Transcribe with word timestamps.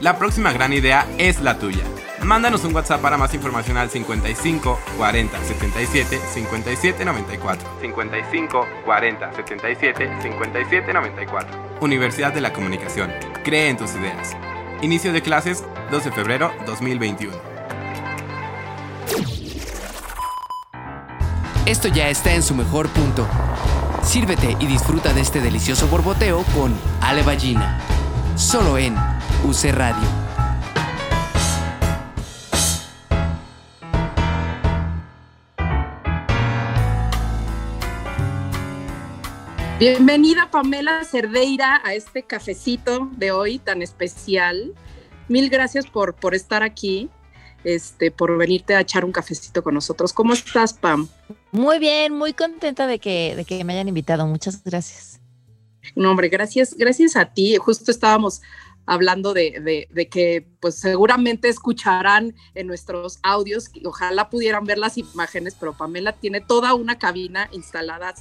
La 0.00 0.16
próxima 0.16 0.50
gran 0.50 0.72
idea 0.72 1.06
es 1.18 1.42
la 1.42 1.58
tuya. 1.58 1.84
Mándanos 2.22 2.64
un 2.64 2.74
WhatsApp 2.74 3.02
para 3.02 3.18
más 3.18 3.34
información 3.34 3.76
al 3.76 3.90
55 3.90 4.80
40 4.96 5.44
77 5.44 6.18
57 6.32 7.04
94. 7.04 7.68
55 7.82 8.66
40 8.86 9.32
77 9.34 10.10
57 10.22 10.92
94. 10.94 11.78
Universidad 11.82 12.32
de 12.32 12.40
la 12.40 12.50
Comunicación. 12.54 13.12
Cree 13.44 13.68
en 13.68 13.76
tus 13.76 13.94
ideas. 13.94 14.34
Inicio 14.80 15.12
de 15.12 15.20
clases 15.20 15.64
12 15.90 16.08
de 16.08 16.14
febrero 16.16 16.50
2021. 16.64 17.36
Esto 21.66 21.88
ya 21.88 22.08
está 22.08 22.32
en 22.32 22.42
su 22.42 22.54
mejor 22.54 22.88
punto. 22.88 23.28
Sírvete 24.02 24.56
y 24.58 24.66
disfruta 24.66 25.12
de 25.12 25.20
este 25.20 25.42
delicioso 25.42 25.88
borboteo 25.88 26.42
con 26.54 26.74
Ale 27.02 27.22
Ballina. 27.22 27.78
Solo 28.36 28.78
en 28.78 28.94
UC 29.44 29.72
Radio. 29.72 30.30
Bienvenida 39.78 40.50
Pamela 40.50 41.04
Cerdeira 41.04 41.80
a 41.84 41.94
este 41.94 42.22
cafecito 42.22 43.08
de 43.12 43.32
hoy 43.32 43.58
tan 43.58 43.80
especial. 43.80 44.74
Mil 45.28 45.48
gracias 45.48 45.86
por, 45.86 46.14
por 46.14 46.34
estar 46.34 46.62
aquí, 46.62 47.08
este, 47.64 48.10
por 48.10 48.36
venirte 48.36 48.74
a 48.74 48.80
echar 48.80 49.04
un 49.04 49.12
cafecito 49.12 49.62
con 49.62 49.74
nosotros. 49.74 50.12
¿Cómo 50.12 50.32
estás, 50.34 50.74
Pam? 50.74 51.08
Muy 51.52 51.78
bien, 51.78 52.12
muy 52.12 52.32
contenta 52.32 52.86
de 52.86 52.98
que, 52.98 53.34
de 53.36 53.44
que 53.44 53.64
me 53.64 53.72
hayan 53.72 53.88
invitado. 53.88 54.26
Muchas 54.26 54.62
gracias. 54.64 55.19
No, 55.94 56.10
hombre, 56.10 56.28
gracias, 56.28 56.74
gracias 56.76 57.16
a 57.16 57.32
ti. 57.32 57.56
Justo 57.56 57.90
estábamos 57.90 58.42
hablando 58.86 59.34
de, 59.34 60.08
que 60.10 60.46
pues 60.60 60.76
seguramente 60.76 61.48
escucharán 61.48 62.34
en 62.54 62.66
nuestros 62.66 63.20
audios, 63.22 63.70
ojalá 63.84 64.30
pudieran 64.30 64.64
ver 64.64 64.78
las 64.78 64.98
imágenes, 64.98 65.56
pero 65.58 65.74
Pamela 65.74 66.12
tiene 66.12 66.40
toda 66.40 66.74
una 66.74 66.98
cabina 66.98 67.48
instalada 67.52 68.12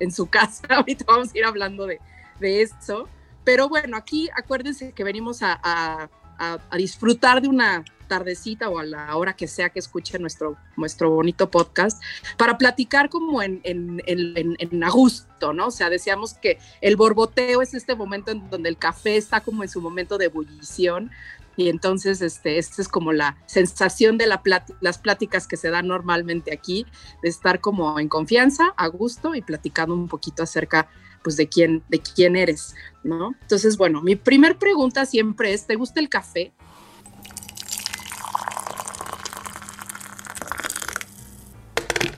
en 0.00 0.10
su 0.10 0.26
casa, 0.30 0.66
ahorita 0.68 1.04
vamos 1.06 1.32
a 1.32 1.38
ir 1.38 1.44
hablando 1.44 1.86
de, 1.86 2.00
eso, 2.40 3.08
pero 3.44 3.68
bueno, 3.68 3.96
aquí 3.96 4.28
acuérdense 4.36 4.92
que 4.92 5.04
venimos 5.04 5.42
a 5.42 6.10
disfrutar 6.76 7.40
de 7.40 7.48
una 7.48 7.84
tardecita 8.06 8.68
o 8.68 8.78
a 8.78 8.84
la 8.84 9.16
hora 9.16 9.34
que 9.34 9.46
sea 9.46 9.70
que 9.70 9.78
escuche 9.78 10.18
nuestro, 10.18 10.56
nuestro 10.76 11.10
bonito 11.10 11.50
podcast, 11.50 12.02
para 12.36 12.58
platicar 12.58 13.08
como 13.08 13.42
en, 13.42 13.60
en, 13.64 14.02
en, 14.06 14.56
en, 14.58 14.84
agosto, 14.84 15.52
¿no? 15.52 15.66
O 15.66 15.70
sea, 15.70 15.90
decíamos 15.90 16.34
que 16.34 16.58
el 16.80 16.96
borboteo 16.96 17.62
es 17.62 17.74
este 17.74 17.94
momento 17.94 18.30
en 18.30 18.48
donde 18.50 18.68
el 18.68 18.78
café 18.78 19.16
está 19.16 19.40
como 19.40 19.62
en 19.62 19.68
su 19.68 19.80
momento 19.80 20.18
de 20.18 20.26
ebullición, 20.26 21.10
y 21.56 21.70
entonces 21.70 22.20
este, 22.20 22.58
esta 22.58 22.82
es 22.82 22.88
como 22.88 23.12
la 23.12 23.38
sensación 23.46 24.18
de 24.18 24.26
la 24.26 24.42
las 24.80 24.98
pláticas 24.98 25.46
que 25.46 25.56
se 25.56 25.70
dan 25.70 25.88
normalmente 25.88 26.52
aquí, 26.52 26.86
de 27.22 27.30
estar 27.30 27.60
como 27.60 27.98
en 27.98 28.08
confianza, 28.08 28.74
a 28.76 28.86
gusto 28.88 29.34
y 29.34 29.40
platicando 29.40 29.94
un 29.94 30.08
poquito 30.08 30.42
acerca 30.42 30.88
pues 31.26 31.36
de 31.36 31.48
quién, 31.48 31.82
de 31.88 31.98
quién 31.98 32.36
eres, 32.36 32.76
¿no? 33.02 33.34
Entonces, 33.40 33.76
bueno, 33.76 34.00
mi 34.00 34.14
primer 34.14 34.58
pregunta 34.58 35.06
siempre 35.06 35.52
es, 35.52 35.66
¿te 35.66 35.74
gusta 35.74 35.98
el 35.98 36.08
café? 36.08 36.52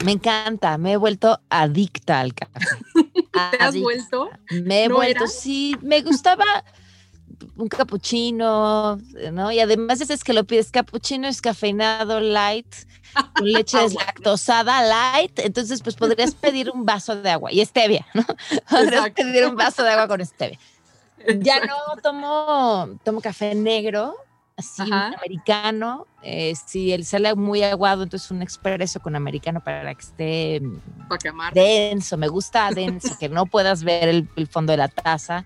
Me 0.05 0.13
encanta, 0.13 0.79
me 0.79 0.93
he 0.93 0.97
vuelto 0.97 1.41
adicta 1.51 2.21
al 2.21 2.35
café. 2.35 2.53
¿Te 3.51 3.57
has 3.59 3.81
vuelto? 3.81 4.31
Me 4.51 4.85
he 4.85 4.89
vuelto, 4.89 5.27
sí, 5.27 5.77
me 5.83 6.03
gustaba 6.03 6.45
un 7.57 7.69
capuchino, 7.69 8.97
¿no? 9.33 9.53
Y 9.53 9.61
además 9.61 10.01
es 10.01 10.25
que 10.25 10.33
lo 10.33 10.45
pides 10.45 10.71
capuchino 10.71 11.29
es 11.29 11.41
cafeinado 11.41 12.21
light, 12.21 12.75
con 13.35 13.47
leche 13.53 13.79
deslactosada 13.79 14.83
light, 14.83 15.39
entonces 15.41 15.83
pues 15.83 15.97
podrías 15.97 16.35
pedir 16.35 16.71
un 16.71 16.85
vaso 16.85 17.17
de 17.17 17.31
agua 17.31 17.53
y 17.53 17.65
stevia, 17.65 18.07
¿no? 18.15 18.25
Podrías 18.69 19.11
pedir 19.11 19.47
un 19.47 19.57
vaso 19.57 19.83
de 19.83 19.91
agua 19.91 20.09
con 20.09 20.25
stevia. 20.25 20.59
Ya 21.41 21.61
no 21.61 22.01
tomo, 22.01 22.89
tomo 23.03 23.21
café 23.21 23.55
negro, 23.55 24.15
así 24.59 24.83
americano. 24.93 26.07
Eh, 26.23 26.55
si 26.67 26.93
él 26.93 27.05
sale 27.05 27.35
muy 27.35 27.63
aguado, 27.63 28.03
entonces 28.03 28.31
un 28.31 28.43
expreso 28.43 29.01
con 29.01 29.15
americano 29.15 29.63
para 29.63 29.95
que 29.95 30.01
esté 30.01 30.63
denso. 31.55 32.17
Me 32.17 32.29
gusta 32.29 32.71
denso, 32.71 33.17
que 33.19 33.29
no 33.29 33.47
puedas 33.47 33.85
ver 33.85 34.09
el, 34.09 34.49
fondo 34.49 34.73
de 34.73 34.77
la 34.77 34.89
taza. 34.89 35.45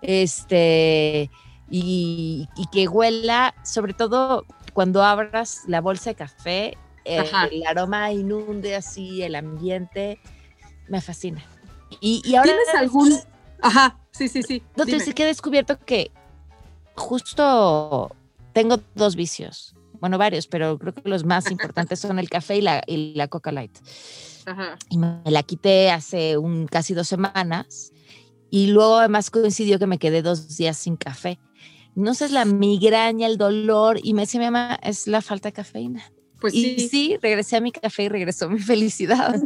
Este, 0.00 1.30
y, 1.70 2.48
que 2.72 2.88
huela, 2.88 3.54
sobre 3.62 3.92
todo 3.92 4.44
cuando 4.72 5.02
abras 5.02 5.62
la 5.66 5.80
bolsa 5.80 6.10
de 6.10 6.16
café, 6.16 6.78
el 7.04 7.66
aroma 7.66 8.10
inunde 8.10 8.74
así 8.74 9.22
el 9.22 9.34
ambiente. 9.34 10.18
Me 10.88 11.00
fascina. 11.00 11.44
Y, 12.00 12.34
ahora. 12.34 12.52
¿Tienes 12.52 12.74
algún.? 12.74 13.12
Ajá, 13.62 13.98
sí, 14.12 14.28
sí, 14.28 14.42
sí. 14.42 14.62
No, 14.76 14.84
te 14.84 15.14
que 15.14 15.22
he 15.22 15.26
descubierto 15.26 15.78
que 15.78 16.10
justo 16.94 18.14
tengo 18.56 18.80
dos 18.94 19.16
vicios, 19.16 19.74
bueno, 20.00 20.16
varios, 20.16 20.46
pero 20.46 20.78
creo 20.78 20.94
que 20.94 21.06
los 21.10 21.26
más 21.26 21.50
importantes 21.50 22.00
son 22.00 22.18
el 22.18 22.30
café 22.30 22.56
y 22.56 22.62
la, 22.62 22.82
y 22.86 23.12
la 23.12 23.28
Coca 23.28 23.52
Light. 23.52 23.76
Y 24.88 24.96
me 24.96 25.20
la 25.26 25.42
quité 25.42 25.90
hace 25.90 26.38
un, 26.38 26.66
casi 26.66 26.94
dos 26.94 27.06
semanas 27.06 27.92
y 28.48 28.68
luego 28.68 28.96
además 28.96 29.28
coincidió 29.30 29.78
que 29.78 29.86
me 29.86 29.98
quedé 29.98 30.22
dos 30.22 30.56
días 30.56 30.78
sin 30.78 30.96
café. 30.96 31.38
No 31.94 32.14
sé, 32.14 32.24
es 32.24 32.30
la 32.30 32.46
migraña, 32.46 33.26
el 33.26 33.36
dolor 33.36 34.00
y 34.02 34.14
me 34.14 34.22
decía 34.22 34.40
mi 34.40 34.46
mamá, 34.46 34.78
es 34.82 35.06
la 35.06 35.20
falta 35.20 35.50
de 35.50 35.52
cafeína. 35.52 36.10
Pues 36.40 36.54
y 36.54 36.78
sí. 36.78 36.88
sí, 36.88 37.18
regresé 37.20 37.56
a 37.56 37.60
mi 37.60 37.72
café 37.72 38.04
y 38.04 38.08
regresó 38.08 38.48
mi 38.48 38.60
felicidad. 38.60 39.38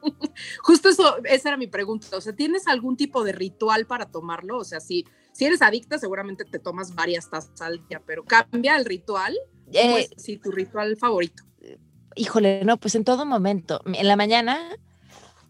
Justo 0.62 0.88
eso, 0.88 1.22
esa 1.24 1.50
era 1.50 1.58
mi 1.58 1.66
pregunta. 1.66 2.16
O 2.16 2.20
sea, 2.22 2.34
¿tienes 2.34 2.66
algún 2.66 2.96
tipo 2.96 3.24
de 3.24 3.32
ritual 3.32 3.86
para 3.86 4.10
tomarlo? 4.10 4.56
O 4.56 4.64
sea, 4.64 4.80
si 4.80 5.04
si 5.34 5.44
eres 5.44 5.62
adicta, 5.62 5.98
seguramente 5.98 6.44
te 6.44 6.60
tomas 6.60 6.94
varias 6.94 7.28
tazas 7.28 7.60
al 7.60 7.84
día, 7.88 8.00
pero 8.06 8.24
cambia 8.24 8.76
el 8.76 8.84
ritual. 8.84 9.36
Eh, 9.72 10.08
sí, 10.16 10.38
tu 10.38 10.52
ritual 10.52 10.96
favorito. 10.96 11.42
Híjole, 12.14 12.64
no, 12.64 12.76
pues 12.76 12.94
en 12.94 13.02
todo 13.02 13.26
momento. 13.26 13.80
En 13.84 14.06
la 14.06 14.14
mañana, 14.14 14.60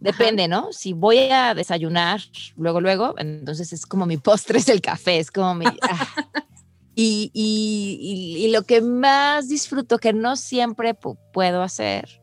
depende, 0.01 0.49
¿no? 0.49 0.73
Si 0.73 0.95
voy 0.95 1.19
a 1.31 1.55
desayunar 1.55 2.23
luego, 2.57 2.81
luego, 2.81 3.15
entonces 3.19 3.75
es 3.75 3.85
como 3.85 4.07
mi 4.07 4.17
postre 4.17 4.59
es 4.59 4.71
el 4.71 4.81
café, 4.81 5.19
es 5.19 5.31
como 5.31 5.55
mi... 5.55 5.67
Ah. 5.83 6.09
y, 6.95 7.31
y, 7.35 8.51
lo 8.53 8.63
que 8.63 8.81
más 8.81 9.49
disfruto, 9.49 9.99
que 9.99 10.15
no 10.15 10.37
siempre 10.37 10.95
puedo 10.95 11.61
hacer, 11.61 12.23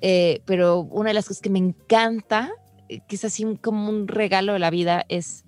eh, 0.00 0.40
pero 0.46 0.80
una 0.80 1.10
de 1.10 1.14
las 1.14 1.26
cosas 1.26 1.42
que 1.42 1.50
me 1.50 1.58
encanta, 1.58 2.50
eh, 2.88 3.00
que 3.06 3.16
es 3.16 3.24
así 3.26 3.44
como 3.60 3.90
un 3.90 4.08
regalo 4.08 4.54
de 4.54 4.60
la 4.60 4.70
vida, 4.70 5.04
es 5.10 5.44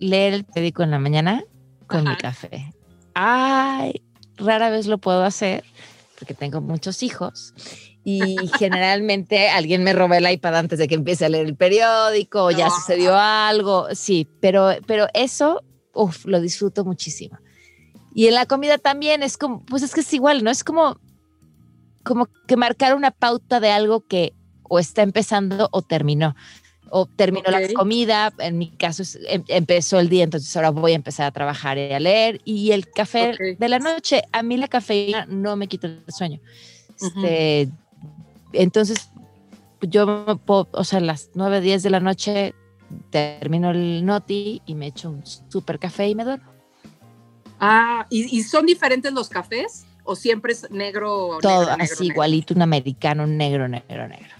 leer 0.00 0.34
el 0.34 0.44
periódico 0.44 0.82
en 0.82 0.90
la 0.90 0.98
mañana 0.98 1.44
con 1.86 2.04
mi 2.04 2.16
café. 2.16 2.72
Ay, 3.14 4.02
rara 4.36 4.70
vez 4.70 4.86
lo 4.86 4.98
puedo 4.98 5.22
hacer 5.22 5.64
porque 6.18 6.34
tengo 6.34 6.60
muchos 6.60 7.02
hijos 7.02 7.54
y 8.04 8.36
generalmente 8.58 9.48
alguien 9.48 9.84
me 9.84 9.92
roba 9.92 10.18
el 10.18 10.30
iPad 10.30 10.56
antes 10.56 10.78
de 10.78 10.88
que 10.88 10.94
empiece 10.94 11.24
a 11.24 11.28
leer 11.28 11.46
el 11.46 11.56
periódico 11.56 12.44
o 12.44 12.50
ya 12.50 12.70
sucedió 12.70 13.16
algo. 13.16 13.88
Sí, 13.94 14.28
pero, 14.40 14.70
pero 14.86 15.06
eso, 15.14 15.62
lo 16.24 16.40
disfruto 16.40 16.84
muchísimo. 16.84 17.38
Y 18.14 18.26
en 18.26 18.34
la 18.34 18.46
comida 18.46 18.78
también 18.78 19.22
es 19.22 19.36
como, 19.36 19.64
pues 19.64 19.82
es 19.82 19.94
que 19.94 20.00
es 20.00 20.12
igual, 20.12 20.42
¿no? 20.42 20.50
Es 20.50 20.64
como, 20.64 20.98
como 22.02 22.28
que 22.46 22.56
marcar 22.56 22.94
una 22.94 23.12
pauta 23.12 23.60
de 23.60 23.70
algo 23.70 24.06
que 24.06 24.34
o 24.62 24.78
está 24.78 25.02
empezando 25.02 25.68
o 25.72 25.82
terminó 25.82 26.36
o 26.90 27.06
terminó 27.06 27.50
la 27.50 27.72
comida, 27.72 28.32
en 28.38 28.58
mi 28.58 28.70
caso 28.70 29.02
em, 29.28 29.44
empezó 29.48 29.98
el 29.98 30.08
día, 30.08 30.24
entonces 30.24 30.54
ahora 30.56 30.70
voy 30.70 30.92
a 30.92 30.96
empezar 30.96 31.26
a 31.26 31.30
trabajar 31.30 31.78
y 31.78 31.92
a 31.92 32.00
leer. 32.00 32.40
Y 32.44 32.72
el 32.72 32.90
café 32.90 33.34
de 33.58 33.68
la 33.68 33.78
noche, 33.78 34.22
a 34.32 34.42
mí 34.42 34.56
la 34.56 34.68
cafeína 34.68 35.26
no 35.26 35.56
me 35.56 35.68
quita 35.68 35.86
el 35.86 36.04
sueño. 36.08 36.40
Este, 37.00 37.70
entonces, 38.52 39.10
yo, 39.80 40.38
puedo, 40.44 40.68
o 40.72 40.84
sea, 40.84 40.98
a 40.98 41.02
las 41.02 41.30
9, 41.34 41.60
10 41.60 41.82
de 41.82 41.90
la 41.90 42.00
noche 42.00 42.54
termino 43.10 43.70
el 43.70 44.04
noti 44.04 44.62
y 44.66 44.74
me 44.74 44.88
echo 44.88 45.10
un 45.10 45.24
súper 45.24 45.78
café 45.78 46.08
y 46.08 46.14
me 46.14 46.24
duermo. 46.24 46.50
Ah, 47.60 48.06
¿y, 48.10 48.42
son 48.42 48.66
diferentes 48.66 49.12
los 49.12 49.28
cafés? 49.28 49.84
¿O 50.02 50.16
siempre 50.16 50.52
es 50.52 50.70
negro? 50.70 51.38
Todo 51.40 51.60
negro, 51.60 51.76
así, 51.78 51.92
negro, 51.92 52.04
igualito, 52.04 52.54
un 52.54 52.62
americano, 52.62 53.26
negro, 53.26 53.68
negro, 53.68 54.08
negro. 54.08 54.39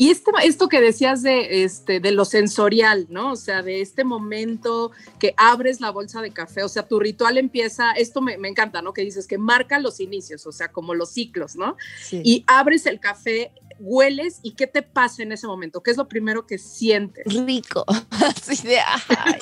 Y 0.00 0.08
este, 0.08 0.30
esto 0.44 0.70
que 0.70 0.80
decías 0.80 1.22
de, 1.22 1.62
este, 1.62 2.00
de 2.00 2.10
lo 2.12 2.24
sensorial, 2.24 3.06
¿no? 3.10 3.32
O 3.32 3.36
sea, 3.36 3.60
de 3.60 3.82
este 3.82 4.02
momento 4.02 4.92
que 5.18 5.34
abres 5.36 5.82
la 5.82 5.90
bolsa 5.90 6.22
de 6.22 6.30
café, 6.30 6.62
o 6.62 6.70
sea, 6.70 6.88
tu 6.88 6.98
ritual 6.98 7.36
empieza, 7.36 7.92
esto 7.92 8.22
me, 8.22 8.38
me 8.38 8.48
encanta, 8.48 8.80
¿no? 8.80 8.94
Que 8.94 9.02
dices 9.02 9.26
que 9.26 9.36
marca 9.36 9.78
los 9.78 10.00
inicios, 10.00 10.46
o 10.46 10.52
sea, 10.52 10.72
como 10.72 10.94
los 10.94 11.10
ciclos, 11.10 11.54
¿no? 11.54 11.76
Sí. 12.02 12.22
Y 12.24 12.44
abres 12.46 12.86
el 12.86 12.98
café, 12.98 13.52
hueles 13.78 14.40
y 14.42 14.52
¿qué 14.52 14.66
te 14.66 14.80
pasa 14.80 15.22
en 15.22 15.32
ese 15.32 15.46
momento? 15.46 15.82
¿Qué 15.82 15.90
es 15.90 15.98
lo 15.98 16.08
primero 16.08 16.46
que 16.46 16.56
sientes? 16.56 17.26
rico. 17.26 17.84
Así 18.10 18.66
de, 18.66 18.78
ay. 18.78 19.34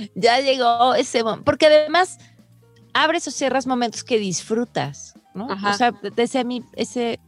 ya 0.14 0.40
llegó 0.40 0.94
ese 0.94 1.22
momento. 1.22 1.44
Porque 1.44 1.66
además 1.66 2.16
abres 2.94 3.28
o 3.28 3.30
cierras 3.30 3.66
momentos 3.66 4.02
que 4.04 4.18
disfrutas, 4.18 5.12
¿no? 5.34 5.52
Ajá. 5.52 5.70
O 5.70 5.74
sea, 5.74 5.92
ese, 6.16 6.38
a 6.38 6.44
mí, 6.44 6.64
ese, 6.72 7.20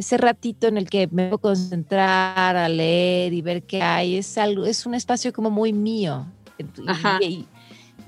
ese 0.00 0.16
ratito 0.16 0.66
en 0.66 0.76
el 0.78 0.88
que 0.88 1.06
me 1.08 1.28
puedo 1.28 1.38
concentrar 1.38 2.56
a 2.56 2.68
leer 2.68 3.32
y 3.34 3.42
ver 3.42 3.62
qué 3.64 3.82
hay, 3.82 4.16
es 4.16 4.38
algo, 4.38 4.64
es 4.64 4.86
un 4.86 4.94
espacio 4.94 5.32
como 5.32 5.50
muy 5.50 5.72
mío. 5.72 6.26
Y- 6.58 6.64
Ajá. 6.88 7.18
Y, 7.22 7.46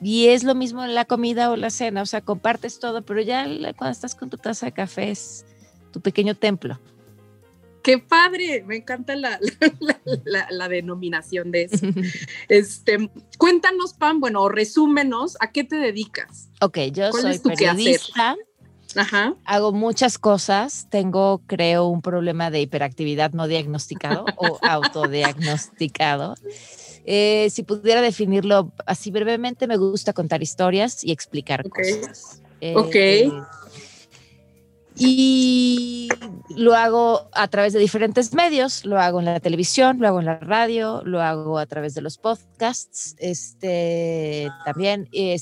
y 0.02 0.28
es 0.28 0.42
lo 0.42 0.54
mismo 0.54 0.82
en 0.84 0.94
la 0.94 1.04
comida 1.04 1.50
o 1.50 1.56
la 1.56 1.70
cena, 1.70 2.02
o 2.02 2.06
sea, 2.06 2.22
compartes 2.22 2.78
todo, 2.80 3.02
pero 3.02 3.20
ya 3.20 3.44
cuando 3.76 3.92
estás 3.92 4.14
con 4.14 4.30
tu 4.30 4.36
taza 4.38 4.66
de 4.66 4.72
café 4.72 5.10
es 5.10 5.44
tu 5.92 6.00
pequeño 6.00 6.34
templo. 6.34 6.80
¡Qué 7.82 7.98
padre! 7.98 8.62
Me 8.66 8.76
encanta 8.76 9.14
la, 9.16 9.38
la, 9.80 10.00
la- 10.24 10.46
la 10.50 10.68
denominación 10.68 11.50
de 11.50 11.64
eso. 11.64 11.86
Este, 12.48 13.10
cuéntanos, 13.38 13.92
Pam, 13.94 14.18
bueno, 14.20 14.48
resúmenos, 14.48 15.36
¿a 15.40 15.50
qué 15.52 15.64
te 15.64 15.76
dedicas? 15.76 16.48
Ok, 16.60 16.78
yo 16.92 17.10
¿Cuál 17.10 17.22
soy 17.22 17.38
tu 17.38 17.50
quehacer? 17.50 18.00
Ajá. 18.96 19.34
Hago 19.44 19.72
muchas 19.72 20.18
cosas. 20.18 20.86
Tengo, 20.90 21.42
creo, 21.46 21.86
un 21.86 22.02
problema 22.02 22.50
de 22.50 22.60
hiperactividad 22.60 23.32
no 23.32 23.46
diagnosticado 23.46 24.24
o 24.36 24.58
autodiagnosticado. 24.62 26.34
Eh, 27.04 27.48
si 27.50 27.62
pudiera 27.62 28.00
definirlo 28.00 28.72
así 28.86 29.10
brevemente, 29.10 29.66
me 29.66 29.76
gusta 29.76 30.12
contar 30.12 30.42
historias 30.42 31.02
y 31.02 31.12
explicar 31.12 31.68
cosas. 31.68 32.42
Eh, 32.60 32.74
Ok. 32.76 32.96
Y 34.94 36.08
lo 36.50 36.74
hago 36.74 37.28
a 37.32 37.48
través 37.48 37.72
de 37.72 37.78
diferentes 37.78 38.34
medios, 38.34 38.84
lo 38.84 39.00
hago 39.00 39.20
en 39.20 39.24
la 39.24 39.40
televisión, 39.40 39.98
lo 39.98 40.06
hago 40.06 40.20
en 40.20 40.26
la 40.26 40.38
radio, 40.38 41.02
lo 41.04 41.22
hago 41.22 41.58
a 41.58 41.66
través 41.66 41.94
de 41.94 42.02
los 42.02 42.18
podcasts, 42.18 43.16
este, 43.18 44.50
también 44.66 45.08
eh, 45.12 45.32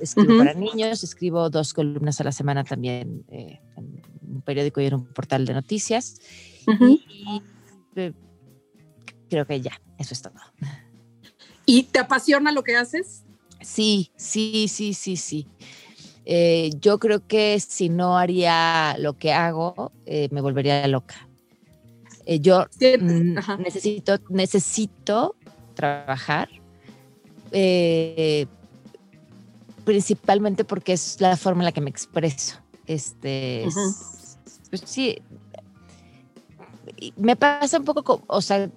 escribo, 0.00 0.38
para 0.38 0.54
niños, 0.54 1.02
escribo 1.02 1.50
dos 1.50 1.74
columnas 1.74 2.20
a 2.20 2.24
la 2.24 2.32
semana 2.32 2.64
también 2.64 3.24
eh, 3.30 3.60
en 3.76 4.02
un 4.22 4.42
periódico 4.42 4.80
y 4.80 4.86
en 4.86 4.94
un 4.94 5.06
portal 5.06 5.44
de 5.44 5.54
noticias. 5.54 6.20
Y 6.66 7.04
eh, 7.96 8.12
creo 9.28 9.46
que 9.46 9.60
ya, 9.60 9.80
eso 9.98 10.14
es 10.14 10.22
todo. 10.22 10.34
¿Y 11.66 11.84
te 11.84 11.98
apasiona 11.98 12.52
lo 12.52 12.62
que 12.62 12.76
haces? 12.76 13.24
Sí, 13.60 14.10
sí, 14.16 14.68
sí, 14.68 14.94
sí, 14.94 15.16
sí. 15.16 15.46
Eh, 16.24 16.70
yo 16.80 16.98
creo 16.98 17.26
que 17.26 17.58
si 17.58 17.88
no 17.88 18.18
haría 18.18 18.96
lo 18.98 19.18
que 19.18 19.32
hago, 19.32 19.92
eh, 20.04 20.28
me 20.30 20.40
volvería 20.40 20.86
loca. 20.86 21.28
Eh, 22.26 22.40
yo 22.40 22.66
necesito, 23.58 24.18
necesito 24.28 25.34
trabajar, 25.74 26.50
eh, 27.52 28.46
principalmente 29.88 30.64
porque 30.64 30.92
es 30.92 31.18
la 31.18 31.34
forma 31.38 31.62
en 31.62 31.64
la 31.64 31.72
que 31.72 31.80
me 31.80 31.88
expreso. 31.88 32.58
Este, 32.86 33.64
es- 33.64 33.74
Ujú. 33.74 33.94
pues 34.68 34.82
sí, 34.84 35.16
me 37.16 37.36
pasa 37.36 37.78
un 37.78 37.84
poco, 37.86 38.02
co- 38.04 38.22
o 38.26 38.42
sea, 38.42 38.68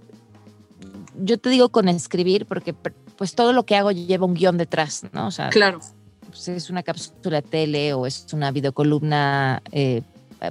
yo 1.21 1.37
te 1.37 1.49
digo 1.49 1.67
con 1.67 1.89
escribir, 1.89 2.45
porque 2.45 2.73
pues 2.73 3.35
todo 3.35 3.51
lo 3.51 3.65
que 3.65 3.75
hago 3.75 3.91
lleva 3.91 4.25
un 4.25 4.35
guion 4.35 4.57
detrás, 4.57 5.03
¿no? 5.11 5.27
O 5.27 5.31
sea, 5.31 5.49
Claro. 5.49 5.81
pues, 6.29 6.47
es 6.47 6.69
una 6.69 6.81
cápsula 6.81 7.41
de 7.41 7.47
tele 7.49 7.93
o 7.93 8.05
es 8.05 8.27
una 8.31 8.51
videocolumna 8.51 9.61
eh, 9.73 10.03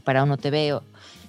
para 0.04 0.24
uno 0.24 0.36
TV, 0.36 0.74
o, 0.74 0.82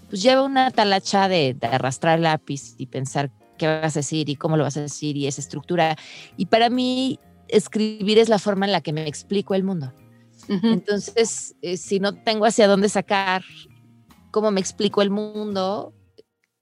pues 0.10 0.22
lleva 0.22 0.42
una 0.44 0.72
talacha 0.72 1.30
de, 1.30 1.54
de 1.54 1.68
arrastrar 1.68 2.18
el 2.18 2.24
lápiz 2.24 2.75
y 2.78 2.88
pensar 2.88 3.31
qué 3.57 3.68
vas 3.68 3.95
a 3.95 4.00
decir 4.00 4.28
y 4.28 4.36
cómo 4.36 4.57
lo 4.57 4.63
vas 4.63 4.75
a 4.75 4.81
decir 4.81 5.16
y 5.16 5.25
esa 5.28 5.39
estructura. 5.39 5.95
Y 6.36 6.48
para 6.48 6.69
mí, 6.69 7.18
escribir 7.51 8.18
es 8.18 8.30
la 8.30 8.39
forma 8.39 8.65
en 8.65 8.71
la 8.71 8.81
que 8.81 8.94
me 8.94 9.07
explico 9.07 9.53
el 9.53 9.63
mundo. 9.63 9.94
Entonces, 10.48 11.56
eh, 11.62 11.77
si 11.77 12.00
no 12.00 12.13
tengo 12.13 12.45
hacia 12.45 12.68
dónde 12.68 12.89
sacar 12.89 13.44
cómo 14.31 14.51
me 14.51 14.59
explico 14.59 15.01
el 15.01 15.09
mundo, 15.09 15.94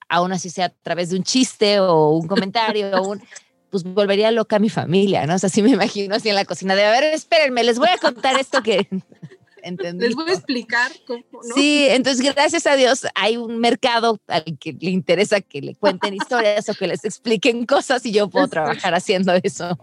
aún 0.10 0.32
así 0.32 0.50
sea 0.50 0.66
a 0.66 0.70
través 0.70 1.10
de 1.10 1.18
un 1.18 1.24
chiste 1.24 1.80
o 1.80 2.10
un 2.10 2.28
comentario, 2.28 2.92
o 3.02 3.10
un, 3.10 3.22
pues 3.70 3.84
volvería 3.84 4.32
loca 4.32 4.58
a 4.58 4.60
mi 4.60 4.70
familia, 4.70 5.26
¿no? 5.26 5.36
O 5.36 5.40
sea, 5.40 5.50
sí 5.50 5.62
me 5.62 5.70
imagino 5.70 6.16
así 6.16 6.30
en 6.30 6.36
la 6.36 6.46
cocina 6.46 6.76
de, 6.76 6.86
a 6.86 6.92
ver, 6.92 7.04
espérenme, 7.06 7.64
les 7.64 7.80
voy 7.80 7.90
a 7.90 7.98
contar 7.98 8.40
esto 8.40 8.62
que 8.62 8.88
entendí. 9.64 10.08
Les 10.08 10.16
voy 10.16 10.30
a 10.30 10.34
explicar 10.34 10.92
cómo, 11.06 11.24
¿no? 11.32 11.56
Sí, 11.56 11.88
entonces 11.90 12.26
gracias 12.34 12.66
a 12.66 12.76
Dios 12.76 13.06
hay 13.16 13.38
un 13.38 13.60
mercado 13.60 14.20
al 14.28 14.44
que 14.60 14.74
le 14.74 14.90
interesa 14.90 15.42
que 15.42 15.62
le 15.62 15.76
cuenten 15.76 16.14
historias 16.16 16.68
o 16.70 16.74
que 16.74 16.88
les 16.88 17.06
expliquen 17.06 17.66
cosas 17.66 18.06
y 18.06 18.12
yo 18.12 18.30
puedo 18.30 18.48
trabajar 18.48 18.94
haciendo 18.94 19.34
eso. 19.42 19.78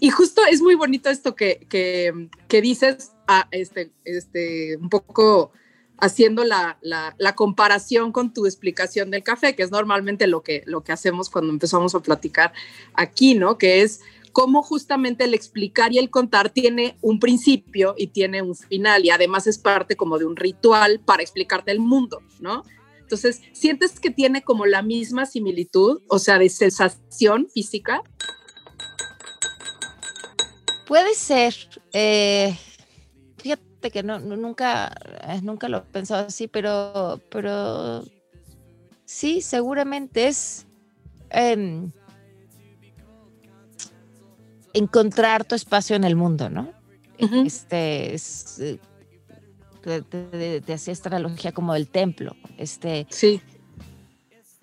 Y 0.00 0.10
justo 0.10 0.42
es 0.50 0.60
muy 0.62 0.74
bonito 0.74 1.10
esto 1.10 1.34
que, 1.34 1.66
que, 1.68 2.28
que 2.48 2.60
dices, 2.62 3.12
ah, 3.26 3.48
este, 3.50 3.92
este, 4.04 4.76
un 4.76 4.88
poco 4.88 5.52
haciendo 5.98 6.44
la, 6.44 6.78
la, 6.80 7.14
la 7.18 7.34
comparación 7.34 8.12
con 8.12 8.32
tu 8.32 8.46
explicación 8.46 9.10
del 9.10 9.24
café, 9.24 9.54
que 9.56 9.64
es 9.64 9.70
normalmente 9.70 10.26
lo 10.26 10.42
que, 10.42 10.62
lo 10.66 10.82
que 10.84 10.92
hacemos 10.92 11.28
cuando 11.28 11.52
empezamos 11.52 11.94
a 11.94 12.00
platicar 12.00 12.52
aquí, 12.94 13.34
¿no? 13.34 13.58
Que 13.58 13.82
es 13.82 14.00
cómo 14.32 14.62
justamente 14.62 15.24
el 15.24 15.34
explicar 15.34 15.92
y 15.92 15.98
el 15.98 16.10
contar 16.10 16.50
tiene 16.50 16.96
un 17.00 17.18
principio 17.18 17.94
y 17.98 18.08
tiene 18.08 18.42
un 18.42 18.54
final 18.54 19.04
y 19.04 19.10
además 19.10 19.46
es 19.46 19.58
parte 19.58 19.96
como 19.96 20.18
de 20.18 20.26
un 20.26 20.36
ritual 20.36 21.00
para 21.00 21.22
explicarte 21.22 21.72
el 21.72 21.80
mundo, 21.80 22.22
¿no? 22.40 22.62
Entonces, 23.00 23.40
¿sientes 23.52 23.98
que 24.00 24.10
tiene 24.10 24.42
como 24.42 24.66
la 24.66 24.82
misma 24.82 25.24
similitud, 25.24 26.02
o 26.08 26.18
sea, 26.18 26.38
de 26.38 26.50
sensación 26.50 27.48
física? 27.52 28.02
Puede 30.88 31.14
ser. 31.14 31.54
eh, 31.92 32.56
fíjate 33.36 33.90
que 33.92 34.02
no, 34.02 34.18
nunca, 34.18 34.90
eh, 35.28 35.40
nunca 35.42 35.68
lo 35.68 35.76
he 35.78 35.80
pensado 35.82 36.26
así, 36.26 36.48
pero, 36.48 37.20
pero 37.30 38.02
sí, 39.04 39.42
seguramente 39.42 40.26
es 40.28 40.66
em, 41.30 41.92
encontrar 44.72 45.44
tu 45.44 45.54
espacio 45.54 45.94
en 45.94 46.04
el 46.04 46.16
mundo, 46.16 46.48
¿no? 46.48 46.72
Este 47.18 48.14
es, 48.14 48.60
te, 49.82 50.02
te- 50.02 50.60
te 50.62 50.72
hacía 50.72 50.92
esta 50.92 51.08
analogía 51.10 51.52
como 51.52 51.74
del 51.74 51.86
templo. 51.88 52.34
Este, 52.56 53.06
Sí. 53.10 53.40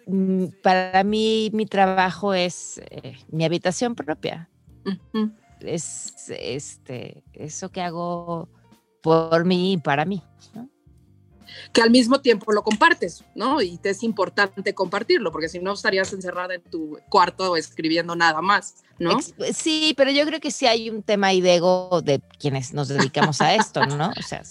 mm, 0.08 0.46
para 0.64 1.04
mí, 1.04 1.50
mi 1.54 1.66
trabajo 1.66 2.34
es 2.34 2.82
eh, 2.90 3.16
mi 3.30 3.46
habitación 3.46 3.94
propia. 3.94 4.50
Es 5.62 6.14
este 6.30 7.24
eso 7.34 7.70
que 7.70 7.82
hago 7.82 8.50
por 9.02 9.46
mí 9.46 9.74
y 9.74 9.78
para 9.78 10.06
mí. 10.06 10.24
¿no? 10.54 10.70
que 11.74 11.82
al 11.82 11.92
mismo 11.92 12.22
tiempo 12.22 12.52
lo 12.52 12.64
compartes, 12.64 13.24
¿no? 13.36 13.62
Y 13.62 13.78
te 13.78 13.90
es 13.90 14.04
importante 14.04 14.74
compartirlo, 14.74 15.32
porque 15.32 15.50
si 15.50 15.60
no 15.60 15.74
estarías 15.74 16.12
encerrada 16.14 16.56
en 16.56 16.64
tu 16.64 16.98
cuarto 17.10 17.56
escribiendo 17.56 18.16
nada 18.16 18.42
más, 18.42 18.84
¿no? 19.00 19.20
Sí, 19.54 19.94
pero 19.98 20.12
yo 20.12 20.26
creo 20.26 20.40
que 20.40 20.52
sí 20.52 20.66
hay 20.68 20.90
un 20.90 21.04
tema 21.04 21.28
ahí 21.28 21.42
de 21.42 21.56
ego 21.56 22.02
de 22.04 22.22
quienes 22.40 22.74
nos 22.74 22.88
dedicamos 22.88 23.42
a 23.42 23.56
esto, 23.56 23.86
¿no? 23.86 24.12
O 24.18 24.22
sea, 24.22 24.44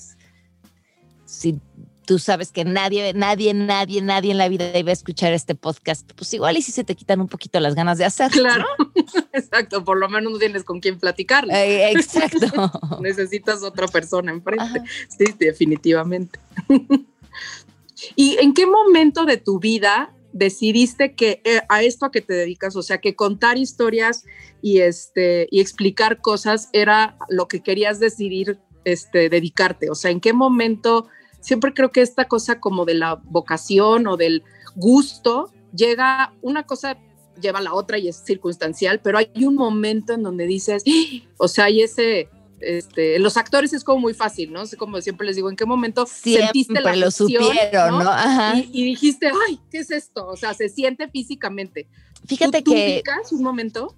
si 1.25 1.61
tú 2.04 2.18
sabes 2.18 2.52
que 2.52 2.64
nadie, 2.64 3.12
nadie, 3.14 3.54
nadie, 3.54 4.02
nadie 4.02 4.32
en 4.32 4.38
la 4.38 4.49
vida 4.49 4.76
iba 4.78 4.90
a 4.90 4.92
escuchar 4.92 5.32
este 5.32 5.54
podcast, 5.54 6.11
pues 6.12 6.32
igual 6.34 6.56
y 6.56 6.62
si 6.62 6.73
se 6.73 6.84
te 6.84 6.94
quitan 6.94 7.20
un 7.20 7.28
poquito 7.28 7.58
las 7.61 7.75
ganas 7.75 7.99
de 7.99 8.04
hacerlo. 8.04 8.42
Claro, 8.42 8.66
exacto, 9.32 9.84
por 9.84 9.99
lo 9.99 10.08
menos 10.08 10.32
no 10.32 10.38
tienes 10.38 10.64
con 10.64 10.80
quién 10.80 10.99
platicarlo. 10.99 11.52
Eh, 11.52 11.90
exacto. 11.92 12.70
Necesitas 13.00 13.62
otra 13.62 13.88
persona 13.88 14.32
enfrente. 14.32 14.62
Ajá. 14.62 14.84
Sí, 15.08 15.34
definitivamente. 15.38 16.38
¿Y 18.16 18.37
en 18.38 18.54
qué 18.54 18.66
momento 18.66 19.25
de 19.25 19.37
tu 19.37 19.58
vida 19.58 20.12
decidiste 20.32 21.14
que 21.14 21.40
eh, 21.44 21.61
a 21.68 21.82
esto 21.82 22.06
a 22.06 22.11
que 22.11 22.20
te 22.20 22.34
dedicas, 22.34 22.76
o 22.76 22.82
sea, 22.82 22.99
que 22.99 23.14
contar 23.14 23.56
historias 23.56 24.25
y 24.61 24.80
este 24.80 25.46
y 25.50 25.61
explicar 25.61 26.20
cosas 26.20 26.68
era 26.73 27.16
lo 27.28 27.49
que 27.49 27.61
querías 27.61 28.00
decidir 28.00 28.58
este 28.84 29.28
dedicarte? 29.28 29.90
O 29.90 29.94
sea, 29.94 30.11
¿en 30.11 30.20
qué 30.20 30.32
momento 30.32 31.08
siempre 31.44 31.74
creo 31.74 31.92
que 31.92 32.00
esta 32.00 32.24
cosa 32.24 32.58
como 32.58 32.86
de 32.86 32.94
la 32.94 33.16
vocación 33.16 34.06
o 34.06 34.16
del 34.16 34.42
gusto 34.74 35.52
llega 35.76 36.32
una 36.40 36.64
cosa 36.64 36.96
lleva 37.40 37.58
a 37.58 37.62
la 37.62 37.74
otra 37.74 37.98
y 37.98 38.08
es 38.08 38.16
circunstancial, 38.24 39.00
pero 39.00 39.18
hay 39.18 39.28
un 39.44 39.56
momento 39.56 40.12
en 40.14 40.22
donde 40.22 40.46
dices, 40.46 40.84
¡Ah! 40.86 41.26
o 41.36 41.48
sea, 41.48 41.64
hay 41.66 41.82
ese 41.82 42.28
este, 42.60 43.18
los 43.18 43.36
actores 43.36 43.74
es 43.74 43.84
como 43.84 44.00
muy 44.00 44.14
fácil, 44.14 44.52
¿no? 44.52 44.62
Como 44.78 45.00
siempre 45.02 45.26
les 45.26 45.36
digo, 45.36 45.50
¿en 45.50 45.56
qué 45.56 45.66
momento 45.66 46.06
Siempre 46.06 46.44
sentiste 46.44 46.80
la 46.80 46.96
lo 46.96 47.10
supieron, 47.10 47.98
¿no? 48.02 48.08
Ajá. 48.08 48.56
Y, 48.56 48.70
y 48.72 48.84
dijiste, 48.84 49.30
ay, 49.48 49.60
¿qué 49.70 49.78
es 49.78 49.90
esto? 49.90 50.26
O 50.26 50.36
sea, 50.36 50.54
se 50.54 50.70
siente 50.70 51.08
físicamente. 51.08 51.88
Fíjate 52.26 52.62
¿Tú, 52.62 52.70
tú 52.70 52.76
que 52.76 52.94
ubicas 52.94 53.32
un 53.32 53.42
momento? 53.42 53.94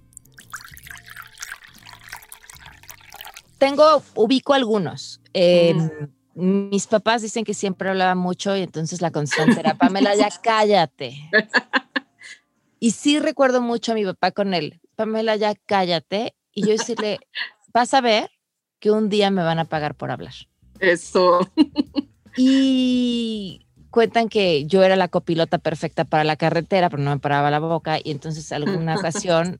tengo, 3.57 4.03
ubico 4.15 4.53
algunos. 4.53 5.21
Eh, 5.33 5.75
Mis 6.39 6.85
papás 6.85 7.23
dicen 7.23 7.43
que 7.43 7.55
siempre 7.55 7.89
hablaba 7.89 8.13
mucho 8.13 8.55
y 8.55 8.61
entonces 8.61 9.01
la 9.01 9.09
constante 9.09 9.59
era, 9.59 9.73
Pamela, 9.73 10.13
ya 10.15 10.29
cállate. 10.43 11.17
Y 12.79 12.91
sí 12.91 13.19
recuerdo 13.19 13.59
mucho 13.59 13.93
a 13.93 13.95
mi 13.95 14.05
papá 14.05 14.29
con 14.29 14.53
él, 14.53 14.79
Pamela, 14.95 15.35
ya 15.35 15.55
cállate. 15.55 16.35
Y 16.53 16.61
yo 16.61 16.73
decirle, 16.73 17.19
vas 17.73 17.91
a 17.95 18.01
ver 18.01 18.29
que 18.79 18.91
un 18.91 19.09
día 19.09 19.31
me 19.31 19.41
van 19.41 19.57
a 19.57 19.65
pagar 19.65 19.95
por 19.95 20.11
hablar. 20.11 20.33
Eso. 20.79 21.39
Y 22.35 23.65
cuentan 23.89 24.29
que 24.29 24.65
yo 24.67 24.83
era 24.83 24.95
la 24.95 25.07
copilota 25.07 25.57
perfecta 25.57 26.05
para 26.05 26.23
la 26.23 26.35
carretera, 26.35 26.91
pero 26.91 27.01
no 27.01 27.09
me 27.09 27.19
paraba 27.19 27.49
la 27.49 27.57
boca. 27.57 27.97
Y 28.03 28.11
entonces 28.11 28.51
alguna 28.51 28.95
ocasión, 28.99 29.59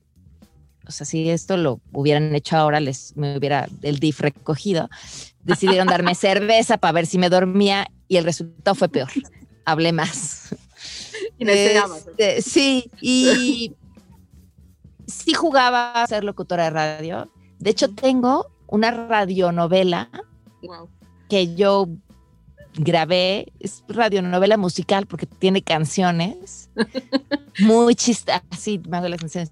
o 0.88 0.90
sea, 0.90 1.06
si 1.06 1.28
esto 1.28 1.56
lo 1.56 1.80
hubieran 1.92 2.34
hecho 2.34 2.56
ahora, 2.56 2.80
les 2.80 3.16
me 3.16 3.36
hubiera 3.36 3.68
el 3.82 3.98
DIF 3.98 4.20
recogido. 4.20 4.88
Decidieron 5.44 5.86
darme 5.86 6.14
cerveza 6.16 6.78
para 6.78 6.92
ver 6.92 7.06
si 7.06 7.18
me 7.18 7.28
dormía 7.28 7.86
y 8.08 8.16
el 8.16 8.24
resultado 8.24 8.74
fue 8.74 8.88
peor. 8.88 9.10
Hablé 9.64 9.92
más. 9.92 10.54
Y. 11.38 11.48
Este, 11.48 12.42
sí, 12.42 12.90
y 13.00 13.74
sí 15.06 15.34
jugaba 15.34 15.92
a 15.92 16.06
ser 16.06 16.24
locutora 16.24 16.64
de 16.64 16.70
radio. 16.70 17.32
De 17.58 17.70
hecho, 17.70 17.90
tengo 17.94 18.46
una 18.66 18.90
radionovela 18.90 20.10
Wow. 20.62 20.88
que 21.28 21.54
yo 21.54 21.86
grabé, 22.74 23.52
es 23.60 23.82
radionovela 23.88 24.56
musical 24.56 25.06
porque 25.06 25.26
tiene 25.26 25.62
canciones 25.62 26.70
muy 27.60 27.94
chistas, 27.94 28.42
así 28.50 28.80
me 28.88 28.96
hago 28.96 29.08
las 29.08 29.20
canciones. 29.20 29.50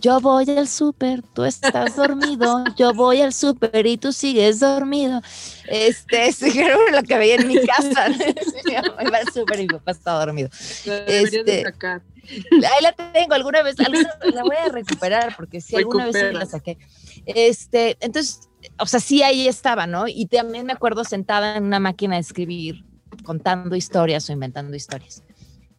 Yo 0.00 0.20
voy 0.20 0.48
al 0.50 0.68
súper, 0.68 1.22
tú 1.22 1.44
estás 1.44 1.96
dormido, 1.96 2.64
yo 2.76 2.92
voy 2.92 3.20
al 3.20 3.32
súper 3.32 3.86
y 3.86 3.96
tú 3.96 4.12
sigues 4.12 4.60
dormido. 4.60 5.20
Este, 5.68 6.26
es 6.28 6.40
lo 6.40 7.02
que 7.02 7.18
veía 7.18 7.36
en 7.36 7.48
mi 7.48 7.58
casa. 7.64 8.08
Me 8.98 9.08
iba 9.08 9.18
al 9.18 9.32
súper 9.32 9.60
y 9.60 9.62
mi 9.62 9.68
papá 9.68 9.92
estaba 9.92 10.24
dormido. 10.24 10.48
Este, 10.84 11.62
sacar. 11.62 12.02
Ahí 12.24 12.82
la 12.82 12.92
tengo, 12.92 13.34
alguna 13.34 13.62
vez, 13.62 13.78
alguna 13.80 14.10
vez 14.22 14.34
la 14.34 14.42
voy 14.42 14.56
a 14.56 14.68
recuperar 14.70 15.36
porque 15.36 15.60
sí, 15.60 15.76
alguna 15.76 16.06
vez 16.06 16.14
Recupera. 16.14 16.38
la 16.38 16.46
saqué. 16.46 16.78
Este, 17.26 17.96
entonces, 18.00 18.48
o 18.78 18.86
sea, 18.86 19.00
sí 19.00 19.22
ahí 19.22 19.46
estaba, 19.48 19.86
¿no? 19.86 20.06
Y 20.08 20.26
también 20.26 20.66
me 20.66 20.72
acuerdo 20.72 21.04
sentada 21.04 21.56
en 21.56 21.64
una 21.64 21.80
máquina 21.80 22.16
de 22.16 22.22
escribir, 22.22 22.84
contando 23.24 23.76
historias 23.76 24.28
o 24.28 24.32
inventando 24.32 24.76
historias. 24.76 25.22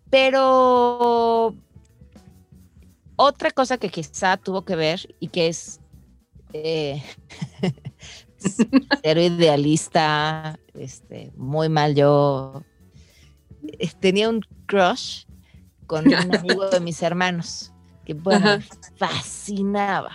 Pero 0.10 1.56
otra 3.16 3.52
cosa 3.52 3.78
que 3.78 3.90
quizá 3.90 4.38
tuvo 4.38 4.64
que 4.64 4.76
ver 4.76 5.16
y 5.20 5.28
que 5.28 5.48
es 5.48 5.80
eh, 6.54 7.04
cero 9.04 9.22
idealista, 9.22 10.58
este, 10.74 11.32
muy 11.36 11.70
mal 11.70 11.96
yo, 11.96 12.64
eh, 13.64 13.90
tenía 14.00 14.30
un 14.30 14.42
crush 14.66 15.26
con 15.88 16.08
un 16.08 16.14
amigo 16.36 16.70
de 16.70 16.80
mis 16.80 17.02
hermanos, 17.02 17.74
que 18.06 18.14
bueno, 18.14 18.58
me 18.58 18.62
fascinaba. 18.98 20.12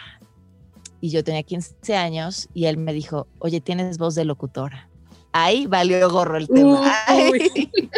Y 1.01 1.11
yo 1.11 1.25
tenía 1.25 1.43
15 1.43 1.97
años 1.97 2.49
y 2.55 2.67
él 2.67 2.77
me 2.77 2.93
dijo, 2.93 3.27
oye, 3.39 3.61
tienes 3.61 3.97
voz 3.99 4.15
de 4.15 4.25
locutora. 4.25 4.89
Ahí 5.33 5.67
valió 5.67 6.11
gorro 6.11 6.37
el 6.37 6.49
tema. 6.49 6.93
Uy. 7.31 7.71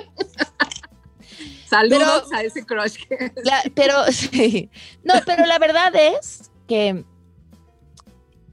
Saludos 1.69 2.31
a 2.33 2.43
ese 2.43 2.65
crush. 2.65 2.97
que- 3.09 3.33
La- 3.45 3.63
pero 3.75 4.05
sí. 4.13 4.71
No, 5.05 5.15
pero 5.25 5.47
la 5.47 5.59
verdad 5.59 5.93
es 5.95 6.51
que 6.69 7.05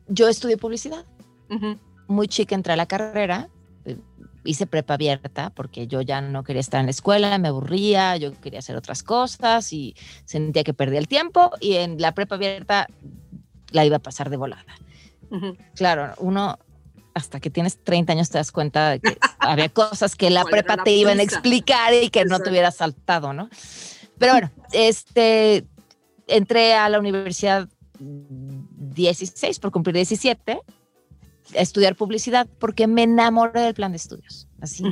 yo 0.07 0.27
estudié 0.27 0.57
publicidad. 0.57 1.05
Muy 2.07 2.27
chica 2.27 2.55
entré 2.55 2.73
a 2.73 2.75
la 2.77 2.85
carrera. 2.85 3.49
eh, 3.85 3.97
Hice 4.45 4.65
prepa 4.67 4.93
abierta 4.93 5.49
porque 5.49 5.85
yo 5.87 6.01
ya 6.01 6.21
no 6.21 6.43
quería 6.43 6.61
estar 6.61 6.79
en 6.79 6.85
la 6.85 6.91
escuela, 6.91 7.37
me 7.39 7.49
aburría, 7.49 8.15
yo 8.15 8.31
quería 8.39 8.59
hacer 8.59 8.77
otras 8.77 9.03
cosas 9.03 9.73
y 9.73 9.95
sentía 10.25 10.63
que 10.63 10.73
perdía 10.73 10.99
el 10.99 11.09
tiempo 11.09 11.51
y 11.59 11.75
en 11.75 11.99
la 12.01 12.13
prepa 12.13 12.35
abierta 12.35 12.87
la 13.71 13.85
iba 13.85 13.97
a 13.97 13.99
pasar 13.99 14.29
de 14.29 14.37
volada. 14.37 14.65
Claro, 15.75 16.13
uno 16.17 16.57
hasta 17.13 17.39
que 17.39 17.49
tienes 17.49 17.83
30 17.83 18.13
años 18.13 18.29
te 18.29 18.37
das 18.37 18.51
cuenta 18.51 18.91
de 18.91 18.99
que 18.99 19.17
había 19.39 19.69
cosas 19.69 20.15
que 20.15 20.29
la 20.29 20.41
¿Cuál 20.41 20.53
era 20.53 20.61
prepa 20.61 20.75
la 20.77 20.83
te 20.83 20.91
iban 20.91 21.19
a 21.19 21.23
explicar 21.23 21.93
y 21.93 22.09
que 22.09 22.25
no 22.25 22.39
te 22.39 22.49
hubieras 22.49 22.77
saltado, 22.77 23.33
¿no? 23.33 23.49
Pero 24.17 24.33
bueno, 24.33 24.51
este, 24.71 25.65
entré 26.27 26.73
a 26.73 26.89
la 26.89 26.99
universidad 26.99 27.67
16 27.99 29.59
por 29.59 29.71
cumplir 29.71 29.95
17 29.95 30.59
a 31.55 31.61
estudiar 31.61 31.95
publicidad 31.95 32.47
porque 32.59 32.87
me 32.87 33.03
enamoré 33.03 33.61
del 33.61 33.73
plan 33.73 33.91
de 33.91 33.97
estudios. 33.97 34.47
Así, 34.61 34.83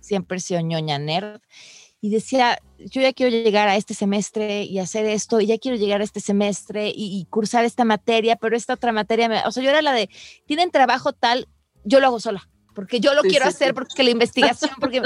siempre 0.00 0.38
he 0.38 0.40
sido 0.40 0.60
ñoña 0.60 0.98
nerd 0.98 1.40
y 2.04 2.10
decía, 2.10 2.58
yo 2.78 3.00
ya 3.00 3.14
quiero 3.14 3.30
llegar 3.34 3.66
a 3.68 3.76
este 3.76 3.94
semestre 3.94 4.64
y 4.64 4.78
hacer 4.78 5.06
esto, 5.06 5.40
y 5.40 5.46
ya 5.46 5.56
quiero 5.56 5.78
llegar 5.78 6.02
a 6.02 6.04
este 6.04 6.20
semestre 6.20 6.88
y, 6.94 7.18
y 7.18 7.24
cursar 7.30 7.64
esta 7.64 7.84
materia, 7.86 8.36
pero 8.36 8.56
esta 8.56 8.74
otra 8.74 8.92
materia, 8.92 9.26
me- 9.26 9.42
o 9.46 9.50
sea, 9.50 9.62
yo 9.62 9.70
era 9.70 9.80
la 9.80 9.92
de, 9.94 10.10
tienen 10.44 10.70
trabajo 10.70 11.14
tal, 11.14 11.48
yo 11.82 12.00
lo 12.00 12.08
hago 12.08 12.20
sola, 12.20 12.46
porque 12.74 13.00
yo 13.00 13.14
lo 13.14 13.22
Sí, 13.22 13.30
quiero 13.30 13.46
sí, 13.46 13.48
hacer, 13.48 13.68
sí. 13.68 13.74
porque 13.74 14.02
la 14.02 14.10
investigación, 14.10 14.72
porque 14.78 15.00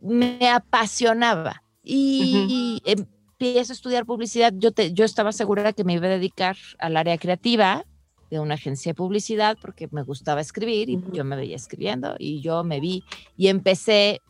me 0.00 0.48
apasionaba. 0.50 1.62
Y 1.84 2.82
empiezo 2.84 3.72
a 3.72 3.74
estudiar 3.74 4.04
publicidad, 4.04 4.52
yo, 4.56 4.72
te, 4.72 4.92
yo 4.92 5.04
estaba 5.04 5.30
segura 5.30 5.72
que 5.72 5.84
me 5.84 5.92
iba 5.94 6.06
a 6.06 6.10
dedicar 6.10 6.56
al 6.80 6.96
área 6.96 7.18
creativa 7.18 7.84
de 8.30 8.40
una 8.40 8.54
agencia 8.54 8.90
de 8.90 8.94
publicidad 8.94 9.58
porque 9.60 9.88
me 9.92 10.02
gustaba 10.02 10.40
escribir 10.40 10.88
y 10.88 10.96
Ujú. 10.96 11.12
yo 11.12 11.24
me 11.24 11.36
veía 11.36 11.54
escribiendo 11.56 12.16
y 12.18 12.40
yo 12.40 12.64
me 12.64 12.80
vi 12.80 13.04
y 13.36 13.48
empecé 13.48 14.22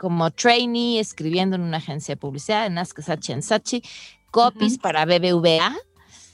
como 0.00 0.30
trainee 0.30 0.98
escribiendo 0.98 1.56
en 1.56 1.62
una 1.62 1.76
agencia 1.76 2.14
de 2.14 2.16
publicidad, 2.16 2.64
en 2.66 2.78
Ask 2.78 2.98
Sachi 3.02 3.32
en 3.32 3.42
Sachi, 3.42 3.82
copies 4.30 4.72
Ujú. 4.72 4.80
para 4.80 5.04
BBVA, 5.04 5.76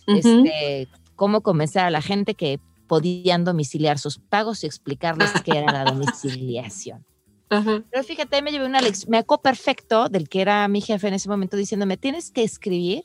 Ujú. 0.07 0.17
este, 0.17 0.87
cómo 1.17 1.41
convencer 1.41 1.83
a 1.83 1.91
la 1.91 2.01
gente 2.01 2.35
que 2.35 2.61
podían 2.87 3.45
domiciliar 3.45 3.99
sus 3.99 4.21
pagos 4.21 4.63
y 4.63 4.69
explicarles 4.69 5.33
qué 5.45 5.57
era 5.57 5.73
la 5.73 5.85
domiciliación. 5.93 7.05
Ajá. 7.51 7.83
Pero 7.91 8.05
fíjate, 8.05 8.41
me 8.41 8.53
llevé 8.53 8.67
una 8.67 8.81
lección, 8.81 9.11
me 9.11 9.19
acuerdo 9.19 9.43
perfecto 9.43 10.09
del 10.09 10.29
que 10.29 10.43
era 10.43 10.69
mi 10.69 10.81
jefe 10.81 11.09
en 11.09 11.15
ese 11.15 11.29
momento 11.29 11.57
diciéndome, 11.57 11.97
tienes 11.97 12.31
que 12.31 12.45
escribir 12.45 13.03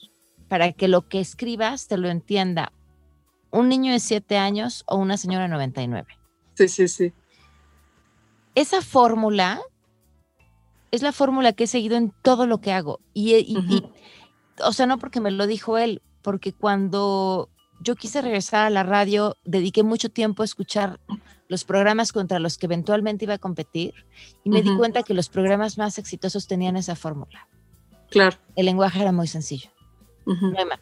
para 0.47 0.73
que 0.73 0.87
lo 0.87 1.07
que 1.07 1.19
escribas 1.19 1.87
te 1.87 1.97
lo 1.97 2.07
entienda 2.07 2.71
un 3.49 3.67
niño 3.67 3.93
de 3.93 3.99
7 3.99 4.37
años 4.37 4.83
o 4.85 4.97
una 4.97 5.17
señora 5.17 5.45
de 5.45 5.49
99 5.49 6.07
Sí, 6.53 6.67
sí, 6.67 6.87
sí. 6.87 7.13
esa 8.53 8.81
fórmula 8.83 9.59
es 10.91 11.01
la 11.01 11.11
fórmula 11.11 11.53
que 11.53 11.63
he 11.63 11.67
seguido 11.67 11.95
en 11.97 12.13
todo 12.21 12.45
lo 12.47 12.59
que 12.59 12.71
hago. 12.73 12.99
Y, 13.13 13.33
y- 13.35 13.45
y- 13.47 13.57
Ujú. 13.77 13.91
o 14.65 14.73
sea, 14.73 14.85
no 14.85 14.97
porque 14.99 15.19
me 15.21 15.31
lo 15.31 15.47
dijo 15.47 15.77
él, 15.77 16.01
porque 16.21 16.53
cuando 16.53 17.49
yo 17.81 17.95
quise 17.95 18.21
regresar 18.21 18.65
a 18.65 18.69
la 18.69 18.83
radio, 18.83 19.35
dediqué 19.45 19.83
mucho 19.83 20.09
tiempo 20.09 20.43
a 20.43 20.45
escuchar 20.45 20.99
los 21.47 21.63
programas 21.63 22.11
contra 22.13 22.39
los 22.39 22.57
que 22.57 22.67
eventualmente 22.67 23.25
iba 23.25 23.33
a 23.33 23.39
competir 23.39 23.93
y 24.43 24.49
me 24.49 24.61
di 24.61 24.75
cuenta 24.77 25.03
que 25.03 25.13
los 25.13 25.29
programas 25.29 25.77
más 25.77 25.97
exitosos 25.97 26.47
tenían 26.47 26.77
esa 26.77 26.95
fórmula. 26.95 27.47
Claro. 28.09 28.37
El 28.55 28.65
lenguaje 28.67 29.01
era 29.01 29.11
muy 29.11 29.27
sencillo. 29.27 29.69
Ujú. 30.25 30.47
no 30.51 30.59
hay 30.59 30.65
más. 30.65 30.79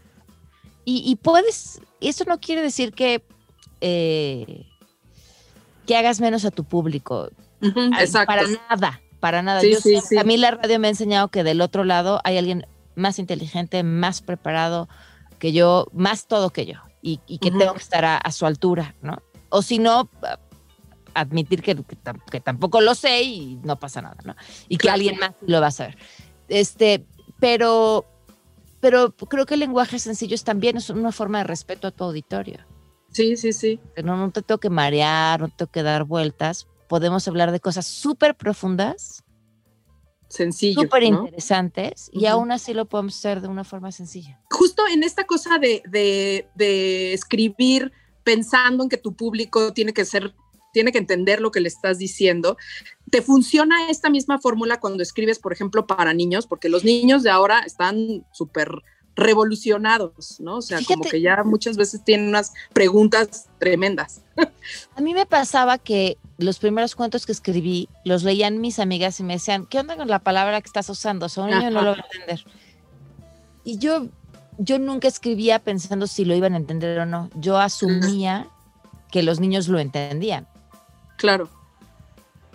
Y, 0.86 1.04
y 1.10 1.16
puedes, 1.16 1.82
eso 2.02 2.24
no 2.26 2.40
quiere 2.40 2.62
decir 2.62 2.94
que, 2.94 3.24
eh, 3.82 4.66
que 5.86 5.96
hagas 5.96 6.20
menos 6.20 6.46
a 6.46 6.52
tu 6.52 6.64
público. 6.66 7.30
Ay, 7.62 7.72
Exacto. 8.02 8.28
Para 8.28 8.44
nada, 8.70 9.02
para 9.20 9.42
nada. 9.42 9.62
Sí, 9.62 9.72
Yo 9.74 9.80
sí, 9.82 9.96
sé- 9.96 10.02
sí. 10.10 10.18
A 10.18 10.24
mí 10.24 10.38
la 10.38 10.52
radio 10.52 10.80
me 10.80 10.88
ha 10.88 10.92
enseñado 10.92 11.28
que 11.30 11.44
del 11.44 11.62
otro 11.62 11.84
lado 11.84 12.22
hay 12.24 12.38
alguien 12.38 12.66
más 12.96 13.20
inteligente, 13.20 13.84
más 13.84 14.22
preparado 14.22 14.88
que 15.40 15.52
yo, 15.54 15.88
más 15.94 16.28
todo 16.28 16.50
que 16.50 16.66
yo, 16.66 16.76
y, 17.02 17.20
y 17.28 17.40
que 17.40 17.50
Ujú. 17.50 17.60
tengo 17.60 17.74
que 17.74 17.80
estar 17.84 18.04
a, 18.06 18.18
a 18.18 18.32
su 18.32 18.46
altura, 18.46 18.96
¿no? 19.02 19.18
O 19.50 19.62
si 19.62 19.80
no, 19.80 20.10
admitir 21.14 21.62
que, 21.62 21.76
que 21.76 21.98
que 22.32 22.40
tampoco 22.40 22.82
lo 22.82 22.96
sé 22.96 23.24
y 23.24 23.56
no 23.64 23.78
pasa 23.80 24.02
nada, 24.02 24.18
¿no? 24.24 24.36
Y 24.68 24.78
que 24.78 24.84
Claro. 24.84 24.96
alguien 24.96 25.18
más 25.20 25.32
lo 25.42 25.60
va 25.62 25.68
a 25.68 25.72
saber. 25.72 25.98
Este, 26.48 27.06
pero, 27.40 28.06
pero 28.80 29.12
creo 29.12 29.46
que 29.46 29.56
el 29.56 29.60
lenguaje 29.62 30.00
sencillo 30.00 30.36
es 30.36 30.44
también 30.44 30.78
es 30.78 30.90
una 30.90 31.12
forma 31.12 31.40
de 31.40 31.44
respeto 31.46 31.88
a 31.88 31.92
tu 31.92 32.04
auditorio. 32.04 32.60
Sí, 33.12 33.36
sí, 33.38 33.54
sí. 33.54 33.80
Que 33.96 34.04
No, 34.04 34.18
no 34.18 34.32
te 34.32 34.42
tengo 34.42 34.60
que 34.60 34.70
marear, 34.70 35.40
no 35.42 35.48
te 35.50 35.56
tengo 35.58 35.72
que 35.72 35.84
dar 35.84 36.04
vueltas. 36.04 36.68
Podemos 36.90 37.26
hablar 37.30 37.52
de 37.54 37.62
cosas 37.62 37.86
súper 37.88 38.36
profundas, 38.36 39.24
Sencillo. 40.28 40.82
súper 40.82 41.04
¿no? 41.10 41.24
interesantes, 41.24 42.10
y 42.12 42.26
aún 42.26 42.52
así 42.52 42.74
lo 42.74 42.86
podemos 42.86 43.16
hacer 43.16 43.42
de 43.42 43.48
una 43.48 43.64
forma 43.64 43.92
sencilla. 43.92 44.42
Justo 44.52 44.84
en 44.88 45.04
esta 45.04 45.26
cosa 45.26 45.58
de, 45.58 45.82
de- 45.90 46.50
de 46.56 47.14
escribir 47.14 47.92
pensando 48.24 48.84
en 48.84 48.90
que 48.90 48.98
tu 48.98 49.14
público 49.16 49.72
tiene 49.74 49.94
que 49.94 50.04
ser 50.04 50.34
tiene 50.72 50.92
que 50.92 51.00
entender 51.00 51.42
lo 51.42 51.50
que 51.50 51.62
le 51.62 51.68
estás 51.68 51.98
diciendo. 51.98 52.56
¿Te 53.10 53.24
funciona 53.24 53.90
esta 53.90 54.12
misma 54.12 54.38
fórmula 54.40 54.80
cuando 54.80 55.02
escribes, 55.02 55.40
por 55.40 55.52
ejemplo, 55.52 55.88
para 55.88 56.14
niños? 56.14 56.46
Porque 56.46 56.70
los 56.70 56.84
niños 56.84 57.24
de 57.24 57.32
ahora 57.32 57.62
están 57.62 58.24
súper 58.34 58.70
revolucionados, 59.20 60.40
¿no? 60.40 60.58
O 60.58 60.62
sea, 60.62 60.80
como 60.88 61.04
que 61.04 61.22
ya 61.22 61.44
muchas 61.44 61.78
veces 61.78 62.04
tienen 62.04 62.30
unas 62.30 62.54
preguntas 62.74 63.48
tremendas. 63.60 64.22
A 64.96 65.02
mí 65.02 65.14
me 65.14 65.26
pasaba 65.26 65.78
que 65.78 66.18
los 66.38 66.60
primeros 66.60 66.96
cuentos 66.96 67.26
que 67.26 67.32
escribí 67.32 67.90
los 68.06 68.24
leían 68.24 68.62
mis 68.62 68.80
amigas 68.80 69.20
y 69.20 69.24
me 69.24 69.34
decían, 69.34 69.66
¿qué 69.66 69.80
onda 69.80 69.98
con 69.98 70.08
la 70.08 70.20
palabra 70.20 70.62
que 70.62 70.68
estás 70.68 70.90
usando? 70.90 71.26
O 71.26 71.30
sea, 71.30 71.44
un 71.44 71.52
niño 71.52 71.70
no 71.70 71.82
lo 71.82 71.92
va 71.92 71.98
a 71.98 72.06
entender. 72.12 72.46
Y 73.64 73.78
yo, 73.78 74.08
yo 74.58 74.80
nunca 74.80 75.08
escribía 75.08 75.60
pensando 75.60 76.08
si 76.08 76.26
lo 76.26 76.36
iban 76.36 76.54
a 76.54 76.58
entender 76.58 76.98
o 77.00 77.06
no. 77.06 77.30
Yo 77.36 77.58
asumía 77.58 78.48
que 79.12 79.24
los 79.24 79.40
niños 79.40 79.68
lo 79.68 79.80
entendían. 79.80 80.48
Claro. 81.18 81.50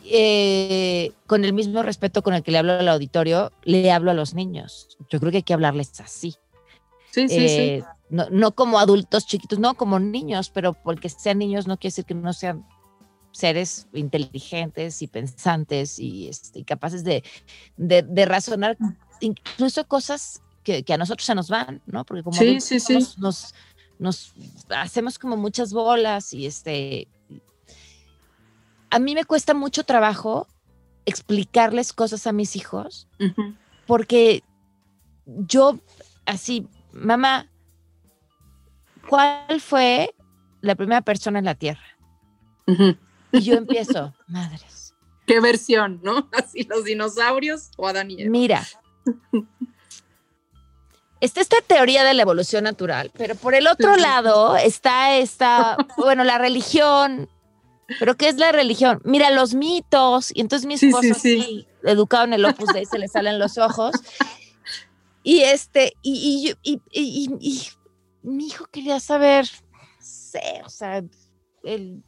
Eh, 0.07 1.13
con 1.27 1.45
el 1.45 1.53
mismo 1.53 1.83
respeto 1.83 2.23
con 2.23 2.35
el 2.35 2.43
que 2.43 2.51
le 2.51 2.59
hablo 2.59 2.73
al 2.73 2.89
auditorio, 2.89 3.53
le 3.63 3.91
hablo 3.91 4.11
a 4.11 4.15
los 4.15 4.35
niños. 4.35 4.89
Yo 5.11 5.19
creo 5.19 5.31
que 5.31 5.39
hay 5.39 5.43
que 5.43 5.55
hablarles 5.55 5.99
así. 6.01 6.37
Sí, 7.15 7.29
sí, 7.29 7.49
sí. 7.49 7.61
Eh, 7.61 7.85
no, 8.11 8.53
como 8.57 8.81
adultos 8.81 9.25
chiquitos, 9.25 9.61
no 9.61 9.75
como 9.75 10.01
niños, 10.01 10.51
pero 10.51 10.75
porque 10.75 11.09
sean 11.09 11.39
niños 11.39 11.69
no 11.69 11.77
quiere 11.77 11.93
decir 11.93 12.05
que 12.05 12.15
no 12.15 12.33
sean 12.33 12.67
seres 13.31 13.87
inteligentes 13.93 15.01
y 15.01 15.07
pensantes 15.07 16.01
y, 16.01 16.29
este, 16.29 16.65
capaces 16.65 17.05
de, 17.05 17.23
razonar 18.27 18.77
incluso 19.21 19.87
cosas 19.87 20.43
que, 20.65 20.85
a 20.89 20.97
nosotros 20.97 21.25
se 21.25 21.37
nos 21.37 21.49
van, 21.49 21.81
¿no? 21.87 22.05
Porque 22.05 22.25
como 22.25 22.37
sí, 22.37 22.61
sí, 22.61 22.81
sí. 22.81 22.95
Nos, 23.19 23.55
nos, 24.01 24.33
hacemos 24.71 25.17
como 25.17 25.37
muchas 25.37 25.73
bolas 25.73 26.33
y 26.33 26.47
este... 26.47 27.07
A 28.91 28.99
mí 28.99 29.15
me 29.15 29.25
cuesta 29.25 29.55
mucho 29.55 29.85
trabajo 29.85 30.49
explicarles 31.07 31.93
cosas 31.93 32.27
a 32.27 32.33
mis 32.33 32.57
hijos 32.57 33.07
porque 33.87 34.43
yo 35.27 35.79
así 36.27 36.67
mamá, 36.95 37.51
¿cuál 39.09 39.61
fue 39.61 40.15
la 40.61 40.75
primera 40.75 41.03
persona 41.03 41.39
en 41.39 41.45
la 41.45 41.55
Tierra? 41.55 41.85
Y 43.33 43.41
yo 43.41 43.55
empiezo, 43.55 44.15
madres. 44.27 44.95
¿Qué 45.27 45.41
versión, 45.41 46.01
no? 46.03 46.29
¿Así 46.33 46.65
los 46.65 46.85
dinosaurios 46.85 47.71
o 47.77 47.89
Adán 47.89 48.11
y 48.11 48.29
Mira, 48.29 48.67
está 51.21 51.41
esta 51.41 51.57
teoría 51.67 52.05
de 52.05 52.15
la 52.15 52.23
evolución 52.23 52.65
natural, 52.65 53.11
pero 53.17 53.35
por 53.35 53.55
el 53.55 53.67
otro 53.67 53.97
lado 53.97 54.57
está 54.57 55.17
esta, 55.17 55.77
bueno, 55.97 56.25
la 56.25 56.39
religión. 56.39 57.29
¿Pero 57.99 58.17
qué 58.17 58.29
es 58.29 58.37
la 58.37 58.51
religión? 58.51 59.03
Mira, 59.05 59.31
los 59.31 59.55
mitos. 59.55 60.31
Y 60.35 60.41
entonces 60.41 60.67
mi 60.67 60.75
esposo, 60.75 61.15
sí, 61.15 61.67
educado 61.83 62.25
en 62.25 62.33
el 62.33 62.45
Opus 62.47 62.73
Dei, 62.73 62.87
se 62.87 62.99
le 62.99 63.09
salen 63.09 63.39
los 63.39 63.59
ojos. 63.59 63.95
Y 65.25 65.41
este, 65.41 65.95
y, 66.03 66.55
y, 66.63 66.81
y, 66.93 67.69
mi 68.23 68.47
hijo 68.47 68.67
quería 68.67 69.01
saber, 69.01 69.47
no 69.73 69.79
sé, 70.01 70.61
o 70.67 70.69
sea, 70.69 71.03
el, 71.63 72.03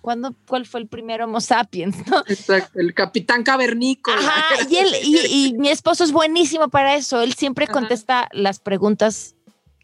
¿cuándo, 0.00 0.36
¿cuál 0.46 0.64
fue 0.64 0.78
el 0.78 0.86
primer 0.86 1.22
Homo 1.22 1.40
sapiens? 1.40 1.96
Exacto, 2.28 2.78
el 2.78 2.94
capitán 2.94 3.42
cavernícola. 3.42 4.18
Ajá, 4.18 4.68
y, 4.70 4.76
él, 4.76 4.88
y, 5.02 5.54
mi 5.54 5.70
esposo 5.70 6.04
es 6.04 6.12
buenísimo 6.12 6.68
para 6.68 6.94
eso, 6.94 7.20
él 7.20 7.34
siempre 7.34 7.66
contesta 7.66 8.28
las 8.30 8.60
preguntas 8.60 9.34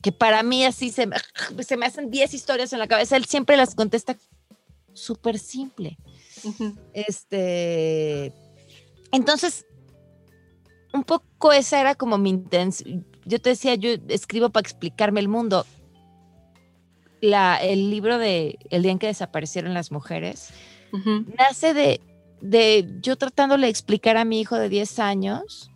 que 0.00 0.12
para 0.12 0.44
mí 0.44 0.64
así 0.64 0.92
se 0.92 1.08
se 1.66 1.76
me 1.76 1.86
hacen 1.86 2.12
10 2.12 2.32
historias 2.32 2.72
en 2.72 2.78
la 2.78 2.86
cabeza, 2.86 3.16
él 3.16 3.24
siempre 3.24 3.56
las 3.56 3.74
contesta 3.74 4.16
súper 4.92 5.40
simple. 5.40 5.98
Este, 6.92 8.32
entonces, 9.10 9.66
un 10.92 11.04
poco 11.04 11.52
esa 11.52 11.80
era 11.80 11.94
como 11.94 12.18
mi 12.18 12.30
intención. 12.30 13.06
Yo 13.24 13.40
te 13.40 13.50
decía, 13.50 13.74
yo 13.74 13.90
escribo 14.08 14.50
para 14.50 14.62
explicarme 14.62 15.20
el 15.20 15.28
mundo. 15.28 15.66
La, 17.20 17.56
el 17.56 17.90
libro 17.90 18.18
de 18.18 18.58
El 18.70 18.82
día 18.82 18.90
en 18.90 18.98
que 18.98 19.06
desaparecieron 19.06 19.74
las 19.74 19.92
mujeres 19.92 20.52
nace 21.38 21.74
de, 21.74 22.00
de 22.40 22.98
yo 23.00 23.16
tratándole 23.16 23.66
de 23.66 23.70
explicar 23.70 24.16
a 24.16 24.24
mi 24.24 24.40
hijo 24.40 24.56
de 24.56 24.68
10 24.68 24.98
años 24.98 25.70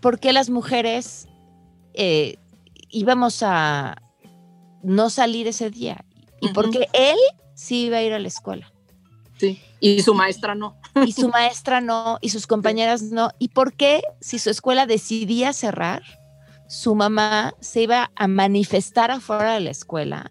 por 0.00 0.18
qué 0.18 0.32
las 0.32 0.50
mujeres 0.50 1.28
eh, 1.94 2.36
íbamos 2.90 3.42
a 3.42 3.96
no 4.82 5.10
salir 5.10 5.46
ese 5.46 5.70
día 5.70 6.04
y 6.40 6.48
por 6.48 6.70
qué 6.70 6.88
él 6.92 7.18
sí 7.54 7.86
iba 7.86 7.98
a 7.98 8.02
ir 8.02 8.12
a 8.12 8.18
la 8.18 8.28
escuela. 8.28 8.71
Sí, 9.42 9.60
y 9.80 10.02
su 10.02 10.14
maestra 10.14 10.54
no 10.54 10.76
y 11.06 11.12
su 11.12 11.28
maestra 11.28 11.80
no, 11.80 12.18
y 12.20 12.28
sus 12.28 12.46
compañeras 12.46 13.02
no. 13.02 13.30
¿Y 13.38 13.48
por 13.48 13.72
qué 13.72 14.02
si 14.20 14.38
su 14.38 14.50
escuela 14.50 14.86
decidía 14.86 15.52
cerrar, 15.52 16.02
su 16.68 16.94
mamá 16.94 17.54
se 17.60 17.82
iba 17.82 18.10
a 18.14 18.28
manifestar 18.28 19.10
afuera 19.10 19.54
de 19.54 19.60
la 19.60 19.70
escuela 19.70 20.30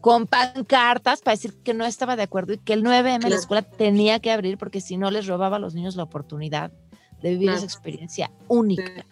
con 0.00 0.26
pancartas 0.26 1.20
para 1.20 1.36
decir 1.36 1.54
que 1.62 1.74
no 1.74 1.84
estaba 1.84 2.16
de 2.16 2.22
acuerdo 2.22 2.52
y 2.52 2.58
que 2.58 2.72
el 2.72 2.84
9M 2.84 3.18
de 3.20 3.30
la 3.30 3.36
escuela 3.36 3.62
tenía 3.62 4.20
que 4.20 4.30
abrir 4.30 4.56
porque 4.56 4.80
si 4.80 4.96
no 4.96 5.10
les 5.10 5.26
robaba 5.26 5.56
a 5.56 5.60
los 5.60 5.74
niños 5.74 5.96
la 5.96 6.04
oportunidad 6.04 6.72
de 7.20 7.30
vivir 7.30 7.50
esa 7.50 7.64
experiencia 7.64 8.30
única. 8.46 9.04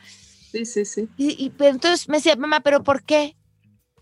Sí, 0.53 0.65
sí, 0.65 0.85
sí. 0.85 1.09
Y, 1.17 1.45
y, 1.45 1.53
entonces 1.59 2.09
me 2.09 2.19
decía, 2.19 2.37
mamá, 2.37 2.61
¿pero 2.61 2.83
por 2.83 3.03
qué? 3.03 3.37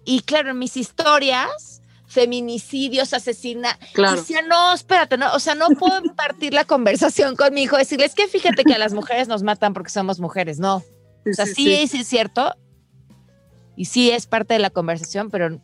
Y 0.05 0.21
claro, 0.21 0.51
en 0.51 0.59
mis 0.59 0.77
historias 0.77 1.83
feminicidios, 2.15 3.13
asesina. 3.13 3.77
Claro. 3.93 4.17
decía, 4.17 4.41
no, 4.43 4.73
espérate, 4.73 5.19
no, 5.19 5.35
o 5.35 5.41
sea, 5.41 5.57
no 5.57 5.69
puedo 5.71 6.01
partir 6.15 6.55
la 6.55 6.65
conversación 6.65 7.35
con 7.35 7.53
mi 7.53 7.63
hijo, 7.63 7.77
decirle, 7.77 8.07
es 8.07 8.15
que 8.15 8.29
fíjate 8.29 8.65
que 8.65 8.73
a 8.73 8.79
las 8.79 8.95
mujeres 8.95 9.27
nos 9.27 9.43
matan 9.43 9.75
porque 9.75 9.91
somos 9.91 10.21
mujeres, 10.21 10.61
no. 10.61 10.77
o 10.77 11.33
sea, 11.33 11.45
sí, 11.45 11.87
sí, 11.89 11.99
es 11.99 12.07
cierto, 12.07 12.55
y 13.77 13.87
sí 13.87 14.11
es 14.11 14.27
parte 14.27 14.55
de 14.55 14.61
la 14.61 14.71
conversación, 14.71 15.29
pero, 15.29 15.61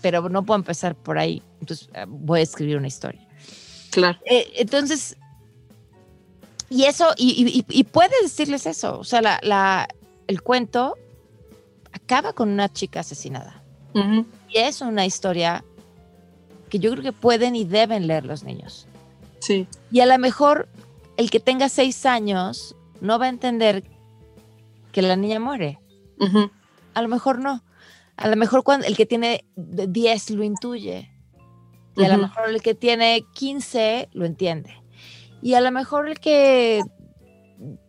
pero 0.00 0.28
no 0.30 0.44
puedo 0.44 0.58
empezar 0.58 0.94
por 0.96 1.18
ahí, 1.18 1.42
entonces 1.60 1.90
eh, 1.92 2.06
voy 2.08 2.40
a 2.40 2.42
escribir 2.42 2.78
una 2.78 2.88
historia. 2.88 3.20
Claro. 3.90 4.18
Eh, 4.24 4.50
entonces, 4.56 5.16
y 6.70 6.84
eso, 6.84 7.12
y, 7.18 7.64
y, 7.68 7.84
puedes 7.84 8.22
decirles 8.22 8.66
eso, 8.66 8.98
o 8.98 9.04
sea, 9.04 9.20
la, 9.20 9.38
la, 9.42 9.88
el 10.26 10.42
cuento 10.42 10.96
acaba 11.92 12.32
con 12.32 12.48
una 12.48 12.72
chica 12.72 13.00
asesinada. 13.00 13.62
Y 13.94 14.58
es 14.58 14.80
una 14.80 15.06
historia 15.06 15.64
que 16.68 16.78
yo 16.78 16.90
creo 16.92 17.02
que 17.02 17.12
pueden 17.12 17.56
y 17.56 17.64
deben 17.64 18.06
leer 18.06 18.24
los 18.24 18.44
niños. 18.44 18.86
Sí. 19.40 19.66
Y 19.90 20.00
a 20.00 20.06
lo 20.06 20.18
mejor 20.18 20.68
el 21.16 21.30
que 21.30 21.40
tenga 21.40 21.68
seis 21.68 22.06
años 22.06 22.76
no 23.00 23.18
va 23.18 23.26
a 23.26 23.28
entender 23.28 23.84
que 24.92 25.02
la 25.02 25.16
niña 25.16 25.40
muere. 25.40 25.78
A 26.94 27.02
lo 27.02 27.08
mejor 27.08 27.38
no. 27.38 27.62
A 28.16 28.28
lo 28.28 28.36
mejor 28.36 28.64
cuando 28.64 28.86
el 28.86 28.96
que 28.96 29.06
tiene 29.06 29.44
10 29.56 30.30
lo 30.30 30.42
intuye. 30.42 31.10
Y 31.96 32.04
a 32.04 32.08
lo 32.08 32.18
mejor 32.18 32.48
el 32.48 32.62
que 32.62 32.74
tiene 32.74 33.24
15 33.34 34.10
lo 34.12 34.24
entiende. 34.24 34.74
Y 35.42 35.54
a 35.54 35.60
lo 35.60 35.70
mejor 35.70 36.08
el 36.08 36.20
que 36.20 36.82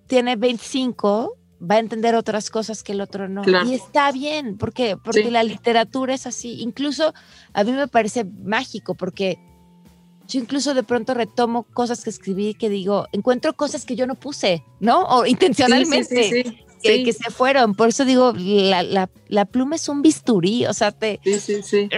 tiene 0.07 0.35
25 0.35 1.38
va 1.59 1.75
a 1.75 1.79
entender 1.79 2.15
otras 2.15 2.49
cosas 2.49 2.83
que 2.83 2.93
el 2.93 3.01
otro 3.01 3.27
no. 3.27 3.43
Y 3.65 3.73
está 3.73 4.11
bien, 4.11 4.57
porque 4.57 4.97
Porque 4.97 5.31
la 5.31 5.43
literatura 5.43 6.13
es 6.13 6.27
así. 6.27 6.61
Incluso 6.61 7.13
a 7.53 7.63
mí 7.63 7.71
me 7.71 7.87
parece 7.87 8.25
mágico, 8.25 8.95
porque 8.95 9.39
yo 10.27 10.39
incluso 10.39 10.73
de 10.73 10.83
pronto 10.83 11.13
retomo 11.13 11.63
cosas 11.63 12.03
que 12.03 12.09
escribí 12.09 12.53
que 12.53 12.69
digo, 12.69 13.07
encuentro 13.11 13.53
cosas 13.53 13.85
que 13.85 13.95
yo 13.95 14.05
no 14.05 14.15
puse, 14.15 14.63
¿no? 14.79 15.03
O 15.05 15.25
intencionalmente. 15.25 16.65
que, 16.81 17.13
se 17.13 17.31
fueron. 17.31 17.73
Por 17.73 17.89
eso 17.89 18.05
digo, 18.05 18.33
la, 18.37 19.09
la, 19.27 19.45
pluma 19.45 19.75
es 19.75 19.89
un 19.89 20.01
bisturí, 20.01 20.65
o 20.65 20.73
sea, 20.73 20.91
te, 20.91 21.19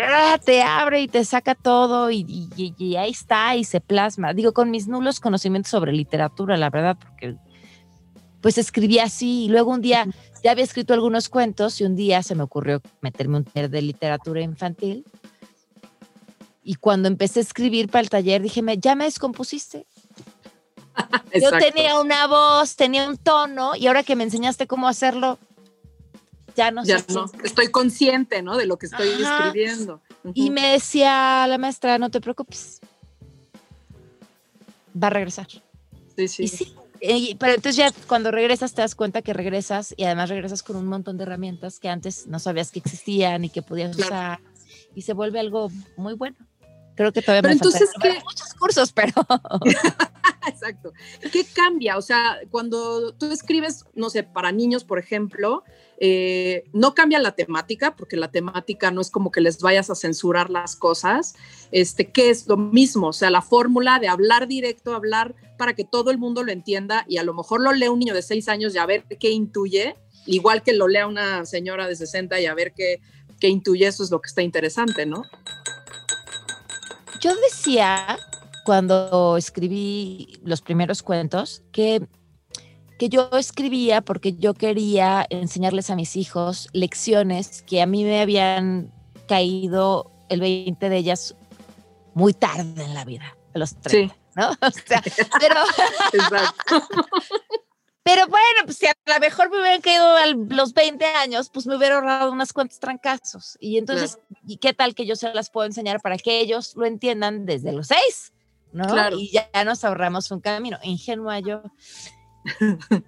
¡ah! 0.02 0.39
te 0.43 0.63
abre 0.63 1.02
y 1.02 1.08
te 1.08 1.24
saca 1.26 1.56
todo 1.56 2.10
y, 2.10 2.50
y, 2.56 2.95
ahí 2.95 3.12
está 3.12 3.56
y 3.56 3.63
se 3.63 3.82
plasma. 3.82 4.34
Digo, 4.34 4.54
con 4.54 4.71
mis 4.71 4.88
nulos 4.88 5.19
conocimientos 5.19 5.69
sobre 5.69 5.91
literatura, 5.91 6.58
la 6.58 6.69
verdad, 6.69 6.97
porque 7.00 7.36
pues 8.41 8.58
escribí 8.58 8.99
así 8.99 9.45
y 9.45 9.47
luego 9.49 9.71
un 9.71 9.82
día 9.82 10.08
ya 10.43 10.51
había 10.51 10.63
escrito 10.63 10.93
algunos 10.93 11.30
cuentos 11.30 11.80
y 11.80 11.84
un 11.84 11.95
día 11.95 12.23
se 12.23 12.36
me 12.36 12.43
ocurrió 12.43 12.82
meterme 13.01 13.38
un 13.38 13.45
taller 13.45 13.69
de 13.69 13.82
literatura 13.82 14.41
infantil. 14.41 15.06
Y 16.63 16.75
cuando 16.75 17.08
empecé 17.08 17.39
a 17.39 17.43
escribir 17.43 17.89
para 17.89 18.01
el 18.01 18.10
taller 18.10 18.41
dije, 18.41 18.62
ya 18.77 18.95
me 18.95 19.06
descompusiste. 19.06 19.86
Yo 21.41 21.51
tenía 21.51 21.99
una 21.99 22.27
voz, 22.27 22.75
tenía 22.75 23.08
un 23.08 23.17
tono 23.17 23.75
y 23.75 23.88
ahora 23.88 24.04
que 24.04 24.15
me 24.15 24.23
enseñaste 24.23 24.67
cómo 24.67 24.88
hacerlo, 24.88 25.39
ya 26.56 26.71
no 26.71 26.84
ya 26.84 27.04
No. 27.10 27.25
Estoy 27.43 27.69
consciente, 27.69 28.41
¿no? 28.41 28.58
De 28.58 28.65
lo 28.65 28.77
que 28.77 28.88
estoy 28.88 29.10
escribiendo. 29.10 30.01
Y 30.34 30.49
me 30.49 30.73
decía 30.73 31.45
la 31.47 31.58
maestra, 31.58 31.97
no 31.97 32.12
te 32.12 32.21
preocupes, 32.21 32.80
va 35.01 35.08
a 35.08 35.12
regresar. 35.12 35.47
Sí, 36.15 36.27
sí. 36.27 36.43
Y 36.43 36.47
sí, 36.47 36.75
pero 37.40 37.54
entonces 37.54 37.76
ya 37.76 37.92
cuando 38.08 38.32
regresas 38.32 38.74
te 38.74 38.82
das 38.82 38.94
cuenta 38.96 39.22
que 39.22 39.34
regresas 39.34 39.94
y 39.98 40.04
además 40.04 40.30
regresas 40.30 40.62
con 40.62 40.76
un 40.76 40.86
montón 40.86 41.18
de 41.18 41.24
herramientas 41.24 41.80
que 41.80 41.90
antes 41.90 42.28
no 42.28 42.40
sabías 42.40 42.72
que 42.72 42.80
existían 42.80 43.44
y 43.44 43.50
que 43.50 43.62
podías 43.62 43.96
usar 43.98 44.40
y 44.96 45.02
se 45.02 45.14
vuelve 45.14 45.40
algo 45.40 45.72
muy 45.98 46.14
bueno. 46.14 46.36
Creo 46.96 47.12
que 47.12 47.22
todavía 47.22 47.42
Pero 47.42 47.50
me 47.50 47.54
entonces, 47.54 47.90
faltan 47.94 48.12
¿qué? 48.14 48.24
muchos 48.24 48.54
cursos, 48.54 48.92
pero 48.92 49.14
Exacto. 50.47 50.93
¿Qué 51.32 51.45
cambia? 51.54 51.97
O 51.97 52.01
sea, 52.01 52.39
cuando 52.49 53.13
tú 53.13 53.32
escribes, 53.32 53.86
no 53.93 54.10
sé, 54.10 54.23
para 54.23 54.51
niños, 54.51 54.84
por 54.84 54.99
ejemplo, 54.99 55.63
eh, 55.99 56.63
no 56.73 56.95
cambia 56.95 57.19
la 57.19 57.34
temática, 57.34 57.95
porque 57.95 58.17
la 58.17 58.32
temática 58.32 58.91
no 58.91 59.01
es 59.01 59.12
como 59.12 59.32
que 59.32 59.41
les 59.41 59.60
vayas 59.60 59.89
a 59.89 59.95
censurar 59.95 60.49
las 60.49 60.75
cosas. 60.75 61.36
Este, 61.71 62.12
que 62.12 62.30
es 62.30 62.47
lo 62.47 62.58
mismo, 62.58 63.08
o 63.08 63.13
sea, 63.13 63.30
la 63.30 63.41
fórmula 63.41 63.99
de 63.99 64.08
hablar 64.08 64.47
directo, 64.47 64.93
hablar 64.93 65.36
para 65.58 65.73
que 65.73 65.84
todo 65.84 66.12
el 66.12 66.17
mundo 66.17 66.43
lo 66.43 66.51
entienda 66.51 67.06
y 67.08 67.17
a 67.17 67.23
lo 67.23 67.34
mejor 67.34 67.62
lo 67.62 67.71
lee 67.71 67.88
un 67.88 67.99
niño 67.99 68.13
de 68.13 68.21
seis 68.21 68.49
años 68.49 68.73
y 68.75 68.77
a 68.77 68.86
ver 68.86 69.06
qué 69.19 69.30
intuye, 69.30 69.95
igual 70.25 70.63
que 70.63 70.73
lo 70.73 70.88
lea 70.88 71.08
una 71.08 71.45
señora 71.45 71.88
de 71.88 71.95
60 71.95 72.41
y 72.41 72.45
a 72.47 72.54
ver 72.54 72.73
qué, 72.73 72.99
qué 73.39 73.47
intuye, 73.47 73.88
eso 73.88 74.04
es 74.04 74.12
lo 74.12 74.21
que 74.21 74.27
está 74.27 74.41
interesante, 74.41 75.06
¿no? 75.06 75.23
yo 77.21 77.36
decía 77.36 78.17
cuando 78.63 79.38
escribí 79.38 80.39
los 80.43 80.62
primeros 80.62 81.04
cuentos 81.04 81.63
que, 81.71 82.08
que 83.00 83.10
yo 83.10 83.30
escribía 83.34 84.02
porque 84.02 84.34
yo 84.34 84.54
quería 84.54 85.26
enseñarles 85.30 85.89
a 85.89 85.95
mis 85.95 86.15
hijos 86.15 86.69
lecciones 86.74 87.63
que 87.63 87.82
a 87.82 87.86
mí 87.86 88.04
me 88.04 88.21
habían 88.21 88.91
caído 89.28 90.12
el 90.30 90.41
20 90.41 90.89
de 90.89 90.97
ellas 90.97 91.36
muy 92.13 92.34
tarde 92.34 92.84
en 92.84 92.93
la 92.93 93.06
vida, 93.06 93.36
a 93.54 93.60
los 93.60 93.76
30, 93.82 94.15
¿no? 94.36 94.50
O 94.62 94.71
sea, 94.71 95.02
pero, 95.39 95.56
pero 98.04 98.28
bueno, 98.28 98.62
pues 98.65 98.78
si 98.78 98.86
a 98.88 98.93
lo 99.06 99.19
mejor 99.19 99.50
me 99.50 99.60
hubieran 99.60 99.82
caído 99.82 100.06
a 100.15 100.28
los 100.28 100.74
20 100.74 101.06
años, 101.06 101.50
pues 101.50 101.67
me 101.67 101.76
hubiera 101.76 101.95
ahorrado 101.95 102.32
unos 102.32 102.54
cuantos 102.54 102.80
trancazos. 102.80 103.58
Y 103.60 103.78
entonces, 103.78 104.19
¿y 104.45 104.58
qué 104.58 104.74
tal 104.74 104.95
que 104.95 105.06
yo 105.06 105.15
se 105.15 105.34
las 105.34 105.50
puedo 105.50 105.65
enseñar 105.65 106.02
para 106.02 106.17
que 106.17 106.39
ellos 106.39 106.76
lo 106.76 106.86
entiendan 106.86 107.45
desde 107.45 107.71
los 107.71 107.88
6? 107.88 108.34
¿No? 108.74 108.88
Claro. 108.88 109.18
Y 109.18 109.32
ya, 109.32 109.50
ya 109.54 109.64
nos 109.64 109.84
ahorramos 109.84 110.32
un 110.32 110.40
camino. 110.42 110.78
Ingenua 110.84 111.40
yo. 111.40 111.62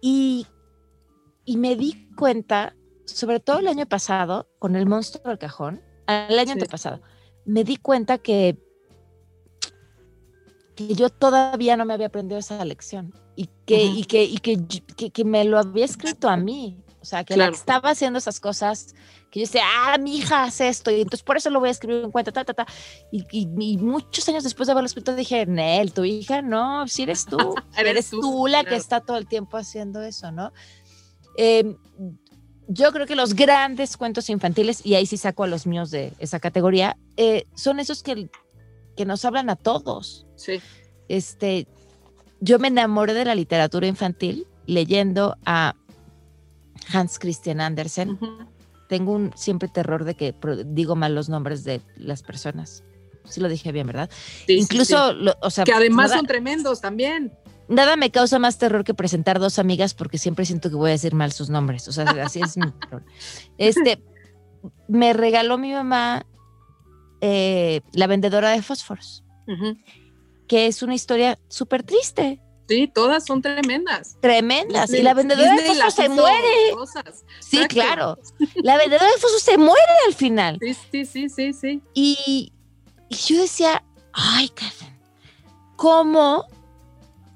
y, 0.00 0.46
y 1.44 1.56
me 1.56 1.76
di 1.76 2.08
cuenta, 2.16 2.74
sobre 3.06 3.40
todo 3.40 3.58
el 3.58 3.68
año 3.68 3.86
pasado, 3.86 4.48
con 4.58 4.76
el 4.76 4.86
monstruo 4.86 5.28
del 5.28 5.38
cajón, 5.38 5.82
el 6.06 6.38
año 6.38 6.46
Sí. 6.46 6.52
antepasado, 6.52 7.00
me 7.44 7.64
di 7.64 7.76
cuenta 7.76 8.18
que, 8.18 8.58
que 10.74 10.94
yo 10.94 11.10
todavía 11.10 11.76
no 11.76 11.84
me 11.84 11.94
había 11.94 12.06
aprendido 12.06 12.38
esa 12.38 12.64
lección 12.64 13.12
y 13.36 13.48
que, 13.66 13.84
y 13.84 14.04
que, 14.04 14.24
y 14.24 14.38
que, 14.38 15.10
que 15.10 15.24
me 15.24 15.44
lo 15.44 15.58
había 15.58 15.84
escrito 15.84 16.28
a 16.28 16.36
mí. 16.36 16.82
O 17.08 17.10
sea, 17.10 17.24
que 17.24 17.38
la 17.38 17.48
que 17.48 17.54
estaba 17.56 17.88
haciendo 17.88 18.18
esas 18.18 18.38
cosas, 18.38 18.94
que 19.30 19.40
yo 19.40 19.46
decía, 19.46 19.62
ah, 19.64 19.96
mi 19.96 20.18
hija 20.18 20.42
hace 20.42 20.68
esto, 20.68 20.90
y 20.90 21.00
entonces 21.00 21.22
por 21.22 21.38
eso 21.38 21.48
lo 21.48 21.58
voy 21.58 21.70
a 21.70 21.72
escribir 21.72 22.04
en 22.04 22.10
cuenta, 22.10 22.32
ta, 22.32 22.44
ta, 22.44 22.52
ta. 22.52 22.66
Y, 23.10 23.24
y- 23.30 23.48
y 23.58 23.78
muchos 23.78 24.28
años 24.28 24.44
después 24.44 24.66
de 24.66 24.72
haberlo 24.72 24.84
escrito 24.88 25.16
dije, 25.16 25.46
Nel, 25.46 25.94
tu 25.94 26.04
hija, 26.04 26.42
no, 26.42 26.86
si 26.86 27.04
eres 27.04 27.24
tú, 27.30 27.38
si 27.70 27.80
Eres 27.80 27.90
eres, 27.92 28.10
tú, 28.10 28.20
tú, 28.20 28.46
la 28.46 28.62
que 28.62 28.76
está 28.76 29.00
todo 29.00 29.16
el 29.16 29.26
tiempo 29.26 29.56
haciendo 29.56 30.02
eso, 30.02 30.30
¿no? 30.30 30.52
Eh, 31.38 31.74
yo 32.68 32.92
creo 32.92 33.06
que 33.06 33.16
los 33.16 33.32
grandes 33.32 33.96
cuentos 33.96 34.28
infantiles, 34.28 34.84
y 34.84 34.94
ahí 34.96 35.06
sí 35.06 35.16
saco 35.16 35.44
a 35.44 35.46
los 35.46 35.66
míos 35.66 35.90
de 35.90 36.12
esa 36.18 36.40
categoría, 36.40 36.98
eh, 37.16 37.44
son 37.54 37.80
esos 37.80 38.02
que, 38.02 38.28
que 38.98 39.06
nos 39.06 39.24
hablan 39.24 39.48
a 39.48 39.56
todos. 39.56 40.26
Sí. 40.36 40.60
Este, 41.08 41.66
yo 42.40 42.58
me 42.58 42.68
enamoré 42.68 43.14
de 43.14 43.24
la 43.24 43.34
literatura 43.34 43.86
infantil 43.86 44.46
leyendo 44.66 45.38
a 45.46 45.74
Hans 46.92 47.18
Christian 47.18 47.60
Andersen. 47.60 48.18
Tengo 48.88 49.12
un 49.12 49.32
siempre 49.36 49.68
terror 49.68 50.04
de 50.04 50.14
que 50.14 50.34
digo 50.66 50.96
mal 50.96 51.14
los 51.14 51.28
nombres 51.28 51.64
de 51.64 51.80
las 51.96 52.22
personas. 52.22 52.82
Sí 53.24 53.40
lo 53.40 53.48
dije 53.48 53.72
bien, 53.72 53.86
¿verdad? 53.86 54.08
Sí, 54.46 54.54
Incluso, 54.58 55.10
sí. 55.10 55.16
lo- 55.20 55.34
o 55.42 55.50
sea, 55.50 55.64
Que 55.64 55.72
además 55.72 56.06
nada, 56.10 56.16
son 56.18 56.26
tremendos 56.26 56.80
también. 56.80 57.32
nada 57.68 57.96
me 57.96 58.10
causa 58.10 58.38
más 58.38 58.56
terror 58.56 58.84
que 58.84 58.94
presentar 58.94 59.38
dos 59.38 59.58
amigas 59.58 59.92
porque 59.92 60.16
siempre 60.16 60.46
siento 60.46 60.70
que 60.70 60.76
voy 60.76 60.88
a 60.88 60.92
decir 60.92 61.14
mal 61.14 61.32
sus 61.32 61.50
nombres. 61.50 61.86
O 61.88 61.92
sea, 61.92 62.04
así 62.32 62.40
es 62.40 62.56
mi 62.56 62.70
terror. 62.70 63.04
Este, 63.58 64.02
me 64.88 65.12
regaló 65.12 65.58
mi 65.58 65.72
mamá 65.72 66.24
eh, 67.20 67.82
La 67.92 68.06
vendedora 68.06 68.50
de 68.50 68.62
fósforos, 68.62 69.24
que 70.46 70.66
es 70.66 70.82
una 70.82 70.94
historia 70.94 71.38
súper 71.48 71.82
triste. 71.82 72.40
Sí, 72.68 72.86
todas 72.86 73.24
son 73.24 73.40
tremendas. 73.40 74.16
tremendas. 74.20 74.92
Y 74.92 75.02
la 75.02 75.14
vendedora 75.14 75.52
de 75.54 75.62
Disney 75.62 75.76
las 75.78 75.94
se 75.94 76.08
muere. 76.10 76.70
cosas. 76.74 77.24
Sí, 77.40 77.56
Exacto. 77.62 77.74
claro. 77.74 78.18
La 78.56 78.76
vendedora 78.76 79.06
de 79.06 79.12
fósforos 79.12 79.42
se 79.42 79.56
muere 79.56 79.82
al 80.06 80.14
final. 80.14 80.58
Sí, 80.60 80.74
sí, 80.74 81.04
sí, 81.06 81.28
sí, 81.30 81.52
sí. 81.54 81.82
Y, 81.94 82.52
y 83.08 83.16
yo 83.16 83.40
decía, 83.40 83.82
ay, 84.12 84.50
Catherine, 84.50 85.00
¿cómo 85.76 86.44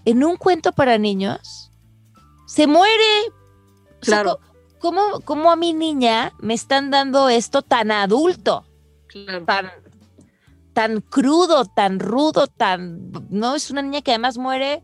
en 0.04 0.22
un 0.22 0.36
cuento 0.36 0.72
para 0.72 0.98
niños 0.98 1.70
se 2.46 2.66
muere? 2.66 2.92
O 4.02 4.04
sea, 4.04 4.22
Claro. 4.22 4.40
¿cómo, 4.80 5.20
cómo 5.24 5.50
a 5.50 5.56
mi 5.56 5.72
niña 5.72 6.32
me 6.40 6.52
están 6.54 6.90
dando 6.90 7.28
esto 7.30 7.62
tan 7.62 7.90
adulto, 7.90 8.66
Claro. 9.06 9.44
tan, 9.46 9.70
tan 10.74 11.00
crudo, 11.00 11.64
tan 11.64 12.00
rudo, 12.00 12.48
tan... 12.48 13.12
No, 13.30 13.54
es 13.54 13.70
una 13.70 13.80
niña 13.80 14.02
que 14.02 14.10
además 14.10 14.36
muere 14.38 14.82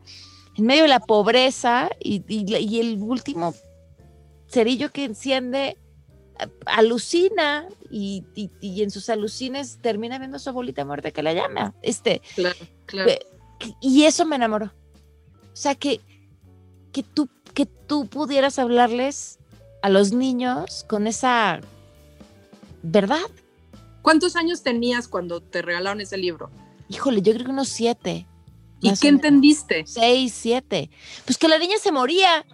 en 0.59 0.67
medio 0.67 0.83
de 0.83 0.89
la 0.89 1.01
pobreza 1.01 1.89
y, 2.01 2.23
y- 2.29 2.55
y 2.57 2.81
el 2.81 3.01
último 3.01 3.55
cerillo 4.49 4.91
que 4.91 5.05
enciende 5.05 5.77
a- 6.39 6.49
alucina 6.79 7.67
y, 7.91 8.25
y- 8.35 8.51
y 8.61 8.83
en 8.83 8.91
sus 8.91 9.09
alucines 9.09 9.79
termina 9.81 10.19
viendo 10.19 10.37
a 10.37 10.41
su 10.41 10.51
abuelita 10.51 10.85
muerta 10.85 11.11
que 11.11 11.23
la 11.23 11.33
llama. 11.33 11.75
Este, 11.83 12.21
Claro, 12.35 12.57
claro. 12.87 13.13
Y 13.81 14.05
eso 14.05 14.25
me 14.25 14.37
enamoró. 14.37 14.67
O 15.53 15.57
sea, 15.57 15.75
que, 15.75 16.01
que, 16.93 17.03
tú, 17.03 17.29
que 17.55 17.67
tú 17.67 18.07
pudieras 18.07 18.59
hablarles 18.59 19.39
a 19.83 19.89
los 19.89 20.13
niños 20.13 20.85
con 20.89 21.07
esa 21.07 21.61
verdad. 22.83 23.19
¿Cuántos 24.03 24.37
años 24.37 24.63
tenías 24.63 25.09
cuando 25.09 25.41
te 25.41 25.61
regalaron 25.63 26.01
ese 26.01 26.17
libro? 26.17 26.51
Híjole, 26.89 27.21
yo 27.23 27.33
creo 27.35 27.47
que 27.47 27.51
unos 27.53 27.69
siete. 27.69 28.27
¿Y 28.81 28.97
qué 28.97 29.09
entendiste? 29.09 29.85
Seis, 29.87 30.33
siete. 30.35 30.91
Pues 31.25 31.37
que 31.39 31.49
la 31.49 31.59
niña 31.59 31.79
se 31.79 31.91
moría. 31.93 32.45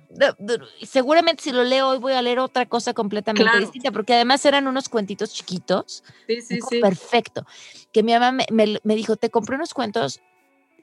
Seguramente 0.83 1.43
si 1.43 1.53
lo 1.53 1.65
leo 1.65 1.89
hoy 1.89 1.99
voy 1.99 2.13
a 2.15 2.23
leer 2.23 2.39
otra 2.39 2.67
cosa 2.67 2.95
completamente 2.95 3.45
Claro. 3.45 3.61
distinta, 3.61 3.91
porque 3.93 4.15
además 4.15 4.45
eran 4.47 4.67
unos 4.67 4.89
cuentitos 4.89 5.33
chiquitos. 5.33 6.03
Sí, 6.27 6.41
sí, 6.41 6.59
sí. 6.69 6.81
Perfecto. 6.81 7.45
Que 7.93 8.03
mi 8.03 8.13
mamá 8.13 8.33
me, 8.33 8.47
me- 8.51 8.81
me 8.83 8.95
dijo, 8.97 9.17
te 9.17 9.31
compré 9.31 9.57
unos 9.57 9.75
cuentos 9.75 10.21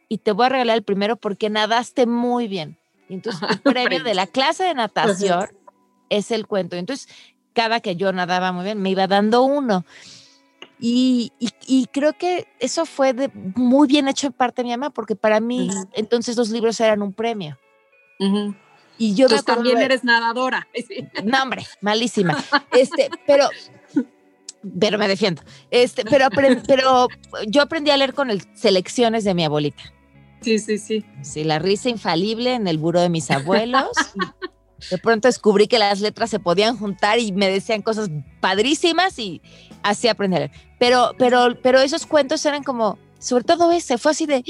y 0.09 0.19
te 0.19 0.31
voy 0.31 0.45
a 0.47 0.49
regalar 0.49 0.75
el 0.77 0.83
primero 0.83 1.15
porque 1.15 1.49
nadaste 1.49 2.05
muy 2.05 2.47
bien. 2.47 2.77
Y 3.09 3.13
entonces 3.15 3.41
tu 3.47 3.61
premio 3.63 4.03
de 4.03 4.13
la 4.13 4.27
clase 4.27 4.63
de 4.65 4.73
natación 4.73 5.47
es 6.09 6.31
el 6.31 6.45
cuento. 6.47 6.75
Entonces, 6.75 7.07
cada 7.53 7.79
que 7.79 7.95
yo 7.95 8.11
nadaba 8.13 8.51
muy 8.51 8.63
bien, 8.65 8.81
me 8.81 8.89
iba 8.91 9.07
dando 9.07 9.43
uno. 9.43 9.85
Y, 10.83 11.31
y- 11.39 11.49
y 11.67 11.85
creo 11.85 12.17
que 12.17 12.47
eso 12.59 12.85
fue 12.87 13.13
de, 13.13 13.29
muy 13.55 13.87
bien 13.87 14.07
hecho 14.07 14.25
en 14.27 14.33
parte 14.33 14.61
de 14.63 14.65
mi 14.65 14.71
mamá, 14.71 14.89
porque 14.89 15.15
para 15.15 15.39
mí 15.39 15.69
Ujú. 15.69 15.87
entonces 15.93 16.35
los 16.35 16.49
libros 16.49 16.79
eran 16.79 17.03
un 17.03 17.13
premio. 17.13 17.57
Ujú. 18.19 18.55
Y 18.97 19.13
yo 19.15 19.27
acuerdo 19.27 19.43
también 19.43 19.77
de- 19.77 19.85
eres 19.85 20.03
nadadora. 20.03 20.67
No, 21.23 21.43
hombre, 21.43 21.65
malísima. 21.81 22.35
Este, 22.71 23.09
pero, 23.27 23.47
pero 24.79 24.97
me 24.97 25.07
defiendo. 25.07 25.41
Este, 25.69 26.03
pero, 26.03 26.27
pero 26.67 27.07
yo 27.47 27.61
aprendí 27.61 27.91
a 27.91 27.97
leer 27.97 28.13
con 28.13 28.29
el 28.31 28.41
selecciones 28.55 29.23
de 29.23 29.33
mi 29.35 29.43
abuelita. 29.45 29.83
Sí, 30.41 30.57
sí, 30.57 30.79
sí. 30.79 31.05
Sí, 31.21 31.43
la 31.43 31.59
risa 31.59 31.89
infalible 31.89 32.55
en 32.55 32.67
el 32.67 32.79
buro 32.79 32.99
de 33.01 33.09
mis 33.09 33.29
abuelos. 33.29 33.89
de 34.89 34.97
pronto 34.97 35.27
descubrí 35.27 35.67
que 35.67 35.77
las 35.77 36.01
letras 36.01 36.31
se 36.31 36.39
podían 36.39 36.75
juntar 36.77 37.19
y 37.19 37.31
me 37.31 37.47
decían 37.47 37.83
cosas 37.83 38.09
padrísimas 38.39 39.19
y 39.19 39.41
así 39.83 40.07
aprendí 40.07 40.37
a 40.37 40.39
leer. 40.39 40.51
Pero, 40.79 41.11
pero, 41.17 41.57
pero 41.61 41.79
esos 41.79 42.05
cuentos 42.05 42.45
eran 42.45 42.63
como, 42.63 42.97
sobre 43.19 43.43
todo 43.43 43.71
ese, 43.71 43.97
fue 43.97 44.11
así 44.11 44.25
de, 44.25 44.43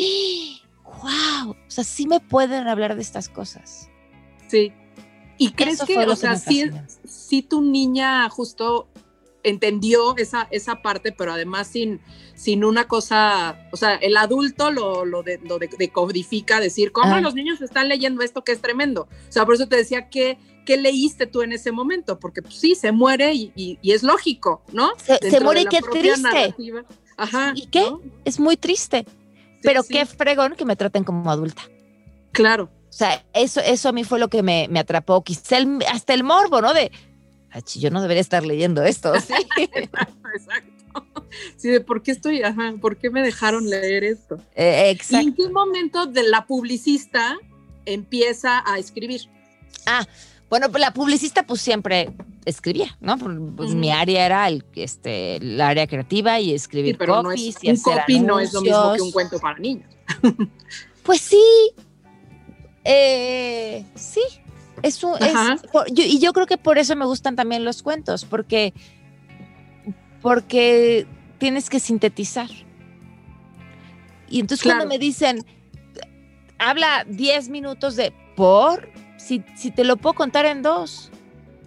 wow, 0.86 1.52
o 1.52 1.56
sea, 1.72 1.84
sí 1.84 2.08
me 2.08 2.20
pueden 2.20 2.68
hablar 2.68 2.96
de 2.96 3.02
estas 3.02 3.30
cosas. 3.30 3.90
Sí. 4.48 4.74
¿Y 5.38 5.52
crees 5.54 5.76
Eso 5.76 5.86
que, 5.86 5.98
o 5.98 6.10
que 6.10 6.16
sea, 6.16 6.36
sí, 6.36 6.70
sí 7.04 7.42
tu 7.42 7.62
niña 7.62 8.30
justo 8.30 8.88
entendió 9.44 10.16
esa, 10.18 10.48
esa 10.52 10.84
parte, 10.84 11.12
pero 11.12 11.34
además 11.34 11.66
sin, 11.68 12.00
sin 12.36 12.64
una 12.64 12.88
cosa, 12.88 13.68
o 13.72 13.78
sea, 13.78 13.96
el 13.96 14.16
adulto 14.18 14.70
lo, 14.72 15.04
lo, 15.04 15.24
de- 15.24 15.40
lo 15.44 15.58
de- 15.58 15.70
decodifica, 15.80 16.60
decir, 16.60 16.92
¿cómo 16.92 17.20
los 17.20 17.34
niños 17.34 17.60
están 17.62 17.88
leyendo 17.90 18.22
esto 18.22 18.44
que 18.44 18.52
es 18.52 18.62
tremendo? 18.62 19.08
O 19.28 19.32
sea, 19.32 19.44
por 19.46 19.56
eso 19.56 19.68
te 19.68 19.78
decía, 19.78 20.10
¿qué, 20.10 20.38
qué 20.66 20.78
leíste 20.78 21.26
tú 21.28 21.42
en 21.42 21.52
ese 21.52 21.72
momento? 21.72 22.20
Porque 22.20 22.42
pues, 22.42 22.56
sí, 22.56 22.76
se 22.76 22.92
muere 22.92 23.34
y, 23.34 23.52
y- 23.56 23.80
y 23.82 23.92
es 23.92 24.04
lógico, 24.04 24.64
¿no? 24.72 24.92
Se- 24.98 25.40
muere 25.42 25.62
y 25.62 25.66
qué 25.66 25.82
triste. 25.82 26.22
narrativa. 26.22 26.84
Ajá. 27.18 27.54
¿Y 27.56 27.68
qué? 27.68 27.82
¿no? 27.82 28.02
Es 28.26 28.40
muy 28.40 28.58
triste, 28.58 29.06
Sí, 29.08 29.60
pero 29.64 29.84
sí, 29.84 29.94
qué 29.94 30.06
fregón 30.06 30.56
que 30.56 30.66
me 30.66 30.76
traten 30.76 31.04
como 31.04 31.30
adulta. 31.30 31.62
Claro. 32.32 32.70
O 32.90 32.94
sea, 32.94 33.24
eso, 33.34 33.62
eso 33.62 33.90
a 33.90 33.92
mí 33.92 34.04
fue 34.04 34.20
lo 34.20 34.28
que 34.30 34.42
me, 34.44 34.68
me 34.70 34.80
atrapó. 34.80 35.24
Quizá 35.24 35.58
el- 35.58 35.80
hasta 35.92 36.14
el 36.14 36.24
morbo, 36.24 36.62
¿no? 36.62 36.74
De, 36.74 36.92
yo 37.76 37.90
no 37.92 38.02
debería 38.02 38.22
estar 38.22 38.46
leyendo 38.46 38.84
esto, 38.84 39.14
¿sí? 39.20 39.34
exacto, 39.58 40.68
Sí, 41.56 41.70
de 41.70 41.80
por 41.82 42.04
qué 42.04 42.12
estoy, 42.12 42.44
ajá, 42.44 42.74
por 42.82 42.98
qué 42.98 43.10
me 43.10 43.22
dejaron 43.22 43.70
leer 43.70 44.04
esto. 44.04 44.38
Eh, 44.56 44.90
exacto. 44.90 45.26
¿Y 45.26 45.30
en 45.30 45.36
qué 45.36 45.50
momento 45.50 46.06
de 46.06 46.24
la 46.24 46.46
publicista 46.46 47.38
empieza 47.86 48.64
a 48.66 48.78
escribir? 48.78 49.22
Ah, 49.86 50.06
bueno, 50.52 50.70
pues 50.70 50.82
la 50.82 50.92
publicista 50.92 51.44
pues 51.44 51.62
siempre 51.62 52.12
escribía, 52.46 52.96
¿no? 53.00 53.18
Pues, 53.56 53.74
mi 53.74 53.90
área 53.90 54.26
era 54.26 54.48
el, 54.50 54.64
este, 54.76 55.38
el 55.38 55.60
área 55.62 55.88
creativa 55.88 56.40
y 56.42 56.54
escribir 56.54 56.98
pero 56.98 57.24
copies 57.24 57.56
no 57.56 57.60
y 57.64 57.70
un 57.70 57.76
hacer 57.78 58.00
copy 58.02 58.20
no 58.20 58.40
es 58.40 58.52
lo 58.54 58.62
mismo 58.62 58.94
que 58.96 59.02
un 59.02 59.12
cuento 59.12 59.40
para 59.40 59.58
niños. 59.58 59.90
Pues 61.04 61.20
sí, 61.22 61.42
eh, 62.84 63.84
sí. 63.96 64.22
Es 64.84 65.04
un, 65.04 65.16
es- 65.16 65.34
Ajá. 65.36 65.56
por- 65.72 65.92
yo- 65.92 66.04
y 66.04 66.20
yo 66.20 66.32
creo 66.34 66.46
que 66.46 66.58
por 66.58 66.78
eso 66.78 66.96
me 66.96 67.06
gustan 67.06 67.36
también 67.36 67.66
los 67.66 67.82
cuentos, 67.82 68.24
porque, 68.26 68.74
porque 70.22 71.08
tienes 71.40 71.70
que 71.70 71.80
sintetizar. 71.80 72.50
Y 74.30 74.40
entonces 74.42 74.62
Claro. 74.64 74.80
cuando 74.82 74.94
me 74.94 75.00
dicen, 75.00 75.44
habla 76.60 77.04
10 77.08 77.50
minutos 77.50 77.96
de 77.96 78.14
por, 78.36 78.91
si, 79.22 79.44
si 79.56 79.72
te 79.72 79.84
lo 79.84 79.98
puedo 79.98 80.14
contar 80.14 80.46
en 80.46 80.62
dos. 80.62 81.12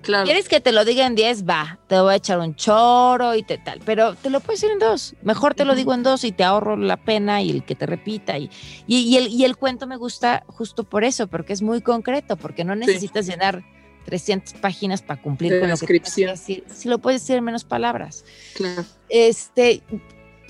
Claro. 0.03 0.27
¿Quieres 0.27 0.51
que 0.51 0.61
te 0.61 0.71
lo 0.71 0.85
diga 0.85 1.07
en 1.07 1.15
10? 1.15 1.49
Va, 1.49 1.79
te 1.87 1.99
voy 1.99 2.13
a 2.13 2.17
echar 2.17 2.39
un 2.39 2.55
choro 2.55 3.35
y 3.35 3.43
te 3.43 3.57
tal, 3.57 3.81
pero 3.87 4.15
te 4.15 4.29
lo 4.29 4.41
puedo 4.41 4.55
decir 4.55 4.71
en 4.71 4.79
dos. 4.79 5.15
Mejor 5.23 5.55
te 5.55 5.65
lo 5.65 5.75
digo 5.75 5.95
en 5.95 6.03
dos 6.03 6.25
y 6.25 6.33
te 6.33 6.45
ahorro 6.45 6.77
la 6.77 6.99
pena 6.99 7.41
y 7.41 7.51
el 7.51 7.65
que 7.65 7.75
te 7.75 7.87
repita. 7.87 8.37
Y, 8.37 8.51
y, 8.87 8.99
y 8.99 9.17
el, 9.17 9.29
y 9.29 9.45
el 9.45 9.57
cuento 9.57 9.87
me 9.87 9.97
gusta 9.97 10.45
justo 10.47 10.85
por 10.85 11.05
eso, 11.05 11.27
porque 11.27 11.55
es 11.55 11.63
muy 11.63 11.81
concreto, 11.81 12.37
porque 12.37 12.65
no 12.65 12.75
necesitas 12.77 13.27
llenar 13.27 13.65
300 14.05 14.53
páginas 14.61 15.01
para 15.01 15.23
cumplir 15.23 15.53
De 15.55 15.61
con 15.61 15.71
lo 15.71 15.77
que 15.79 15.87
tienes 15.87 16.15
que 16.15 16.27
descripción. 16.27 16.31
decir. 16.33 16.65
Si 16.71 16.91
lo 16.91 16.99
puedes 16.99 17.23
decir 17.23 17.37
en 17.37 17.45
menos 17.45 17.65
palabras. 17.65 18.27
Claro. 18.57 18.85
Este, 19.09 19.83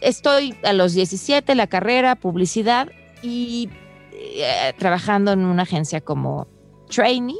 estoy 0.00 0.56
a 0.64 0.72
los 0.72 0.94
17, 0.94 1.54
la 1.54 1.68
carrera, 1.68 2.16
publicidad 2.16 2.88
y 3.22 3.68
eh, 4.12 4.72
trabajando 4.78 5.30
en 5.30 5.44
una 5.44 5.62
agencia 5.62 6.00
como 6.00 6.48
trainee, 6.94 7.36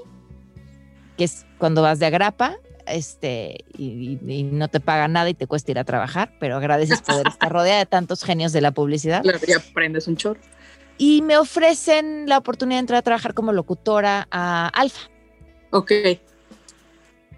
que 1.17 1.25
es 1.25 1.47
cuando 1.59 1.83
vas 1.83 1.99
de 1.99 2.07
agrapa, 2.07 2.57
este, 2.87 3.65
y, 3.77 4.19
no 4.51 4.69
te 4.69 4.81
pagan 4.81 5.13
nada 5.13 5.29
y 5.31 5.35
te 5.35 5.47
cuesta 5.47 5.71
ir 5.71 5.79
a 5.79 5.85
trabajar, 5.85 6.33
pero 6.39 6.57
agradeces 6.57 7.01
poder 7.03 7.29
estar 7.29 7.53
rodeada 7.53 7.79
de 7.79 7.87
tantos 7.87 8.25
genios 8.25 8.53
de 8.53 8.61
la 8.61 8.73
publicidad. 8.73 9.23
Claro, 9.23 9.39
ya 9.47 9.57
aprendes 9.57 10.07
un 10.09 10.17
chorro. 10.17 10.41
Y 10.97 11.23
me 11.23 11.37
ofrecen 11.37 12.29
la 12.29 12.39
oportunidad 12.39 12.77
de 12.77 12.81
entrar 12.81 12.99
a 12.99 13.03
trabajar 13.03 13.35
como 13.35 13.53
locutora 13.53 14.29
a 14.31 14.69
Alfa. 14.69 15.11
Ok. 15.71 15.91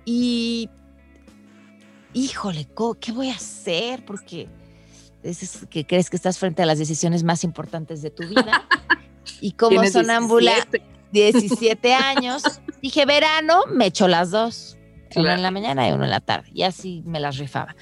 Y, 0.05 0.69
híjole, 2.13 2.69
¿qué 3.01 3.13
voy 3.13 3.31
a 3.31 3.35
hacer? 3.35 4.05
Porque 4.05 4.49
es 5.23 5.67
que 5.71 5.87
crees 5.87 6.11
que 6.11 6.17
estás 6.17 6.39
frente 6.39 6.63
a 6.63 6.67
las 6.67 6.79
decisiones 6.79 7.25
más 7.25 7.45
importantes 7.45 8.03
de 8.03 8.11
tu 8.11 8.27
vida. 8.27 8.67
Y 9.41 9.53
como 9.53 9.85
sonámbula, 9.89 10.53
17. 10.53 10.96
17 11.21 11.95
años, 11.95 12.43
dije, 12.83 13.07
verano, 13.07 13.61
me 13.73 13.87
echo 13.87 14.07
las 14.09 14.31
dos. 14.31 14.77
Una 15.15 15.23
Claro. 15.23 15.37
en 15.37 15.43
la 15.43 15.51
mañana 15.51 15.89
y 15.89 15.93
una 15.93 16.05
en 16.05 16.11
la 16.11 16.21
tarde. 16.21 16.49
Y 16.53 16.63
así 16.63 17.03
me 17.07 17.21
las 17.21 17.39
rifaba. 17.39 17.75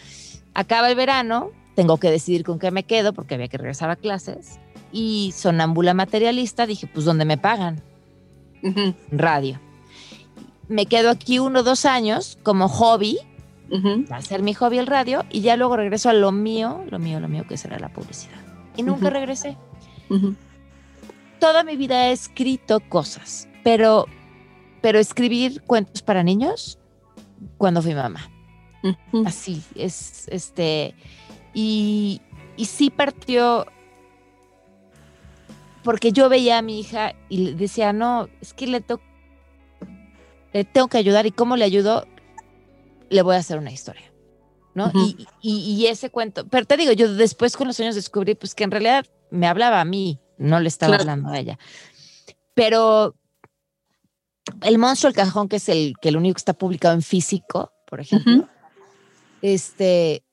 Acaba 0.55 0.89
el 0.89 0.95
verano, 0.95 1.51
tengo 1.75 1.97
que 1.99 2.11
decidir 2.11 2.45
con 2.45 2.59
qué 2.61 2.71
me 2.71 2.85
quedo 2.85 3.13
porque 3.13 3.35
había 3.35 3.49
que 3.49 3.59
regresar 3.59 3.91
a 3.91 3.97
clases. 3.97 4.61
Y 4.93 5.33
sonámbula 5.37 5.95
materialista, 5.95 6.67
dije, 6.67 6.87
pues, 6.87 7.05
¿dónde 7.05 7.25
me 7.25 7.37
pagan? 7.37 7.83
Radio. 9.11 9.59
Me 10.69 10.87
quedo 10.87 11.11
aquí 11.11 11.39
uno 11.41 11.61
o 11.61 11.63
dos 11.63 11.85
años 11.85 12.39
como 12.45 12.69
hobby, 12.69 13.19
va 14.11 14.17
a 14.19 14.23
ser 14.23 14.43
mi 14.43 14.55
hobby 14.55 14.79
el 14.79 14.87
radio, 14.87 15.25
y 15.31 15.41
ya 15.41 15.57
luego 15.57 15.77
regreso 15.77 16.09
a 16.11 16.13
lo 16.13 16.31
mío, 16.31 16.85
lo 16.91 16.99
mío, 17.01 17.19
lo 17.21 17.29
mío, 17.29 17.45
que 17.49 17.57
será 17.57 17.79
la 17.81 17.89
publicidad. 17.89 18.39
Y 18.77 18.83
nunca 18.85 19.07
Ujú. 19.07 19.11
regresé. 19.15 19.57
Toda 21.45 21.63
mi 21.63 21.77
vida 21.77 22.09
he 22.09 22.13
escrito 22.13 22.81
cosas, 22.81 23.49
pero, 23.63 24.07
pero 24.81 24.99
escribir 24.99 25.61
cuentos 25.61 26.01
para 26.01 26.23
niños 26.23 26.79
cuando 27.59 27.83
fui 27.83 27.95
mamá. 27.95 28.31
Así, 29.27 29.63
es 29.75 30.27
este. 30.29 30.95
Y, 31.53 32.23
y 32.57 32.65
sí 32.65 32.89
partió 32.89 33.67
porque 35.83 36.13
yo 36.13 36.31
veía 36.31 36.57
a 36.57 36.63
mi 36.63 36.81
hija 36.81 37.15
y 37.29 37.37
le 37.37 37.53
decía, 37.53 37.93
no, 37.93 38.31
es 38.41 38.55
que 38.55 38.67
le, 38.67 38.81
to- 38.81 39.03
le 40.55 40.65
tengo 40.65 40.89
que 40.89 40.97
ayudar 40.97 41.27
y 41.27 41.31
cómo 41.31 41.57
le 41.59 41.67
ayudo, 41.67 42.07
le 43.11 43.21
voy 43.21 43.37
a 43.37 43.41
hacer 43.41 43.59
una 43.59 43.71
historia. 43.71 44.11
¿no? 44.75 44.91
Y- 45.43 45.59
y 45.77 45.87
ese 45.89 46.09
cuento, 46.09 46.47
pero 46.49 46.65
te 46.65 46.79
digo, 46.79 46.93
yo 46.93 47.13
después 47.15 47.55
con 47.55 47.67
los 47.69 47.79
años 47.81 47.97
descubrí 47.97 48.35
pues 48.35 48.55
que 48.55 48.65
en 48.65 48.71
realidad 48.71 49.05
me 49.31 49.47
hablaba 49.47 49.83
a 49.83 49.85
mí, 49.85 50.19
no 50.39 50.61
le 50.61 50.69
estaba 50.69 50.91
Claro. 50.91 51.03
hablando 51.03 51.31
a 51.31 51.39
ella. 51.39 51.59
Pero 52.55 53.15
el 54.63 54.79
monstruo 54.79 55.11
del 55.13 55.17
cajón, 55.25 55.49
que 55.49 55.57
es 55.57 55.69
el 55.69 55.95
que 56.01 56.11
el 56.11 56.17
único 56.17 56.35
que 56.35 56.39
está 56.41 56.53
publicado 56.53 56.95
en 56.95 57.03
físico, 57.03 57.73
por 57.87 58.01
ejemplo, 58.01 58.49
este, 59.43 60.25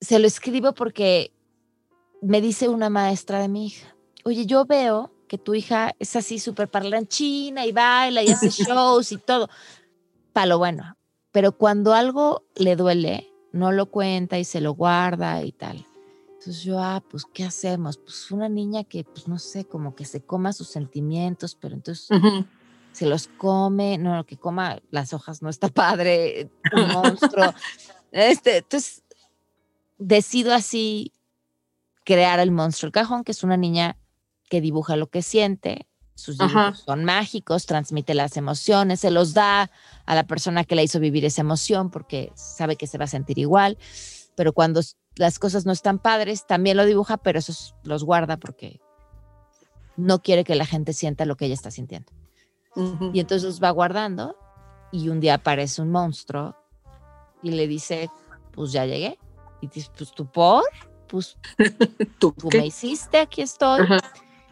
se 0.00 0.18
lo 0.18 0.26
escribo 0.26 0.72
porque 0.72 1.32
me 2.22 2.40
dice 2.40 2.68
una 2.68 2.90
maestra 2.90 3.38
de 3.40 3.48
mi 3.48 3.66
hija, 3.66 3.94
oye, 4.24 4.46
yo 4.46 4.64
veo 4.64 5.12
que 5.28 5.38
tu 5.38 5.54
hija 5.54 5.94
es 5.98 6.16
así 6.16 6.38
súper 6.38 6.68
parlanchina 6.68 7.66
y 7.66 7.72
baila 7.72 8.22
y 8.22 8.28
hace 8.28 8.50
shows 8.50 9.12
y 9.12 9.18
todo, 9.18 9.48
para 10.32 10.46
lo 10.46 10.58
bueno, 10.58 10.96
pero 11.32 11.52
cuando 11.52 11.94
algo 11.94 12.44
le 12.54 12.76
duele, 12.76 13.30
no 13.52 13.72
lo 13.72 13.86
cuenta 13.86 14.38
y 14.38 14.44
se 14.44 14.60
lo 14.60 14.74
guarda 14.74 15.42
y 15.42 15.52
tal. 15.52 15.86
Entonces 16.46 16.62
yo, 16.62 16.78
ah, 16.78 17.02
pues, 17.10 17.24
¿qué 17.34 17.42
hacemos? 17.42 17.96
Pues 17.96 18.30
una 18.30 18.48
niña 18.48 18.84
que, 18.84 19.02
pues, 19.02 19.26
no 19.26 19.36
sé, 19.36 19.64
como 19.64 19.96
que 19.96 20.04
se 20.04 20.20
coma 20.20 20.52
sus 20.52 20.68
sentimientos, 20.68 21.56
pero 21.60 21.74
entonces 21.74 22.08
se 22.92 23.04
los 23.04 23.26
come, 23.26 23.98
no, 23.98 24.24
que 24.24 24.36
coma 24.36 24.80
las 24.92 25.12
hojas 25.12 25.42
no 25.42 25.48
está 25.48 25.66
padre, 25.66 26.48
un 26.72 26.88
monstruo. 26.92 27.52
Este, 28.12 28.58
entonces, 28.58 29.02
decido 29.98 30.54
así 30.54 31.12
crear 32.04 32.38
el 32.38 32.52
monstruo 32.52 32.86
el 32.86 32.92
cajón, 32.92 33.24
que 33.24 33.32
es 33.32 33.42
una 33.42 33.56
niña 33.56 33.96
que 34.48 34.60
dibuja 34.60 34.94
lo 34.94 35.08
que 35.08 35.22
siente, 35.22 35.88
sus 36.14 36.40
Ajá. 36.40 36.60
dibujos 36.60 36.84
son 36.84 37.04
mágicos, 37.04 37.66
transmite 37.66 38.14
las 38.14 38.36
emociones, 38.36 39.00
se 39.00 39.10
los 39.10 39.34
da 39.34 39.68
a 40.04 40.14
la 40.14 40.28
persona 40.28 40.62
que 40.62 40.76
la 40.76 40.84
hizo 40.84 41.00
vivir 41.00 41.24
esa 41.24 41.40
emoción 41.40 41.90
porque 41.90 42.30
sabe 42.36 42.76
que 42.76 42.86
se 42.86 42.98
va 42.98 43.06
a 43.06 43.08
sentir 43.08 43.36
igual, 43.40 43.78
pero 44.36 44.52
cuando 44.52 44.80
las 45.16 45.38
cosas 45.38 45.64
no 45.66 45.72
están 45.72 45.98
padres, 45.98 46.46
también 46.46 46.76
lo 46.76 46.84
dibuja, 46.84 47.16
pero 47.16 47.38
esos 47.38 47.74
los 47.82 48.04
guarda 48.04 48.36
porque 48.36 48.80
no 49.96 50.22
quiere 50.22 50.44
que 50.44 50.54
la 50.54 50.66
gente 50.66 50.92
sienta 50.92 51.24
lo 51.24 51.36
que 51.36 51.46
ella 51.46 51.54
está 51.54 51.70
sintiendo. 51.70 52.12
Ujú. 52.74 53.10
Y 53.14 53.20
entonces 53.20 53.44
los 53.44 53.62
va 53.62 53.70
guardando 53.70 54.36
y 54.92 55.08
un 55.08 55.20
día 55.20 55.34
aparece 55.34 55.80
un 55.82 55.90
monstruo 55.90 56.54
y 57.42 57.50
le 57.52 57.66
dice, 57.66 58.10
pues 58.52 58.72
ya 58.72 58.84
llegué. 58.84 59.18
Y 59.62 59.68
dice, 59.68 59.90
pues 59.96 60.12
tú 60.12 60.26
por, 60.30 60.64
pues 61.06 61.38
¿Tú 62.18 62.32
tú 62.32 62.48
me 62.52 62.66
hiciste, 62.66 63.18
aquí 63.18 63.40
estoy. 63.40 63.80
Ajá. 63.80 63.98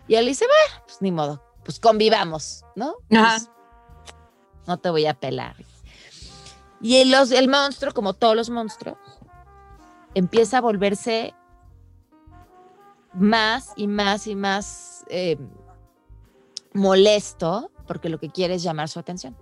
Y 0.09 0.15
él 0.15 0.27
dice, 0.27 0.47
bueno, 0.47 0.85
pues 0.87 1.03
ni 1.03 1.13
modo, 1.13 1.43
pues 1.65 1.79
convivamos, 1.79 2.65
¿no? 2.75 2.95
Pues, 3.09 3.51
no 4.67 4.79
te 4.79 4.89
voy 4.89 5.05
a 5.07 5.13
pelar. 5.15 5.57
Y 6.81 6.97
el, 6.97 7.11
los- 7.11 7.31
el 7.31 7.49
monstruo, 7.49 7.93
como 7.93 8.15
todos 8.15 8.35
los 8.37 8.49
monstruos, 8.51 8.97
empieza 10.15 10.59
a 10.59 10.61
volverse 10.61 11.35
más 13.15 13.73
y 13.77 13.87
más 13.87 14.27
y 14.27 14.35
más 14.35 15.05
eh, 15.09 15.37
molesto 16.73 17.71
porque 17.87 18.09
lo 18.09 18.19
que 18.19 18.31
quiere 18.31 18.55
es 18.55 18.63
llamar 18.63 18.89
su 18.89 18.99
atención. 18.99 19.37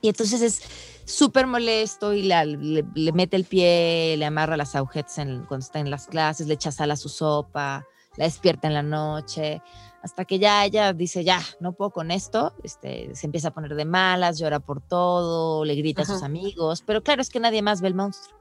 Y 0.00 0.08
entonces 0.08 0.42
es 0.42 0.62
súper 1.04 1.46
molesto 1.46 2.12
y 2.12 2.22
la- 2.24 2.44
le, 2.44 2.84
le 2.94 3.12
mete 3.12 3.36
el 3.36 3.44
pie, 3.44 4.16
le 4.18 4.24
amarra 4.24 4.56
las 4.56 4.74
agujetas 4.74 5.18
en- 5.18 5.44
cuando 5.44 5.64
está 5.64 5.78
en 5.78 5.90
las 5.90 6.06
clases, 6.08 6.46
le 6.48 6.54
echa 6.54 6.72
sal 6.72 6.90
a 6.90 6.96
su 6.96 7.08
sopa, 7.08 7.86
la 8.16 8.24
despierta 8.24 8.66
en 8.66 8.74
la 8.74 8.82
noche, 8.82 9.62
hasta 10.02 10.24
que 10.24 10.38
ya 10.40 10.64
ella 10.64 10.92
dice, 10.92 11.22
ya, 11.22 11.40
no 11.60 11.72
puedo 11.72 11.90
con 11.92 12.10
esto, 12.10 12.52
este, 12.64 13.14
se 13.14 13.26
empieza 13.26 13.48
a 13.48 13.54
poner 13.54 13.76
de 13.76 13.84
malas, 13.84 14.38
llora 14.40 14.58
por 14.58 14.80
todo, 14.80 15.64
le 15.64 15.76
grita 15.76 16.02
a 16.02 16.04
sus 16.04 16.22
amigos, 16.24 16.82
pero 16.84 17.02
claro, 17.02 17.22
es 17.22 17.30
que 17.30 17.38
nadie 17.40 17.62
más 17.62 17.80
ve 17.80 17.88
el 17.88 17.94
monstruo. 17.94 18.36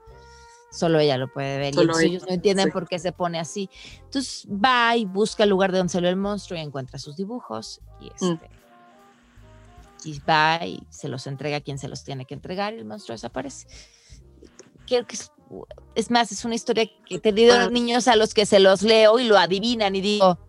Solo 0.72 1.00
ella 1.00 1.18
lo 1.18 1.28
puede 1.32 1.58
ver. 1.58 1.76
y 1.76 1.80
ella, 1.80 1.94
ellos 2.02 2.24
no 2.28 2.34
entienden 2.34 2.68
sí. 2.68 2.72
por 2.72 2.88
qué 2.88 2.98
se 2.98 3.12
pone 3.12 3.40
así. 3.40 3.70
Entonces 4.06 4.48
va 4.48 4.96
y 4.96 5.06
busca 5.06 5.44
el 5.44 5.50
lugar 5.50 5.72
de 5.72 5.80
donde 5.80 5.92
salió 5.92 6.10
el 6.10 6.16
monstruo 6.16 6.58
y 6.58 6.62
encuentra 6.62 6.98
sus 6.98 7.18
dibujos. 7.18 7.82
Y, 8.00 8.06
Mm. 8.26 8.32
este, 8.34 8.50
y 10.06 10.20
va 10.28 10.66
y 10.66 10.82
se 10.90 11.08
los 11.10 11.28
entrega 11.28 11.58
a 11.58 11.62
quien 11.62 11.78
se 11.78 11.88
los 11.88 12.04
tiene 12.04 12.26
que 12.26 12.34
entregar 12.34 12.74
y 12.74 12.78
el 12.78 12.86
monstruo 12.86 13.14
desaparece. 13.14 13.68
Creo 14.88 15.06
que 15.06 15.16
es, 15.16 15.32
es 15.96 16.10
más, 16.10 16.32
es 16.32 16.46
una 16.46 16.56
historia 16.56 16.86
que 17.06 17.16
he 17.16 17.20
tenido 17.20 17.54
Ah. 17.54 17.70
niños 17.70 18.08
a 18.08 18.16
los 18.16 18.34
que 18.34 18.46
se 18.46 18.60
los 18.60 18.82
leo 18.82 19.20
y 19.20 19.26
lo 19.26 19.38
adivinan 19.38 19.96
y 19.96 20.02
digo, 20.02 20.40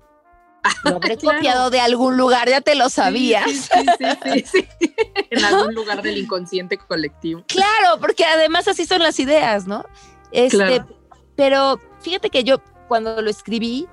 lo 0.85 0.97
habré 0.97 1.17
Claro. 1.17 1.39
copiado 1.39 1.71
de 1.71 1.81
algún 1.81 2.17
lugar, 2.17 2.49
ya 2.49 2.61
te 2.61 2.77
lo 2.77 2.89
sabías. 2.89 3.51
Sí, 3.51 3.57
sí, 3.59 3.87
sí, 3.99 4.45
sí, 4.53 4.67
sí. 4.81 4.95
en 5.31 5.45
algún 5.45 5.75
lugar 5.75 6.01
del 6.03 6.17
inconsciente 6.19 6.79
colectivo. 6.79 7.43
Claro, 7.49 7.99
porque 8.01 8.25
además 8.25 8.69
así 8.69 8.87
son 8.87 9.03
las 9.03 9.19
ideas, 9.19 9.67
¿no? 9.67 9.85
Este, 10.33 10.85
Pero 11.37 11.79
fíjate 12.01 12.31
que 12.31 12.45
yo 12.45 12.59
cuando 12.89 13.21
lo 13.23 13.31
escribí, 13.31 13.89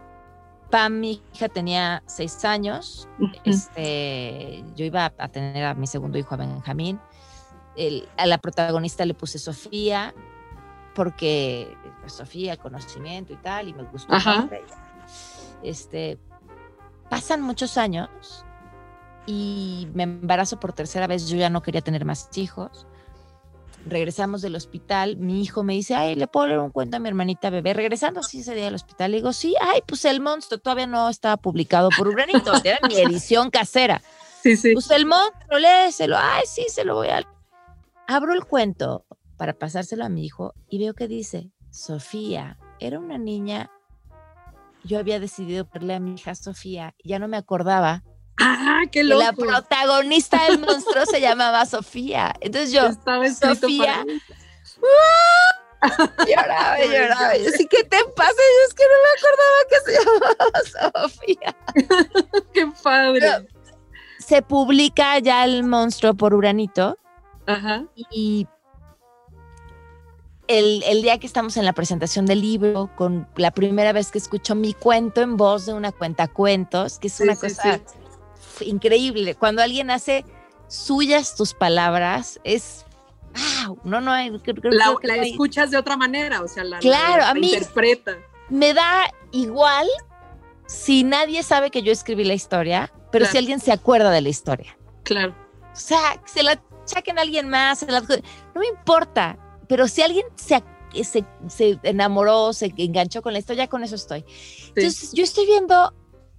Pam, 0.70 1.00
mi 1.00 1.22
hija, 1.34 1.50
tenía 1.50 2.04
seis 2.06 2.46
años. 2.46 3.08
este, 3.44 4.64
yo 4.76 4.86
iba 4.86 5.14
a 5.18 5.28
tener 5.28 5.66
a 5.66 5.74
mi 5.74 5.88
segundo 5.88 6.18
hijo, 6.18 6.36
a 6.36 6.38
Benjamín. 6.38 7.00
a 8.18 8.26
la 8.26 8.38
protagonista 8.38 9.06
le 9.06 9.14
puse 9.14 9.40
Sofía, 9.40 10.14
porque 10.94 11.76
pues, 12.02 12.14
Sofía, 12.14 12.58
conocimiento 12.58 13.34
y 13.34 13.38
tal, 13.38 13.68
y 13.70 13.74
me 13.74 13.84
gustó. 13.84 14.14
Este, 15.64 16.20
pasan 17.10 17.42
muchos 17.42 17.78
años 17.78 18.46
y 19.26 19.88
me 19.94 20.04
embarazo 20.04 20.60
por 20.60 20.74
tercera 20.74 21.08
vez. 21.08 21.28
Yo 21.30 21.38
ya 21.38 21.50
no 21.50 21.62
quería 21.62 21.82
tener 21.82 22.06
más 22.06 22.30
hijos 22.38 22.86
regresamos 23.86 24.42
del 24.42 24.56
hospital, 24.56 25.18
mi 25.18 25.42
hijo 25.42 25.64
me 25.64 25.74
dice, 25.74 25.96
ay, 25.96 26.16
¿le 26.16 26.28
puedo 26.28 26.48
leer 26.48 26.60
un 26.60 26.72
cuento 26.72 26.98
a 26.98 27.00
mi 27.00 27.08
hermanita 27.08 27.50
bebé? 27.50 27.74
Regresando 27.74 28.20
así 28.20 28.40
ese 28.40 28.56
día 28.56 28.68
al 28.68 28.76
hospital, 28.76 29.12
le 29.12 29.18
digo, 29.18 29.34
sí, 29.34 29.56
ay, 29.62 29.82
pues 29.86 30.06
el 30.06 30.22
monstruo 30.22 30.60
todavía 30.60 30.88
no 30.88 31.10
estaba 31.10 31.38
publicado 31.38 31.90
por 31.98 32.08
Urbanito, 32.08 32.54
era 32.64 32.80
mi 32.88 32.96
edición 33.00 33.50
casera. 33.50 34.02
Sí, 34.42 34.56
sí. 34.56 34.74
Pues 34.74 34.90
el 34.92 35.06
monstruo, 35.06 35.60
léeselo, 35.60 36.18
ay, 36.18 36.44
sí, 36.46 36.66
se 36.70 36.86
lo 36.86 36.96
voy 36.96 37.10
a... 37.10 37.28
Abro 38.08 38.34
el 38.34 38.46
cuento 38.46 39.06
para 39.38 39.54
pasárselo 39.54 40.06
a 40.06 40.10
mi 40.10 40.26
hijo 40.26 40.54
y 40.70 40.80
veo 40.80 40.94
que 40.94 41.08
dice, 41.08 41.52
Sofía, 41.70 42.58
era 42.80 43.00
una 43.00 43.18
niña, 43.18 43.70
yo 44.84 45.00
había 45.00 45.20
decidido 45.20 45.68
verle 45.72 45.96
a 45.96 46.00
mi 46.00 46.14
hija 46.16 46.36
Sofía, 46.36 46.96
ya 47.04 47.20
no 47.20 47.28
me 47.28 47.38
acordaba 47.38 48.04
¡Ah, 48.40 48.84
qué 48.92 49.04
loco! 49.04 49.22
La 49.22 49.34
protagonista 49.34 50.46
del 50.46 50.60
monstruo 50.60 51.06
se 51.06 51.20
llamaba 51.20 51.66
Sofía. 51.66 52.34
Entonces 52.40 52.72
yo, 52.72 52.92
Sofía, 52.94 54.06
lloraba, 56.28 56.80
lloraba. 56.84 57.38
Yo, 57.38 57.52
sí, 57.52 57.68
¿qué 57.68 57.84
te 57.84 57.98
pasa? 58.16 58.32
Yo 58.32 58.68
es 58.68 58.74
que 58.74 58.84
no 58.84 58.98
me 59.04 59.10
acordaba 59.18 59.60
que 59.70 59.78
se 59.86 59.94
llamaba 60.06 60.60
Sofía. 61.04 61.56
¡Qué 62.54 62.68
padre! 62.82 63.48
se 64.30 64.42
publica 64.44 65.18
ya 65.18 65.44
el 65.44 65.64
monstruo 65.64 66.14
por 66.14 66.36
Uranito. 66.36 67.00
Ajá. 67.48 67.86
Y 68.12 68.48
el, 70.48 70.84
el, 70.84 71.02
día 71.02 71.18
que 71.18 71.26
estamos 71.26 71.58
en 71.58 71.66
la 71.66 71.74
presentación 71.74 72.28
del 72.28 72.42
libro, 72.42 72.92
con 72.96 73.28
la 73.38 73.50
primera 73.50 73.92
vez 73.92 74.12
que 74.12 74.20
escucho 74.20 74.54
mi 74.54 74.74
cuento 74.74 75.22
en 75.22 75.36
voz 75.36 75.66
de 75.66 75.74
una 75.74 75.92
cuenta 75.92 76.28
cuentos, 76.28 77.00
que 77.00 77.08
es 77.08 77.20
una 77.20 77.36
cosa 77.36 77.80
increíble. 78.62 79.36
Cuando 79.36 79.62
alguien 79.62 79.92
hace 79.92 80.26
suyas 80.68 81.36
tus 81.36 81.54
palabras, 81.54 82.40
es 82.44 82.86
wow, 83.66 83.80
no, 83.84 84.02
no, 84.02 84.12
la, 84.12 84.96
la 85.02 85.16
escuchas 85.18 85.72
de 85.72 85.78
otra 85.78 85.98
manera, 85.98 86.42
o 86.42 86.48
sea, 86.48 86.64
la, 86.64 86.80
claro, 86.80 87.24
a 87.26 87.34
mí 87.34 87.54
interpreta. 87.54 88.18
Me 88.50 88.74
da 88.74 89.12
igual 89.32 89.88
si 90.66 91.04
nadie 91.04 91.44
sabe 91.44 91.72
que 91.72 91.82
yo 91.82 91.92
escribí 91.92 92.24
la 92.24 92.34
historia, 92.34 92.92
pero 93.12 93.26
si 93.26 93.38
alguien 93.38 93.60
se 93.60 93.72
acuerda 93.72 94.12
de 94.12 94.22
la 94.22 94.30
historia. 94.30 94.78
Claro. 95.04 95.36
O 95.72 95.76
sea, 95.76 96.22
se 96.26 96.44
la 96.44 96.62
saquen 96.86 97.18
a 97.18 97.22
alguien 97.22 97.50
más, 97.50 97.86
no 97.88 98.62
me 98.62 98.68
importa, 98.68 99.38
pero 99.68 99.88
si 99.88 100.02
alguien 100.02 100.26
se, 100.36 100.64
se, 101.04 101.26
se, 101.48 101.80
enamoró, 101.84 102.54
se 102.54 102.74
enganchó 102.78 103.22
con 103.22 103.34
la 103.34 103.40
historia, 103.40 103.68
con 103.68 103.84
eso 103.84 103.96
estoy. 103.96 104.26
Entonces, 104.76 105.12
yo 105.14 105.24
estoy 105.24 105.46
viendo 105.46 105.94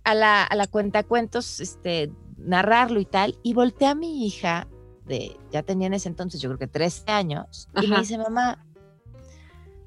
a 0.04 0.14
la, 0.14 0.44
a 0.44 0.54
la 0.56 0.66
cuenta 0.66 1.02
cuentos, 1.02 1.60
este, 1.60 2.10
narrarlo 2.38 3.00
y 3.00 3.04
tal, 3.04 3.38
y 3.42 3.54
volteé 3.54 3.88
a 3.88 3.94
mi 3.94 4.26
hija, 4.26 4.68
de, 5.06 5.36
ya 5.50 5.62
tenía 5.62 5.86
en 5.86 5.94
ese 5.94 6.08
entonces, 6.08 6.40
yo 6.40 6.48
creo 6.50 6.58
que 6.58 6.66
13 6.66 7.10
años, 7.10 7.68
y 7.80 7.86
me 7.86 7.98
dice, 7.98 8.18
mamá, 8.18 8.64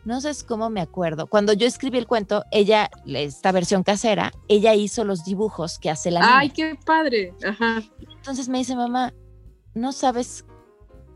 no 0.05 0.19
sé 0.19 0.31
cómo 0.45 0.69
me 0.69 0.81
acuerdo. 0.81 1.27
Cuando 1.27 1.53
yo 1.53 1.65
escribí 1.65 1.97
el 1.97 2.07
cuento, 2.07 2.43
ella, 2.51 2.89
esta 3.05 3.51
versión 3.51 3.83
casera, 3.83 4.33
ella 4.47 4.73
hizo 4.75 5.05
los 5.05 5.23
dibujos 5.23 5.79
que 5.79 5.89
hace 5.89 6.11
la 6.11 6.19
niña. 6.19 6.39
¡Ay, 6.39 6.49
qué 6.49 6.77
padre! 6.85 7.33
Ajá. 7.45 7.81
Entonces 7.99 8.49
me 8.49 8.57
dice, 8.57 8.75
mamá, 8.75 9.13
no 9.73 9.91
sabes 9.93 10.45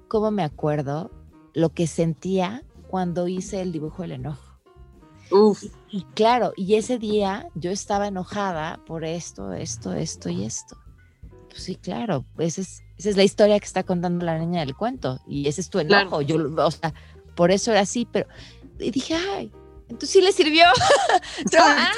cómo 0.07 0.31
me 0.31 0.43
acuerdo 0.43 1.11
lo 1.53 1.69
que 1.69 1.85
sentía 1.85 2.63
cuando 2.87 3.27
hice 3.27 3.61
el 3.61 3.71
dibujo 3.71 4.03
del 4.03 4.13
enojo. 4.13 4.46
Uf. 5.31 5.63
Y, 5.89 6.03
claro, 6.13 6.53
y 6.55 6.75
ese 6.75 6.97
día 6.97 7.47
yo 7.55 7.71
estaba 7.71 8.07
enojada 8.07 8.79
por 8.85 9.03
esto, 9.03 9.53
esto, 9.53 9.93
esto 9.93 10.29
y 10.29 10.43
esto. 10.43 10.77
Pues 11.49 11.63
sí, 11.63 11.75
claro, 11.75 12.25
esa 12.37 12.61
es, 12.61 12.83
esa 12.97 13.09
es 13.09 13.17
la 13.17 13.23
historia 13.23 13.59
que 13.59 13.65
está 13.65 13.83
contando 13.83 14.25
la 14.25 14.37
niña 14.37 14.61
del 14.61 14.75
cuento 14.75 15.19
y 15.27 15.47
ese 15.47 15.61
es 15.61 15.69
tu 15.69 15.79
enojo. 15.79 16.21
Yo, 16.21 16.37
o 16.37 16.71
sea, 16.71 16.93
por 17.35 17.51
eso 17.51 17.71
era 17.71 17.81
así, 17.81 18.07
pero 18.11 18.27
y 18.79 18.91
dije, 18.91 19.15
ay, 19.15 19.51
entonces 19.89 20.09
sí 20.09 20.21
le 20.21 20.31
sirvió. 20.31 20.65
ah, 21.59 21.91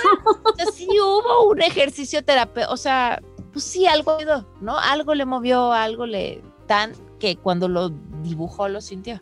sí 0.73 0.87
hubo 0.99 1.49
un 1.49 1.61
ejercicio 1.61 2.23
terapéutico, 2.23 2.73
o 2.73 2.77
sea, 2.77 3.21
pues 3.51 3.65
sí, 3.65 3.87
algo, 3.87 4.17
¿no? 4.61 4.77
Algo 4.77 5.15
le 5.15 5.25
movió, 5.25 5.71
algo 5.71 6.05
le 6.05 6.41
tan 6.67 6.93
que 7.19 7.35
cuando 7.35 7.67
lo 7.67 7.89
dibujó 8.21 8.69
lo 8.69 8.81
sintió. 8.81 9.19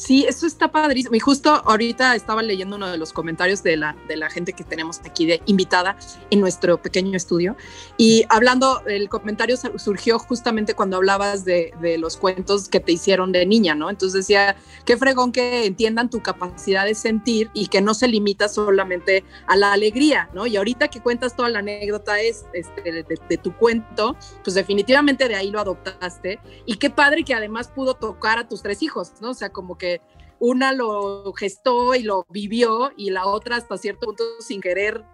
Sí, 0.00 0.24
eso 0.26 0.46
está 0.46 0.72
padrísimo. 0.72 1.14
Y 1.14 1.20
justo 1.20 1.50
ahorita 1.50 2.14
estaba 2.14 2.42
leyendo 2.42 2.76
uno 2.76 2.90
de 2.90 2.96
los 2.96 3.12
comentarios 3.12 3.62
de 3.62 3.76
la, 3.76 3.94
de 4.08 4.16
la 4.16 4.30
gente 4.30 4.54
que 4.54 4.64
tenemos 4.64 4.98
aquí 5.04 5.26
de 5.26 5.42
invitada 5.44 5.98
en 6.30 6.40
nuestro 6.40 6.80
pequeño 6.80 7.14
estudio. 7.14 7.54
Y 7.98 8.24
hablando, 8.30 8.80
el 8.86 9.10
comentario 9.10 9.58
surgió 9.76 10.18
justamente 10.18 10.72
cuando 10.72 10.96
hablabas 10.96 11.44
de, 11.44 11.74
de 11.82 11.98
los 11.98 12.16
cuentos 12.16 12.70
que 12.70 12.80
te 12.80 12.92
hicieron 12.92 13.30
de 13.30 13.44
niña, 13.44 13.74
¿no? 13.74 13.90
Entonces 13.90 14.26
decía, 14.26 14.56
qué 14.86 14.96
fregón 14.96 15.32
que 15.32 15.66
entiendan 15.66 16.08
tu 16.08 16.22
capacidad 16.22 16.86
de 16.86 16.94
sentir 16.94 17.50
y 17.52 17.66
que 17.66 17.82
no 17.82 17.92
se 17.92 18.08
limita 18.08 18.48
solamente 18.48 19.22
a 19.48 19.56
la 19.56 19.74
alegría, 19.74 20.30
¿no? 20.32 20.46
Y 20.46 20.56
ahorita 20.56 20.88
que 20.88 21.02
cuentas 21.02 21.36
toda 21.36 21.50
la 21.50 21.58
anécdota 21.58 22.18
es, 22.22 22.46
este, 22.54 22.90
de, 22.90 23.02
de 23.02 23.36
tu 23.36 23.54
cuento, 23.54 24.16
pues 24.42 24.54
definitivamente 24.54 25.28
de 25.28 25.34
ahí 25.34 25.50
lo 25.50 25.60
adoptaste. 25.60 26.40
Y 26.64 26.76
qué 26.76 26.88
padre 26.88 27.22
que 27.22 27.34
además 27.34 27.68
pudo 27.68 27.92
tocar 27.92 28.38
a 28.38 28.48
tus 28.48 28.62
tres 28.62 28.82
hijos, 28.82 29.12
¿no? 29.20 29.32
O 29.32 29.34
sea, 29.34 29.50
como 29.50 29.76
que 29.76 29.89
una 30.38 30.72
lo 30.72 31.32
gestó 31.34 31.94
y 31.94 32.02
lo 32.02 32.26
vivió 32.30 32.92
y 32.96 33.10
la 33.10 33.26
otra 33.26 33.56
hasta 33.56 33.76
cierto 33.76 34.06
punto 34.06 34.24
sin 34.40 34.60
querer 34.60 35.04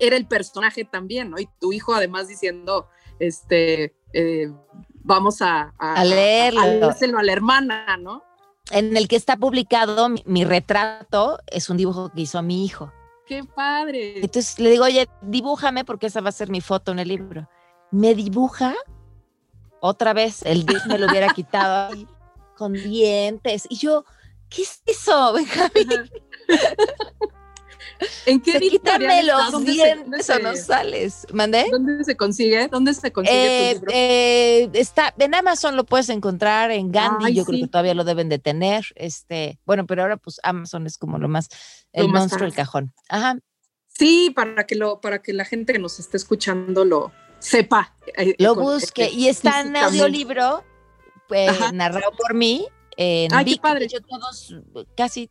era 0.00 0.16
el 0.16 0.26
personaje 0.26 0.84
también, 0.84 1.30
¿no? 1.30 1.38
Y 1.38 1.48
tu 1.60 1.72
hijo 1.72 1.94
además 1.94 2.28
diciendo, 2.28 2.88
este, 3.18 3.94
eh, 4.12 4.52
vamos 5.02 5.40
a, 5.40 5.74
a, 5.78 6.04
leerlo. 6.04 6.60
A, 6.60 7.20
a 7.20 7.22
la 7.22 7.32
hermana, 7.32 7.96
¿no? 7.96 8.22
En 8.70 8.96
el 8.96 9.08
que 9.08 9.16
está 9.16 9.36
publicado 9.36 10.08
mi, 10.08 10.44
retrato 10.44 11.38
es 11.46 11.68
un 11.68 11.76
dibujo 11.76 12.10
que 12.10 12.22
hizo 12.22 12.42
mi 12.42 12.64
hijo. 12.64 12.92
¡Qué 13.26 13.44
padre! 13.44 14.20
Entonces 14.20 14.58
le 14.58 14.70
digo, 14.70 14.84
oye, 14.84 15.08
dibújame 15.22 15.84
porque 15.84 16.06
esa 16.06 16.20
va 16.20 16.30
a 16.30 16.32
ser 16.32 16.50
mi 16.50 16.60
foto 16.60 16.92
en 16.92 16.98
el 16.98 17.08
libro. 17.08 17.48
Me 17.90 18.14
dibuja 18.14 18.74
otra 19.80 20.14
vez, 20.14 20.42
el 20.42 20.64
disco 20.64 20.88
me 20.88 20.98
lo 20.98 21.06
hubiera 21.06 21.28
quitado 21.34 21.94
con 22.54 22.72
dientes. 22.72 23.66
Y 23.68 23.76
yo, 23.76 24.04
¿qué 24.48 24.62
es 24.62 24.82
eso, 24.86 25.32
Benjamín? 25.32 26.10
¿En 28.26 28.40
qué 28.40 28.58
Quítame 28.58 29.22
los 29.22 29.64
dientes 29.64 30.30
o 30.30 30.38
no 30.38 30.56
sales. 30.56 31.26
¿Mandé? 31.32 31.66
¿Dónde 31.70 32.04
se 32.04 32.16
consigue? 32.16 32.68
¿Dónde 32.68 32.94
se 32.94 33.12
consigue 33.12 33.72
eh, 33.72 33.80
eh, 33.92 34.70
está, 34.74 35.14
en 35.18 35.34
Amazon 35.34 35.76
lo 35.76 35.84
puedes 35.84 36.08
encontrar, 36.08 36.70
en 36.70 36.90
Gandhi 36.90 37.34
yo 37.34 37.44
creo 37.44 37.60
que 37.60 37.68
todavía 37.68 37.94
lo 37.94 38.04
deben 38.04 38.28
de 38.28 38.38
tener. 38.38 38.84
Este, 38.94 39.58
bueno, 39.64 39.86
pero 39.86 40.02
ahora 40.02 40.16
pues 40.16 40.40
Amazon 40.42 40.86
es 40.86 40.98
como 40.98 41.18
lo 41.18 41.28
más, 41.28 41.48
el 41.92 42.08
monstruo 42.08 42.44
del 42.44 42.54
cajón. 42.54 42.92
Ajá. 43.08 43.38
Sí, 43.88 44.32
para 44.34 44.66
que 44.66 44.74
lo, 44.74 45.00
para 45.00 45.22
que 45.22 45.32
la 45.32 45.44
gente 45.44 45.72
que 45.72 45.78
nos 45.78 46.00
esté 46.00 46.16
escuchando 46.16 46.84
lo 46.84 47.12
sepa. 47.38 47.94
Eh, 48.16 48.34
lo 48.38 48.54
busque. 48.54 49.10
y 49.10 49.28
está 49.28 49.60
en 49.60 49.76
audiolibro 49.76 50.64
pues, 51.28 51.72
narrado 51.72 52.12
por 52.12 52.34
mí. 52.34 52.66
En 52.96 53.34
Ay, 53.34 53.44
qué 53.44 53.60
padre. 53.60 53.88
todos, 54.08 54.54
casi 54.96 55.30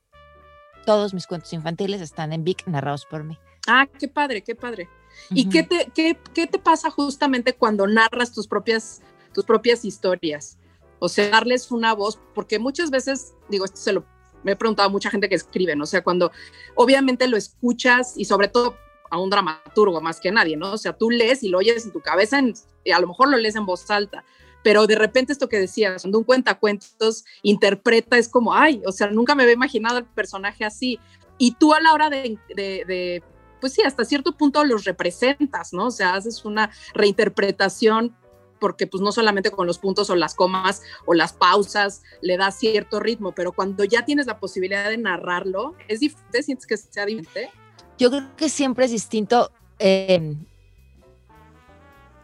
todos 0.85 1.13
mis 1.13 1.27
cuentos 1.27 1.53
infantiles 1.53 2.01
están 2.01 2.33
en 2.33 2.43
Vic 2.43 2.67
narrados 2.67 3.05
por 3.05 3.23
mí. 3.23 3.37
Ah, 3.67 3.87
qué 3.99 4.07
padre, 4.07 4.41
qué 4.43 4.55
padre. 4.55 4.89
¿Y 5.29 5.47
qué 5.47 5.63
te, 5.63 5.91
qué, 5.93 6.17
qué 6.33 6.47
te 6.47 6.59
pasa 6.59 6.89
justamente 6.89 7.53
cuando 7.53 7.87
narras 7.87 8.33
tus 8.33 8.47
propias, 8.47 9.01
tus 9.33 9.45
propias 9.45 9.85
historias? 9.85 10.57
O 10.99 11.07
sea, 11.07 11.29
darles 11.29 11.71
una 11.71 11.93
voz, 11.93 12.19
porque 12.33 12.59
muchas 12.59 12.89
veces, 12.89 13.33
digo, 13.49 13.65
esto 13.65 13.77
se 13.77 13.93
lo 13.93 14.05
me 14.43 14.51
he 14.51 14.55
preguntado 14.55 14.87
a 14.87 14.91
mucha 14.91 15.09
gente 15.09 15.29
que 15.29 15.35
escribe, 15.35 15.75
¿no? 15.75 15.85
O 15.85 15.87
sea, 15.87 16.03
cuando 16.03 16.31
obviamente 16.75 17.27
lo 17.27 17.37
escuchas 17.37 18.13
y 18.17 18.25
sobre 18.25 18.47
todo 18.47 18.77
a 19.09 19.19
un 19.19 19.29
dramaturgo 19.29 20.01
más 20.01 20.19
que 20.19 20.31
nadie, 20.31 20.57
¿no? 20.57 20.73
O 20.73 20.77
sea, 20.77 20.93
tú 20.93 21.09
lees 21.09 21.43
y 21.43 21.49
lo 21.49 21.59
oyes 21.59 21.85
en 21.85 21.91
tu 21.91 22.01
cabeza, 22.01 22.39
y 22.83 22.91
a 22.91 22.99
lo 22.99 23.07
mejor 23.07 23.29
lo 23.29 23.37
lees 23.37 23.55
en 23.55 23.65
voz 23.65 23.89
alta, 23.89 24.23
pero 24.63 24.87
de 24.87 24.95
repente 24.95 25.33
esto 25.33 25.49
que 25.49 25.59
decías, 25.59 26.01
cuando 26.01 26.17
un 26.17 26.23
cuentacuentos 26.23 27.25
interpreta, 27.41 28.17
es 28.17 28.29
como, 28.29 28.53
ay, 28.53 28.81
o 28.85 28.91
sea, 28.91 29.07
nunca 29.11 29.35
me 29.35 29.43
había 29.43 29.53
imaginado 29.53 29.99
el 29.99 30.05
personaje 30.05 30.65
así. 30.65 30.99
Y 31.37 31.55
tú 31.55 31.73
a 31.73 31.81
la 31.81 31.93
hora 31.93 32.09
de, 32.09 32.37
de, 32.55 33.21
pues 33.59 33.73
sí, 33.73 33.81
hasta 33.81 34.05
cierto 34.05 34.37
punto 34.37 34.63
los 34.63 34.85
representas, 34.85 35.73
¿no? 35.73 35.87
O 35.87 35.91
sea, 35.91 36.15
haces 36.15 36.45
una 36.45 36.71
reinterpretación 36.93 38.15
porque 38.59 38.87
pues 38.87 39.03
no 39.03 39.11
solamente 39.11 39.51
con 39.51 39.67
los 39.67 39.77
puntos 39.77 40.09
o 40.09 40.15
las 40.15 40.35
comas 40.35 40.81
o 41.05 41.13
las 41.13 41.33
pausas 41.33 42.01
le 42.21 42.37
da 42.37 42.49
cierto 42.49 43.01
ritmo, 43.01 43.33
pero 43.33 43.51
cuando 43.51 43.83
ya 43.83 44.05
tienes 44.05 44.25
la 44.25 44.39
posibilidad 44.39 44.89
de 44.89 44.97
narrarlo, 44.97 45.75
¿es 45.89 45.99
diferente? 45.99 46.43
¿Sientes 46.43 46.65
que 46.65 46.77
sea 46.77 47.05
diferente? 47.05 47.51
Yo 47.97 48.09
creo 48.09 48.33
que 48.37 48.47
siempre 48.47 48.85
es 48.85 48.91
distinto. 48.91 49.51
Eh, 49.79 50.37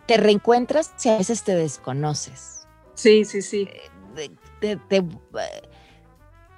te 0.10 0.18
reencuentras 0.18 0.92
si 0.96 1.08
a 1.10 1.20
veces 1.20 1.44
te 1.44 1.54
desconoces. 1.54 2.62
Sí, 2.96 3.26
sí, 3.26 3.44
sí. 3.44 3.70
Eh, 4.16 4.32
te, 4.60 4.76
te, 4.76 5.04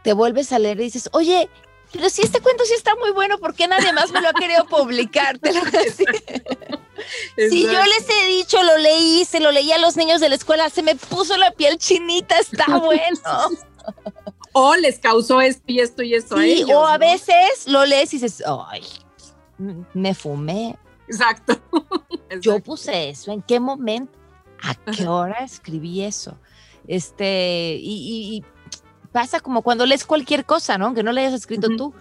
te, 0.04 0.14
vuelves 0.14 0.54
a 0.54 0.60
leer 0.60 0.80
y 0.80 0.84
dices, 0.86 1.10
oye, 1.12 1.50
pero 1.92 2.10
si 2.10 2.22
este 2.22 2.40
cuento 2.40 2.64
sí 2.64 2.72
está 2.74 2.96
muy 2.96 3.12
bueno, 3.12 3.40
¿por 3.40 3.54
qué 3.54 3.68
nadie 3.68 3.92
más 3.92 4.10
me 4.14 4.22
lo 4.22 4.30
ha 4.30 4.34
querido 4.34 4.66
publicar? 4.68 5.38
Te 5.38 5.52
lo 5.52 5.60
Si 7.50 7.64
yo 7.64 7.84
les 7.84 8.10
he 8.10 8.28
dicho, 8.28 8.64
lo 8.64 8.78
leí, 8.78 9.26
se 9.26 9.42
lo 9.42 9.52
leí 9.52 9.70
a 9.74 9.80
los 9.80 9.98
niños 9.98 10.22
de 10.22 10.30
la 10.30 10.36
escuela, 10.36 10.70
se 10.70 10.82
me 10.82 10.96
puso 10.96 11.36
la 11.36 11.52
piel 11.52 11.78
chinita, 11.78 12.40
está 12.40 12.78
bueno. 12.80 13.20
o 14.54 14.78
les 14.78 14.98
causó 14.98 15.42
esto 15.42 15.66
y 15.68 15.82
esto 15.82 16.04
y 16.04 16.14
esto 16.16 16.38
a 16.38 16.46
ellos, 16.46 16.70
O 16.74 16.88
a 16.88 16.98
veces 16.98 17.68
lo 17.68 17.86
lees 17.86 18.14
y 18.14 18.18
dices, 18.18 18.42
ay, 18.48 18.88
me 19.94 20.14
fumé. 20.14 20.78
Exacto. 21.12 21.60
Yo 22.42 22.60
puse 22.60 23.10
eso, 23.10 23.32
¿en 23.32 23.42
qué 23.42 23.60
momento? 23.60 24.18
¿A 24.64 24.76
qué 24.92 25.08
hora 25.08 25.44
escribí 25.44 26.02
eso? 26.04 26.38
Este, 26.88 27.78
y, 27.82 28.44
pasa 29.12 29.42
como 29.42 29.62
cuando 29.62 29.86
lees 29.86 30.06
cualquier 30.06 30.46
cosa, 30.46 30.78
¿no? 30.78 30.94
Que 30.94 31.04
no 31.04 31.12
le 31.12 31.22
hayas 31.22 31.34
escrito 31.34 31.68
tú. 31.76 31.94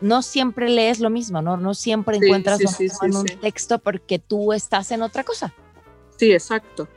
No 0.00 0.22
siempre 0.22 0.68
lees 0.68 0.98
lo 0.98 1.08
mismo, 1.08 1.40
¿no? 1.40 1.56
No 1.56 1.72
siempre 1.72 2.16
encuentras 2.16 2.60
lo 2.60 2.70
mismo 2.78 2.98
en 3.02 3.16
un 3.16 3.26
texto 3.40 3.78
porque 3.78 4.18
tú 4.18 4.52
estás 4.52 4.90
en 4.90 5.02
otra 5.02 5.22
cosa. 5.22 5.54
Sí, 6.18 6.32
exacto. 6.32 6.88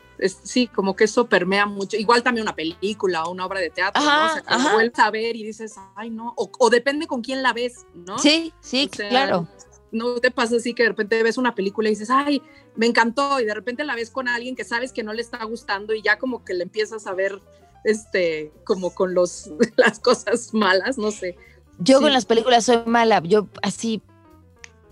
sí, 0.44 0.68
como 0.68 0.96
que 0.96 1.04
eso 1.04 1.28
permea 1.28 1.66
mucho. 1.66 1.96
Igual 1.96 2.24
también 2.24 2.44
una 2.44 2.56
película 2.56 3.24
o 3.24 3.32
una 3.32 3.46
obra 3.46 3.60
de 3.60 3.70
teatro, 3.70 4.04
¿no? 4.04 4.26
O 4.26 4.30
sea, 4.30 4.42
que 4.42 4.74
vuelves 4.74 5.00
a 5.00 5.12
ver 5.12 5.36
y 5.36 5.44
dices, 5.44 5.76
ay, 5.96 6.10
no. 6.10 6.34
O, 6.36 6.70
depende 6.70 7.06
con 7.06 7.22
quién 7.22 7.44
la 7.44 7.54
ves, 7.54 7.86
¿no? 7.94 8.18
Sí, 8.18 8.52
sí, 8.60 8.90
claro 8.90 9.48
no 9.92 10.16
te 10.20 10.32
pasa 10.32 10.58
así 10.58 10.74
que 10.74 10.84
de 10.84 10.90
repente 10.90 11.22
ves 11.24 11.38
una 11.38 11.56
película 11.56 11.90
y 11.90 11.92
dices, 11.92 12.10
ay, 12.10 12.42
me 12.76 12.86
encantó, 12.86 13.40
y 13.40 13.46
de 13.46 13.54
repente 13.54 13.84
la 13.84 13.96
ves 13.96 14.10
con 14.10 14.28
alguien 14.28 14.56
que 14.56 14.64
sabes 14.64 14.92
que 14.94 15.04
no 15.04 15.14
le 15.14 15.22
está 15.22 15.44
gustando 15.46 15.94
y 15.94 16.02
ya 16.02 16.18
como 16.18 16.44
que 16.44 16.54
le 16.54 16.64
empiezas 16.64 17.08
a 17.08 17.14
ver, 17.14 17.42
este, 17.84 18.52
como 18.64 18.94
con 18.94 19.14
los, 19.14 19.52
las 19.78 20.00
cosas 20.00 20.54
malas, 20.54 20.98
no 20.98 21.12
sé. 21.12 21.38
Yo 21.80 22.02
con 22.02 22.12
las 22.12 22.26
películas 22.26 22.66
soy 22.66 22.82
mala, 22.86 23.22
yo 23.24 23.48
así 23.62 24.02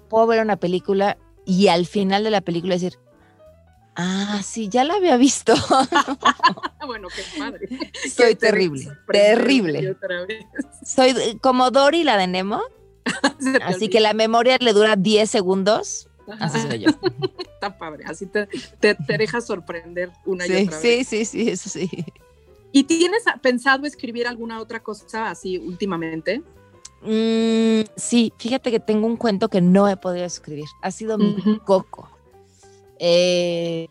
puedo 0.09 0.25
ver 0.27 0.41
una 0.41 0.55
película 0.55 1.17
y 1.45 1.67
al 1.67 1.85
final 1.85 2.23
de 2.23 2.31
la 2.31 2.41
película 2.41 2.75
decir, 2.75 2.97
ah, 3.95 4.41
sí, 4.43 4.69
ya 4.69 4.85
la 4.85 4.95
había 4.95 5.17
visto. 5.17 5.53
bueno, 6.85 7.09
qué 7.13 7.23
padre. 7.37 7.67
Soy 8.09 8.35
terrible, 8.35 8.87
terrible. 9.11 9.97
Soy 10.85 11.37
como 11.41 11.71
Dory, 11.71 12.03
la 12.03 12.15
de 12.15 12.27
Nemo 12.27 12.63
así 13.63 13.89
que 13.89 13.99
la 13.99 14.13
memoria 14.13 14.57
le 14.59 14.73
dura 14.73 14.95
10 14.95 15.29
segundos. 15.29 16.09
Así 16.39 16.59
soy 16.59 16.79
yo. 16.79 16.91
Está 17.53 17.77
padre, 17.77 18.03
así 18.05 18.25
te, 18.25 18.47
te, 18.79 18.95
deja 19.17 19.41
sorprender 19.41 20.11
una 20.25 20.45
y 20.45 20.65
otra 20.65 20.79
vez. 20.79 20.81
Sí, 20.81 21.03
sí, 21.03 21.25
sí, 21.25 21.49
eso 21.49 21.69
sí. 21.69 21.89
¿Y 22.71 22.83
tienes 22.83 23.23
pensado 23.41 23.85
escribir 23.85 24.27
alguna 24.27 24.59
otra 24.59 24.81
cosa 24.81 25.29
así 25.29 25.57
últimamente? 25.57 26.43
Mm, 27.01 27.87
sí, 27.95 28.33
fíjate 28.37 28.71
que 28.71 28.79
tengo 28.79 29.07
un 29.07 29.17
cuento 29.17 29.49
que 29.49 29.61
no 29.61 29.87
he 29.87 29.97
podido 29.97 30.25
escribir. 30.25 30.65
Ha 30.81 30.91
sido 30.91 31.17
mi 31.17 31.59
coco. 31.65 32.09
Eh, 32.99 33.87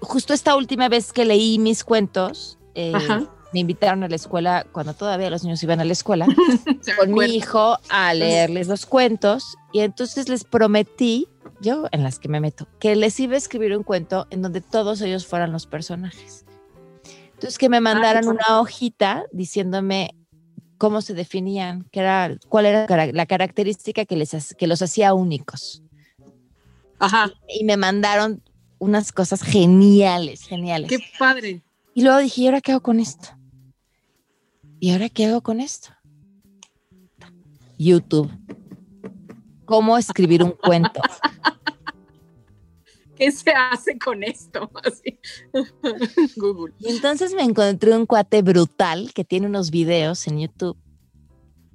justo 0.00 0.34
esta 0.34 0.54
última 0.56 0.88
vez 0.88 1.12
que 1.12 1.24
leí 1.24 1.58
mis 1.58 1.84
cuentos, 1.84 2.58
eh, 2.74 2.92
me 3.52 3.60
invitaron 3.60 4.02
a 4.02 4.08
la 4.08 4.16
escuela 4.16 4.66
cuando 4.72 4.94
todavía 4.94 5.30
los 5.30 5.44
niños 5.44 5.62
iban 5.62 5.80
a 5.80 5.84
la 5.84 5.92
escuela 5.92 6.26
con 6.98 7.12
mi 7.12 7.24
hijo 7.24 7.78
a 7.88 8.14
leerles 8.14 8.68
los 8.68 8.86
cuentos 8.86 9.56
y 9.72 9.80
entonces 9.80 10.28
les 10.28 10.44
prometí, 10.44 11.28
yo 11.60 11.86
en 11.92 12.02
las 12.02 12.18
que 12.18 12.28
me 12.28 12.40
meto, 12.40 12.66
que 12.78 12.96
les 12.96 13.18
iba 13.20 13.34
a 13.34 13.38
escribir 13.38 13.76
un 13.76 13.82
cuento 13.82 14.26
en 14.30 14.42
donde 14.42 14.60
todos 14.60 15.00
ellos 15.00 15.26
fueran 15.26 15.52
los 15.52 15.66
personajes. 15.66 16.44
Entonces 17.34 17.58
que 17.58 17.68
me 17.68 17.80
mandaran 17.80 18.28
una 18.28 18.60
hojita 18.60 19.24
diciéndome 19.32 20.14
cómo 20.78 21.00
se 21.00 21.14
definían, 21.14 21.86
qué 21.90 22.00
era, 22.00 22.36
cuál 22.48 22.66
era 22.66 23.12
la 23.12 23.26
característica 23.26 24.04
que, 24.04 24.16
les, 24.16 24.54
que 24.56 24.66
los 24.66 24.82
hacía 24.82 25.14
únicos. 25.14 25.82
Ajá. 26.98 27.32
Y 27.48 27.64
me 27.64 27.76
mandaron 27.76 28.42
unas 28.78 29.12
cosas 29.12 29.42
geniales, 29.42 30.42
geniales. 30.42 30.88
Qué 30.88 30.98
padre. 31.18 31.62
Y 31.94 32.02
luego 32.02 32.18
dije, 32.18 32.42
¿y 32.42 32.46
ahora 32.46 32.60
qué 32.60 32.72
hago 32.72 32.80
con 32.80 33.00
esto? 33.00 33.28
¿Y 34.82 34.90
ahora 34.90 35.08
qué 35.08 35.26
hago 35.26 35.42
con 35.42 35.60
esto? 35.60 35.90
YouTube. 37.78 38.28
¿Cómo 39.64 39.96
escribir 39.96 40.42
un 40.42 40.50
cuento? 40.50 41.00
¿Qué 43.16 43.30
se 43.30 43.52
hace 43.52 43.96
con 43.96 44.24
esto? 44.24 44.68
Google. 46.36 46.74
Y 46.80 46.88
entonces 46.88 47.32
me 47.32 47.42
encontré 47.42 47.96
un 47.96 48.06
cuate 48.06 48.42
brutal 48.42 49.12
que 49.14 49.22
tiene 49.22 49.46
unos 49.46 49.70
videos 49.70 50.26
en 50.26 50.40
YouTube. 50.40 50.76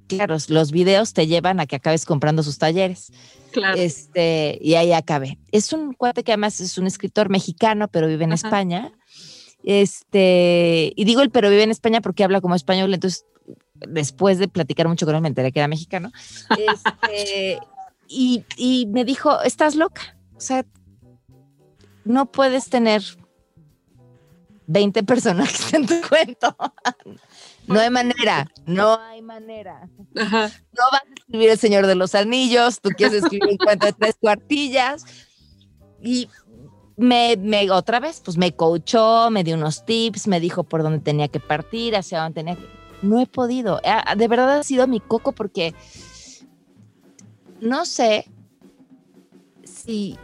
Claro, 0.06 0.36
los 0.48 0.70
videos 0.70 1.14
te 1.14 1.26
llevan 1.26 1.60
a 1.60 1.66
que 1.66 1.76
acabes 1.76 2.04
comprando 2.04 2.42
sus 2.42 2.58
talleres. 2.58 3.10
Claro. 3.52 3.78
Este, 3.78 4.58
y 4.60 4.74
ahí 4.74 4.92
acabé. 4.92 5.38
Es 5.50 5.72
un 5.72 5.94
cuate 5.94 6.24
que 6.24 6.32
además 6.32 6.60
es 6.60 6.76
un 6.76 6.86
escritor 6.86 7.30
mexicano, 7.30 7.88
pero 7.88 8.06
vive 8.06 8.24
en 8.24 8.32
España. 8.32 8.92
Este, 9.64 10.92
y 10.94 11.04
digo 11.04 11.20
el 11.20 11.30
pero 11.30 11.50
vive 11.50 11.62
en 11.62 11.70
España 11.70 12.00
porque 12.00 12.24
habla 12.24 12.40
como 12.40 12.54
español, 12.54 12.94
entonces 12.94 13.26
después 13.74 14.38
de 14.38 14.48
platicar 14.48 14.88
mucho 14.88 15.06
con 15.06 15.14
él 15.14 15.20
me 15.20 15.28
enteré 15.28 15.52
que 15.52 15.60
era 15.60 15.68
mexicano. 15.68 16.10
Este, 16.56 17.60
y, 18.08 18.44
y 18.56 18.86
me 18.86 19.04
dijo, 19.04 19.42
estás 19.42 19.74
loca. 19.74 20.16
O 20.36 20.40
sea, 20.40 20.64
no 22.04 22.26
puedes 22.30 22.70
tener 22.70 23.02
20 24.66 25.02
personajes 25.02 25.72
en 25.74 25.86
tu 25.86 25.94
cuento. 26.08 26.56
No 27.66 27.80
hay 27.80 27.90
manera, 27.90 28.46
no 28.66 28.98
hay 28.98 29.20
manera. 29.20 29.88
No 30.14 30.84
vas 30.92 31.02
a 31.02 31.14
escribir 31.16 31.50
El 31.50 31.58
Señor 31.58 31.86
de 31.86 31.94
los 31.94 32.14
Anillos, 32.14 32.80
tú 32.80 32.90
quieres 32.90 33.22
escribir 33.22 33.50
un 33.50 33.56
cuento 33.58 33.86
de 33.86 33.92
tres 33.92 34.16
cuartillas. 34.18 35.04
Y 36.02 36.28
me, 36.98 37.36
me, 37.36 37.70
otra 37.70 38.00
vez, 38.00 38.20
pues 38.24 38.36
me 38.36 38.52
coachó, 38.52 39.30
me 39.30 39.44
dio 39.44 39.54
unos 39.54 39.86
tips, 39.86 40.26
me 40.26 40.40
dijo 40.40 40.64
por 40.64 40.82
dónde 40.82 40.98
tenía 40.98 41.28
que 41.28 41.38
partir, 41.38 41.96
hacia 41.96 42.20
dónde 42.20 42.34
tenía 42.34 42.56
que... 42.56 42.66
No 43.02 43.20
he 43.20 43.26
podido. 43.26 43.80
De 44.16 44.28
verdad 44.28 44.58
ha 44.58 44.62
sido 44.64 44.88
mi 44.88 44.98
coco 44.98 45.30
porque 45.30 45.74
no 47.60 47.86
sé 47.86 48.26
si... 49.62 50.18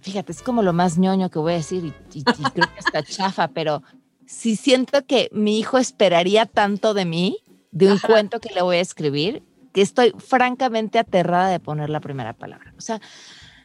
Fíjate, 0.00 0.30
es 0.30 0.42
como 0.42 0.62
lo 0.62 0.72
más 0.72 0.96
ñoño 0.96 1.28
que 1.28 1.40
voy 1.40 1.54
a 1.54 1.56
decir 1.56 1.92
y, 2.12 2.22
creo 2.22 2.52
que 2.52 2.78
está 2.78 3.02
chafa, 3.02 3.48
pero 3.48 3.82
si 4.26 4.54
siento 4.54 5.04
que 5.06 5.28
mi 5.32 5.58
hijo 5.58 5.78
esperaría 5.78 6.46
tanto 6.46 6.94
de 6.94 7.04
mí, 7.04 7.38
de 7.72 7.90
un 7.90 7.98
cuento 7.98 8.38
que 8.38 8.54
le 8.54 8.62
voy 8.62 8.76
a 8.76 8.80
escribir, 8.80 9.42
que 9.72 9.82
estoy 9.82 10.12
francamente 10.18 11.00
aterrada 11.00 11.48
de 11.48 11.58
poner 11.58 11.90
la 11.90 11.98
primera 11.98 12.32
palabra. 12.34 12.72
O 12.78 12.80
sea, 12.80 13.00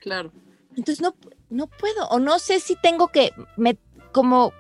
claro 0.02 0.32
entonces 0.76 1.02
no, 1.02 1.16
no 1.50 1.68
puedo, 1.68 2.08
o 2.10 2.20
no 2.20 2.40
sé 2.40 2.60
si 2.60 2.76
tengo 2.76 3.10
que, 3.10 3.32
me, 3.58 3.78
como 4.12 4.54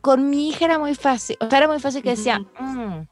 con 0.00 0.30
mi 0.30 0.48
hija 0.48 0.66
era 0.66 0.78
muy 0.78 0.94
fácil, 0.94 1.36
o 1.40 1.48
sea, 1.48 1.58
era 1.58 1.68
muy 1.68 1.80
fácil 1.80 2.02
que 2.02 2.10
decía, 2.10 2.38
mm, 2.38 3.08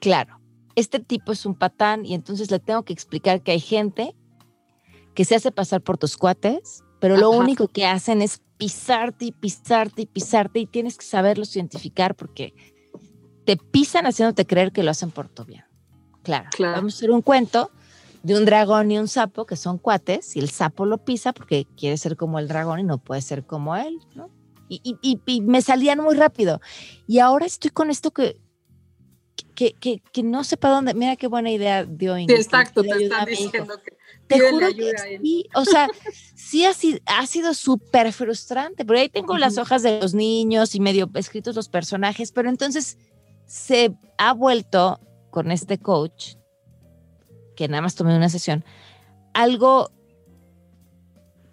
claro, 0.00 0.40
este 0.74 1.00
tipo 1.00 1.32
es 1.32 1.44
un 1.46 1.54
patán 1.54 2.06
y 2.06 2.14
entonces 2.14 2.50
le 2.50 2.58
tengo 2.58 2.84
que 2.84 2.92
explicar 2.92 3.42
que 3.42 3.52
hay 3.52 3.60
gente 3.60 4.14
que 5.14 5.24
se 5.24 5.34
hace 5.34 5.52
pasar 5.52 5.82
por 5.82 5.98
tus 5.98 6.16
cuates, 6.16 6.84
pero 7.00 7.16
lo 7.16 7.30
único 7.30 7.68
que 7.68 7.86
hacen 7.86 8.22
es 8.22 8.40
pisarte 8.56 9.26
y 9.26 9.32
pisarte 9.32 10.02
y 10.02 10.06
pisarte 10.06 10.60
y 10.60 10.66
tienes 10.66 10.96
que 10.96 11.04
saberlos 11.04 11.56
identificar 11.56 12.14
porque 12.14 12.54
te 13.44 13.56
pisan 13.56 14.06
haciéndote 14.06 14.46
creer 14.46 14.70
que 14.70 14.82
lo 14.82 14.90
hacen 14.90 15.10
por 15.10 15.28
tu 15.28 15.44
bien. 15.44 15.64
Claro, 16.22 16.48
claro. 16.52 16.76
vamos 16.76 16.94
a 16.94 16.96
hacer 16.98 17.10
un 17.10 17.22
cuento 17.22 17.70
de 18.22 18.36
un 18.36 18.44
dragón 18.44 18.90
y 18.90 18.98
un 18.98 19.08
sapo 19.08 19.46
que 19.46 19.56
son 19.56 19.78
cuates 19.78 20.36
y 20.36 20.40
el 20.40 20.50
sapo 20.50 20.84
lo 20.86 20.98
pisa 21.04 21.32
porque 21.32 21.66
quiere 21.76 21.96
ser 21.96 22.16
como 22.16 22.38
el 22.38 22.48
dragón 22.48 22.80
y 22.80 22.84
no 22.84 22.98
puede 22.98 23.22
ser 23.22 23.44
como 23.44 23.76
él, 23.76 23.98
¿no? 24.14 24.30
Y, 24.68 24.96
y, 25.02 25.40
me 25.40 25.62
salían 25.62 25.98
muy 25.98 26.14
rápido. 26.14 26.60
Y 27.08 27.18
ahora 27.18 27.44
estoy 27.44 27.72
con 27.72 27.90
esto 27.90 28.12
que, 28.12 28.40
que, 29.56 29.72
que, 29.72 30.00
que 30.12 30.22
no 30.22 30.44
sé 30.44 30.56
para 30.56 30.74
dónde. 30.74 30.94
Mira 30.94 31.16
qué 31.16 31.26
buena 31.26 31.50
idea 31.50 31.84
dio 31.84 32.16
Ingrid. 32.16 32.36
Exacto, 32.36 32.82
te 32.82 33.02
están 33.02 33.26
diciendo 33.26 33.74
que 33.82 33.96
te 34.28 34.48
juro 34.48 34.68
que 34.68 34.92
sí, 35.20 35.48
o 35.56 35.64
sea, 35.64 35.88
sí 36.36 36.64
ha 36.64 36.72
sido, 36.72 37.00
ha 37.06 37.26
sido 37.26 37.52
súper 37.52 38.12
frustrante, 38.12 38.84
porque 38.84 39.00
ahí 39.00 39.08
tengo 39.08 39.36
las 39.38 39.58
hojas 39.58 39.82
de 39.82 40.00
los 40.00 40.14
niños 40.14 40.76
y 40.76 40.80
medio 40.80 41.10
escritos 41.14 41.56
los 41.56 41.68
personajes, 41.68 42.30
pero 42.30 42.48
entonces 42.48 42.96
se 43.46 43.92
ha 44.18 44.32
vuelto 44.32 45.00
con 45.30 45.50
este 45.50 45.78
coach 45.78 46.36
que 47.60 47.68
nada 47.68 47.82
más 47.82 47.94
tomé 47.94 48.16
una 48.16 48.30
sesión, 48.30 48.64
algo 49.34 49.90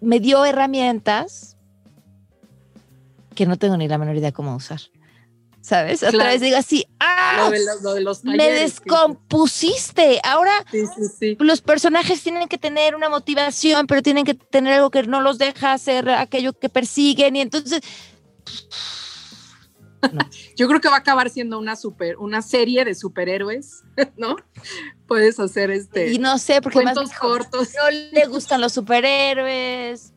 me 0.00 0.20
dio 0.20 0.42
herramientas 0.46 1.58
que 3.34 3.44
no 3.44 3.58
tengo 3.58 3.76
ni 3.76 3.88
la 3.88 3.98
menor 3.98 4.16
idea 4.16 4.32
cómo 4.32 4.56
usar. 4.56 4.80
¿Sabes? 5.60 6.02
Otra 6.02 6.12
Claro. 6.12 6.30
vez 6.30 6.40
digo 6.40 6.56
así, 6.56 6.86
¡ah! 6.98 7.34
Lo 7.44 7.50
de 7.50 7.62
los, 7.62 7.82
lo 7.82 7.94
de 7.94 8.00
los 8.00 8.24
me 8.24 8.48
descompusiste. 8.50 10.18
Ahora 10.24 10.52
Sí, 10.70 10.86
sí, 11.18 11.36
los 11.40 11.60
personajes 11.60 12.22
tienen 12.22 12.48
que 12.48 12.56
tener 12.56 12.94
una 12.94 13.10
motivación, 13.10 13.86
pero 13.86 14.00
tienen 14.00 14.24
que 14.24 14.32
tener 14.32 14.72
algo 14.72 14.88
que 14.90 15.02
no 15.02 15.20
los 15.20 15.36
deja 15.36 15.74
hacer 15.74 16.08
aquello 16.08 16.54
que 16.54 16.70
persiguen. 16.70 17.36
Y 17.36 17.42
entonces, 17.42 17.82
Yo 20.58 20.66
creo 20.66 20.80
que 20.80 20.88
va 20.88 20.96
a 20.96 20.98
acabar 20.98 21.30
siendo 21.30 21.56
una 21.56 21.76
super, 21.76 22.16
una 22.16 22.42
serie 22.42 22.84
de 22.84 22.96
superhéroes, 22.96 23.84
¿no? 24.16 24.34
Puedes 25.06 25.38
hacer 25.38 25.70
este 25.70 26.12
y 26.12 26.18
no 26.18 26.36
sé, 26.36 26.60
porque 26.60 26.82
más 26.82 26.94
cuentos 26.94 27.10
dijo, 27.10 27.28
cortos. 27.28 27.68
no 27.76 27.90
le 27.90 28.26
gustan 28.26 28.60
los 28.60 28.72
superhéroes. 28.72 30.12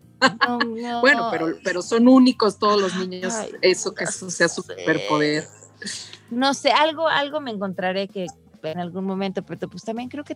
No, 0.47 0.57
no. 0.65 1.01
Bueno, 1.01 1.27
pero, 1.29 1.59
pero 1.63 1.83
son 1.83 2.07
únicos 2.07 2.57
todos 2.57 2.81
los 2.81 2.95
niños. 2.95 3.35
Ay, 3.35 3.51
eso 3.61 3.93
que 3.93 4.05
eso 4.05 4.31
sea 4.31 4.49
superpoder. 4.49 5.47
no 6.31 6.55
sé, 6.55 6.71
algo, 6.71 7.07
algo 7.07 7.39
me 7.39 7.51
encontraré 7.51 8.07
que 8.07 8.25
en 8.63 8.79
algún 8.79 9.05
momento, 9.05 9.43
pero 9.43 9.69
pues 9.69 9.83
también 9.83 10.09
creo 10.09 10.23
que 10.23 10.35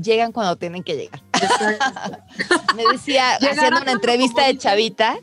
llegan 0.00 0.30
cuando 0.30 0.54
tienen 0.54 0.84
que 0.84 0.96
llegar. 0.96 1.20
Me 2.76 2.84
decía, 2.92 3.34
haciendo 3.34 3.80
una 3.80 3.90
entrevista 3.90 4.46
de 4.46 4.56
chavita 4.56 5.18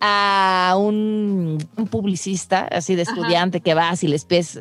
a 0.00 0.74
un, 0.78 1.58
un 1.76 1.88
publicista, 1.88 2.66
así 2.70 2.94
de 2.94 3.02
Ajá. 3.02 3.12
estudiante 3.12 3.60
que 3.60 3.74
vas 3.74 4.02
y 4.04 4.08
les 4.08 4.24
pides, 4.24 4.60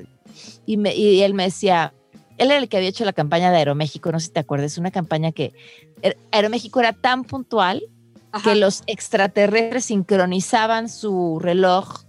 y, 0.66 0.78
me- 0.78 0.96
y 0.96 1.22
él 1.22 1.34
me 1.34 1.44
decía, 1.44 1.94
él 2.38 2.52
era 2.52 2.58
el 2.60 2.70
que 2.70 2.78
había 2.78 2.90
hecho 2.90 3.06
la 3.06 3.14
campaña 3.14 3.52
de 3.52 3.58
Aeroméxico, 3.58 4.12
no 4.12 4.20
sé 4.20 4.28
si 4.28 4.32
te 4.34 4.40
acuerdas, 4.40 4.78
una 4.78 4.92
campaña 4.92 5.32
que 5.32 5.54
er- 6.02 6.18
Aeroméxico 6.32 6.80
era 6.80 6.94
tan 6.94 7.24
puntual 7.24 7.84
Ajá. 8.32 8.44
que 8.50 8.56
los 8.56 8.84
extraterrestres 8.88 9.86
sincronizaban 9.86 10.90
su 10.90 11.40
reloj 11.40 12.04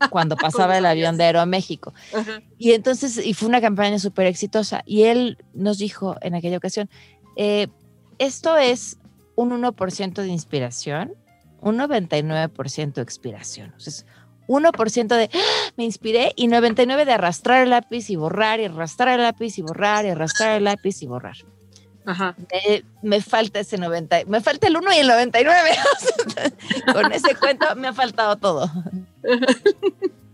cuando 0.10 0.36
pasaba 0.36 0.76
el 0.78 0.86
avión 0.86 1.16
de 1.16 1.24
Aeroméxico. 1.24 1.94
Ajá. 2.14 2.42
Y 2.58 2.72
entonces, 2.72 3.24
y 3.24 3.34
fue 3.34 3.48
una 3.48 3.60
campaña 3.60 3.98
súper 3.98 4.26
exitosa. 4.26 4.82
Y 4.84 5.04
él 5.04 5.38
nos 5.54 5.78
dijo 5.78 6.16
en 6.20 6.34
aquella 6.34 6.58
ocasión, 6.58 6.90
eh, 7.36 7.68
esto 8.18 8.56
es 8.56 8.98
un 9.36 9.50
1% 9.50 10.14
de 10.22 10.28
inspiración, 10.28 11.14
un 11.64 11.78
99% 11.78 12.94
de 12.94 13.02
expiración. 13.02 13.74
O 13.76 13.80
sea, 13.80 13.90
es 13.90 14.06
1% 14.46 15.16
de 15.16 15.30
"Ah, 15.32 15.72
me 15.76 15.84
inspiré 15.84 16.32
y 16.36 16.46
99% 16.46 17.04
de 17.06 17.12
arrastrar 17.12 17.62
el 17.62 17.70
lápiz 17.70 18.10
y 18.10 18.16
borrar 18.16 18.60
y 18.60 18.66
arrastrar 18.66 19.18
el 19.18 19.22
lápiz 19.22 19.58
y 19.58 19.62
borrar 19.62 20.04
y 20.04 20.10
arrastrar 20.10 20.56
el 20.56 20.64
lápiz 20.64 21.02
y 21.02 21.06
borrar. 21.06 21.36
Ajá. 22.06 22.36
Me, 22.52 22.84
me 23.02 23.20
falta 23.22 23.60
ese 23.60 23.78
90, 23.78 24.24
me 24.26 24.42
falta 24.42 24.68
el 24.68 24.76
1 24.76 24.92
y 24.92 24.98
el 24.98 25.06
99. 25.06 25.70
Con 26.92 27.12
ese 27.12 27.34
cuento 27.34 27.74
me 27.76 27.88
ha 27.88 27.92
faltado 27.92 28.36
todo. 28.36 28.70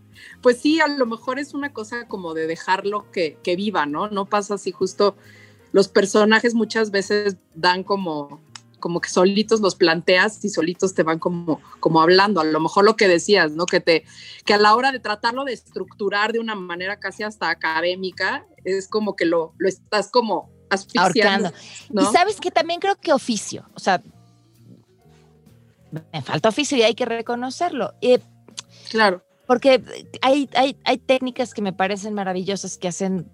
Pues 0.42 0.58
sí, 0.58 0.80
a 0.80 0.88
lo 0.88 1.04
mejor 1.04 1.38
es 1.38 1.52
una 1.52 1.72
cosa 1.72 2.06
como 2.08 2.32
de 2.32 2.46
dejarlo 2.46 3.10
que, 3.10 3.36
que 3.42 3.56
viva, 3.56 3.84
¿no? 3.84 4.08
No 4.08 4.24
pasa 4.24 4.54
así 4.54 4.72
justo. 4.72 5.14
Los 5.72 5.88
personajes 5.88 6.54
muchas 6.54 6.90
veces 6.90 7.36
dan 7.54 7.84
como, 7.84 8.40
como 8.80 9.00
que 9.00 9.08
solitos 9.08 9.60
los 9.60 9.74
planteas 9.74 10.44
y 10.44 10.48
solitos 10.48 10.94
te 10.94 11.02
van 11.02 11.18
como, 11.18 11.60
como 11.78 12.00
hablando. 12.00 12.40
A 12.40 12.44
lo 12.44 12.58
mejor 12.60 12.84
lo 12.84 12.96
que 12.96 13.06
decías, 13.06 13.52
¿no? 13.52 13.66
Que 13.66 13.80
te, 13.80 14.04
que 14.44 14.54
a 14.54 14.58
la 14.58 14.74
hora 14.74 14.90
de 14.90 14.98
tratarlo 14.98 15.44
de 15.44 15.52
estructurar 15.52 16.32
de 16.32 16.40
una 16.40 16.54
manera 16.54 16.98
casi 16.98 17.22
hasta 17.22 17.50
académica, 17.50 18.46
es 18.64 18.88
como 18.88 19.14
que 19.14 19.26
lo, 19.26 19.54
lo 19.58 19.68
estás 19.68 20.10
como 20.10 20.50
asfixiando. 20.70 21.52
Y 21.90 22.04
sabes 22.06 22.40
que 22.40 22.50
también 22.50 22.80
creo 22.80 22.96
que 22.96 23.12
oficio, 23.12 23.68
o 23.74 23.80
sea, 23.80 24.02
me 26.12 26.22
falta 26.22 26.48
oficio 26.48 26.78
y 26.78 26.82
hay 26.82 26.94
que 26.94 27.04
reconocerlo. 27.04 27.94
Eh, 28.00 28.20
Claro. 28.90 29.22
porque 29.46 29.82
hay, 30.20 30.48
hay, 30.54 30.76
hay 30.84 30.98
técnicas 30.98 31.54
que 31.54 31.62
me 31.62 31.72
parecen 31.72 32.14
maravillosas 32.14 32.76
que 32.76 32.88
hacen 32.88 33.30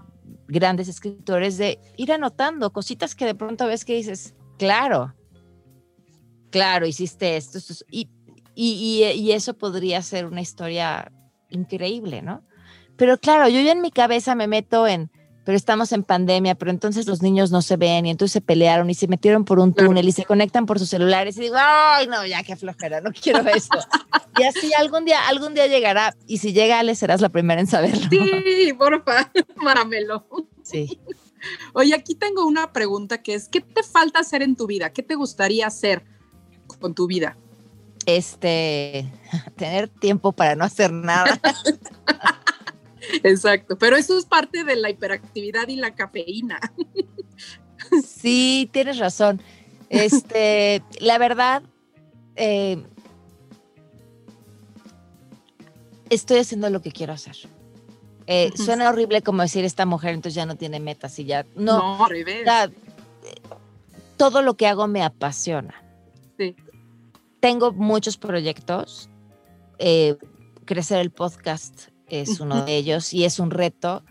grandes 0.49 0.89
escritores 0.89 1.59
de 1.59 1.79
ir 1.97 2.13
anotando 2.13 2.73
cositas 2.73 3.15
que 3.15 3.27
de 3.27 3.35
pronto 3.35 3.67
ves 3.67 3.85
que 3.85 3.95
dices, 3.95 4.35
claro, 4.59 5.15
claro, 6.51 6.87
hiciste 6.87 7.37
esto, 7.37 7.59
esto, 7.59 7.73
esto", 7.73 7.85
y, 7.91 8.09
y, 8.55 9.05
y, 9.05 9.21
y 9.21 9.33
eso 9.33 9.55
podría 9.55 10.03
ser 10.03 10.27
una 10.27 10.41
historia 10.41 11.13
increíble, 11.51 12.23
¿no? 12.23 12.43
Pero 12.97 13.19
claro, 13.19 13.49
yo 13.49 13.61
ya 13.61 13.73
en 13.73 13.83
mi 13.83 13.91
cabeza 13.91 14.35
me 14.35 14.47
meto 14.47 14.87
en, 14.87 15.11
pero 15.47 15.57
estamos 15.57 15.93
en 15.93 16.03
pandemia, 16.03 16.57
pero 16.57 16.73
entonces 16.73 17.07
los 17.07 17.23
niños 17.23 17.53
no 17.53 17.63
se 17.63 17.77
ven 17.77 18.07
y 18.07 18.11
entonces 18.11 18.33
se 18.33 18.41
pelearon 18.41 18.91
y 18.91 18.95
se 18.95 19.07
metieron 19.07 19.45
por 19.45 19.61
un 19.61 19.75
túnel 19.75 20.09
y 20.09 20.13
se 20.13 20.25
conectan 20.25 20.67
por 20.67 20.81
sus 20.81 20.89
celulares 20.89 21.37
y 21.37 21.43
digo, 21.43 21.55
ay, 21.57 22.09
no, 22.09 22.27
ya 22.27 22.43
qué 22.43 22.57
flojera, 22.57 23.01
no 23.01 23.13
quiero 23.13 23.47
esto. 23.49 23.79
y 24.39 24.43
así 24.43 24.73
algún 24.75 25.05
día, 25.05 25.29
algún 25.29 25.55
día 25.55 25.69
llegará 25.69 26.17
y 26.27 26.39
si 26.39 26.53
llega 26.53 26.81
Ale 26.81 26.97
serás 26.97 27.21
la 27.21 27.29
primera 27.29 27.61
en 27.61 27.69
saberlo. 27.69 28.09
Sí, 28.11 28.73
porfa, 28.77 29.31
Maramelo. 29.57 30.27
Sí. 30.65 30.99
Oye, 31.75 31.95
aquí 31.95 32.17
tengo 32.17 32.45
una 32.45 32.73
pregunta 32.73 33.23
que 33.23 33.35
es, 33.35 33.49
¿qué 33.49 33.61
te 33.61 33.85
falta 33.85 34.19
hacer 34.19 34.43
en 34.43 34.57
tu 34.57 34.67
vida? 34.67 34.93
¿Qué 34.93 35.05
te 35.05 35.15
gustaría 35.15 35.69
hacer 35.69 36.03
con 36.67 36.95
tu 36.95 37.07
vida? 37.07 37.37
Este, 38.07 39.11
tener 39.57 39.89
tiempo 39.89 40.33
para 40.33 40.55
no 40.55 40.65
hacer 40.65 40.93
nada. 40.93 41.41
Exacto, 43.23 43.79
pero 43.79 43.97
eso 43.97 44.19
es 44.19 44.25
parte 44.25 44.65
de 44.65 44.77
la 44.77 44.91
hiperactividad 44.91 45.69
y 45.69 45.77
la 45.77 45.95
cafeína. 45.95 46.59
Sí, 48.05 48.69
tienes 48.73 48.99
razón. 48.99 49.41
Este, 49.91 50.83
la 51.01 51.19
verdad, 51.19 51.63
eh, 52.35 52.83
estoy 56.11 56.39
haciendo 56.39 56.69
lo 56.71 56.83
que 56.83 56.91
quiero 56.91 57.13
hacer. 57.13 57.37
Eh. 58.27 58.51
Suena 58.57 58.89
horrible 58.89 59.23
como 59.23 59.43
decir 59.43 59.65
esta 59.65 59.87
mujer, 59.87 60.15
entonces 60.15 60.35
ya 60.35 60.47
no 60.47 60.57
tiene 60.57 60.81
metas 60.81 61.17
y 61.21 61.25
ya. 61.27 61.47
No, 61.55 61.79
No, 61.79 62.05
al 62.05 62.11
revés. 62.11 62.43
ya, 62.45 62.65
eh, 62.65 62.71
todo 64.17 64.43
lo 64.43 64.57
que 64.57 64.67
hago 64.67 64.89
me 64.89 65.05
apasiona. 65.05 65.81
Tengo 67.47 67.71
muchos 67.73 68.17
proyectos. 68.17 69.09
eh, 69.79 70.17
crecer 70.65 70.99
el 70.99 71.13
podcast 71.13 71.91
es 72.09 72.41
uno 72.41 72.65
de 72.65 72.77
ellos 72.77 73.15
y 73.15 73.25
es 73.25 73.39
un 73.39 73.53
reto 73.53 74.03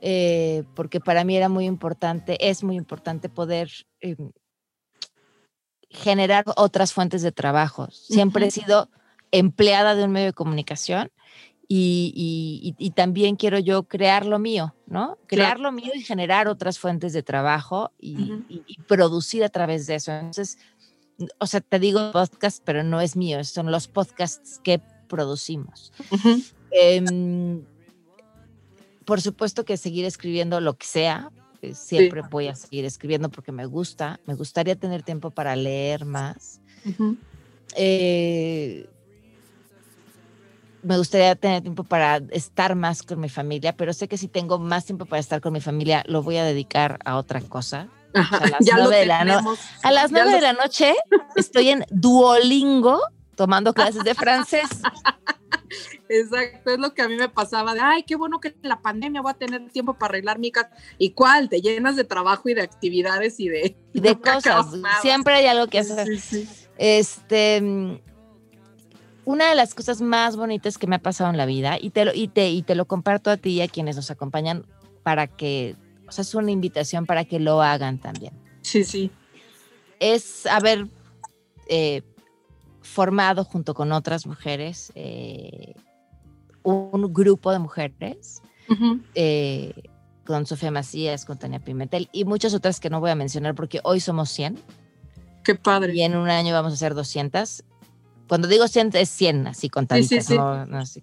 eh, 0.00 0.62
porque 0.76 1.00
para 1.00 1.24
mí 1.24 1.36
era 1.36 1.48
muy 1.48 1.64
importante, 1.64 2.36
es 2.48 2.62
muy 2.62 2.76
importante 2.76 3.28
poder 3.28 3.68
eh, 4.00 4.14
generar 5.90 6.44
otras 6.56 6.92
fuentes 6.92 7.22
de 7.22 7.32
trabajo. 7.32 7.88
Siempre 7.90 8.46
he 8.46 8.50
sido 8.52 8.88
empleada 9.32 9.96
de 9.96 10.04
un 10.04 10.12
medio 10.12 10.26
de 10.26 10.32
comunicación 10.34 11.10
y, 11.66 12.12
y- 12.14 12.68
y- 12.78 12.86
y 12.86 12.90
también 12.90 13.34
quiero 13.34 13.58
yo 13.58 13.82
crear 13.88 14.24
lo 14.24 14.38
mío, 14.38 14.74
¿no? 14.86 15.18
Crear 15.26 15.58
lo 15.58 15.72
mío 15.72 15.90
y 15.96 16.02
generar 16.02 16.46
otras 16.46 16.78
fuentes 16.78 17.12
de 17.12 17.24
trabajo 17.24 17.90
y 17.98 18.14
producir 18.86 19.42
a 19.42 19.48
través 19.48 19.86
de 19.88 19.96
eso. 19.96 20.12
Entonces, 20.12 20.58
o 21.38 21.46
sea, 21.46 21.60
te 21.60 21.78
digo 21.78 22.12
podcast, 22.12 22.62
pero 22.64 22.82
no 22.82 23.00
es 23.00 23.16
mío, 23.16 23.42
son 23.44 23.70
los 23.70 23.88
podcasts 23.88 24.60
que 24.62 24.80
producimos. 25.08 25.92
Em, 26.70 27.64
por 29.04 29.20
supuesto 29.20 29.64
que 29.64 29.76
seguir 29.76 30.04
escribiendo 30.04 30.60
lo 30.60 30.76
que 30.76 30.86
sea. 30.86 31.30
eh, 31.62 31.74
Siempre 31.74 32.22
voy 32.30 32.48
a 32.48 32.54
seguir 32.54 32.84
escribiendo 32.84 33.30
porque 33.30 33.52
me 33.52 33.66
gusta. 33.66 34.20
Me 34.26 34.34
gustaría 34.34 34.76
tener 34.76 35.02
tiempo 35.02 35.30
para 35.30 35.56
leer 35.56 36.04
más. 36.04 36.60
Eh, 37.74 38.88
me 40.82 40.96
gustaría 40.96 41.34
tener 41.34 41.62
tiempo 41.62 41.84
para 41.84 42.18
estar 42.30 42.74
más 42.76 43.02
con 43.02 43.18
mi 43.20 43.28
familia, 43.28 43.76
pero 43.76 43.92
sé 43.92 44.08
que 44.08 44.16
si 44.16 44.28
tengo 44.28 44.58
más 44.58 44.84
tiempo 44.84 45.06
para 45.06 45.20
estar 45.20 45.40
con 45.40 45.52
mi 45.52 45.60
familia, 45.60 46.04
lo 46.06 46.22
voy 46.22 46.36
a 46.36 46.44
dedicar 46.44 46.98
a 47.04 47.16
otra 47.16 47.40
cosa. 47.40 47.88
Ajá, 48.14 48.38
a 48.38 48.46
las 48.48 48.60
ya 48.60 48.76
lo 48.76 48.84
nueve 48.84 48.96
de 49.00 49.06
la 49.06 49.24
no- 49.24 49.30
tenemos. 49.32 49.58
A 49.82 49.92
las 49.92 50.10
Ya 50.10 50.16
nueve 50.16 50.30
de 50.32 50.40
lo- 50.40 50.46
la 50.46 50.52
noche 50.54 50.94
estoy 51.36 51.68
en 51.70 51.84
Duolingo 51.90 53.00
tomando 53.36 53.72
clases 53.74 54.02
de 54.04 54.14
francés. 54.14 54.68
Exacto, 56.08 56.70
es 56.70 56.78
lo 56.78 56.94
que 56.94 57.02
a 57.02 57.08
mí 57.08 57.16
me 57.16 57.28
pasaba 57.28 57.74
de, 57.74 57.80
ay, 57.80 58.02
qué 58.02 58.16
bueno 58.16 58.40
que 58.40 58.48
en 58.48 58.68
la 58.68 58.80
pandemia 58.80 59.20
voy 59.20 59.30
a 59.32 59.34
tener 59.34 59.68
tiempo 59.70 59.94
para 59.94 60.12
arreglar 60.12 60.38
mi 60.38 60.50
casa. 60.50 60.70
¿Y 60.96 61.10
cuál? 61.10 61.48
Te 61.50 61.60
llenas 61.60 61.96
de 61.96 62.04
trabajo 62.04 62.48
y 62.48 62.54
de 62.54 62.62
actividades 62.62 63.38
y 63.38 63.48
de, 63.48 63.76
y 63.92 64.00
de 64.00 64.16
cosas. 64.20 64.66
Siempre 65.02 65.34
hay 65.34 65.46
algo 65.46 65.66
que 65.66 65.80
hacer. 65.80 66.06
sí, 66.06 66.18
sí. 66.18 66.48
Este, 66.78 67.60
mm, 67.60 67.98
una 69.26 69.50
de 69.50 69.54
las 69.54 69.74
cosas 69.74 70.00
más 70.00 70.36
bonitas 70.36 70.78
que 70.78 70.86
me 70.86 70.96
ha 70.96 71.00
pasado 71.00 71.28
en 71.30 71.36
la 71.36 71.44
vida, 71.44 71.76
y 71.78 71.90
te 71.90 72.06
lo, 72.06 72.14
y 72.14 72.28
te, 72.28 72.48
y 72.48 72.62
te 72.62 72.74
lo 72.74 72.86
comparto 72.86 73.30
a 73.30 73.36
ti 73.36 73.50
y 73.50 73.60
a 73.60 73.68
quienes 73.68 73.96
nos 73.96 74.10
acompañan 74.10 74.64
para 75.02 75.26
que, 75.26 75.76
o 76.08 76.12
sea, 76.12 76.22
es 76.22 76.34
una 76.34 76.50
invitación 76.50 77.06
para 77.06 77.24
que 77.24 77.38
lo 77.38 77.60
hagan 77.62 77.98
también, 77.98 78.32
Sí, 78.62 78.84
sí. 78.84 79.10
es 80.00 80.46
haber 80.46 80.86
eh, 81.68 82.02
formado 82.80 83.44
junto 83.44 83.74
con 83.74 83.92
otras 83.92 84.26
mujeres 84.26 84.90
eh, 84.94 85.74
un 86.62 87.12
grupo 87.12 87.52
de 87.52 87.58
mujeres 87.58 88.42
eh, 89.14 89.72
con 90.24 90.44
Sofía 90.46 90.70
Macías, 90.70 91.24
con 91.24 91.38
Tania 91.38 91.60
Pimentel 91.60 92.08
y 92.12 92.24
muchas 92.24 92.52
otras 92.54 92.80
que 92.80 92.90
no 92.90 93.00
voy 93.00 93.10
a 93.10 93.14
mencionar 93.14 93.54
porque 93.54 93.80
hoy 93.84 94.00
somos 94.00 94.28
100. 94.30 94.58
Qué 95.44 95.54
padre. 95.54 95.94
Y 95.94 96.02
en 96.02 96.14
un 96.16 96.28
año 96.28 96.52
vamos 96.52 96.72
a 96.72 96.74
hacer 96.74 96.94
200. 96.94 97.64
Cuando 98.28 98.46
digo 98.48 98.68
100 98.68 98.90
es 98.96 99.08
100, 99.08 99.46
así 99.46 99.70
con 99.70 99.88
Sí, 99.88 100.02
sí, 100.04 100.20
sí. 100.20 100.36
no, 100.36 100.66
no 100.66 100.78
así. 100.80 101.02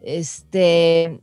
Este, 0.00 1.20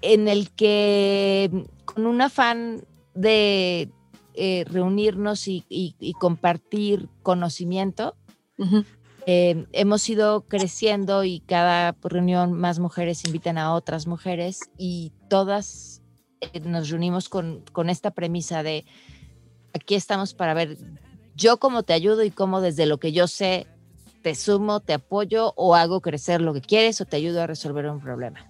en 0.00 0.28
el 0.28 0.50
que 0.52 1.66
con 1.96 2.06
un 2.06 2.20
afán 2.20 2.84
de 3.14 3.90
eh, 4.34 4.64
reunirnos 4.68 5.48
y, 5.48 5.64
y- 5.70 5.96
y 5.98 6.12
compartir 6.12 7.08
conocimiento, 7.22 8.14
eh, 9.26 9.66
hemos 9.72 10.08
ido 10.10 10.42
creciendo 10.42 11.24
y 11.24 11.40
cada 11.40 11.96
reunión 12.02 12.52
más 12.52 12.78
mujeres 12.78 13.24
invitan 13.24 13.56
a 13.58 13.72
otras 13.74 14.06
mujeres 14.06 14.60
y 14.78 15.12
todas 15.28 16.02
eh, 16.42 16.60
nos 16.60 16.90
reunimos 16.90 17.28
con, 17.30 17.62
con 17.72 17.88
esta 17.88 18.10
premisa 18.10 18.62
de 18.62 18.84
aquí 19.74 19.94
estamos 19.94 20.34
para 20.34 20.52
ver 20.54 20.76
yo 21.34 21.56
cómo 21.58 21.82
te 21.82 21.92
ayudo 21.94 22.22
y 22.22 22.30
cómo 22.30 22.60
desde 22.60 22.84
lo 22.86 22.98
que 22.98 23.12
yo 23.12 23.26
sé 23.26 23.66
te 24.22 24.34
sumo, 24.34 24.80
te 24.80 24.92
apoyo 24.92 25.52
o 25.56 25.74
hago 25.74 26.00
crecer 26.02 26.40
lo 26.42 26.52
que 26.52 26.60
quieres 26.60 27.00
o 27.00 27.04
te 27.06 27.16
ayudo 27.16 27.40
a 27.42 27.46
resolver 27.46 27.86
un 27.88 28.00
problema. 28.00 28.46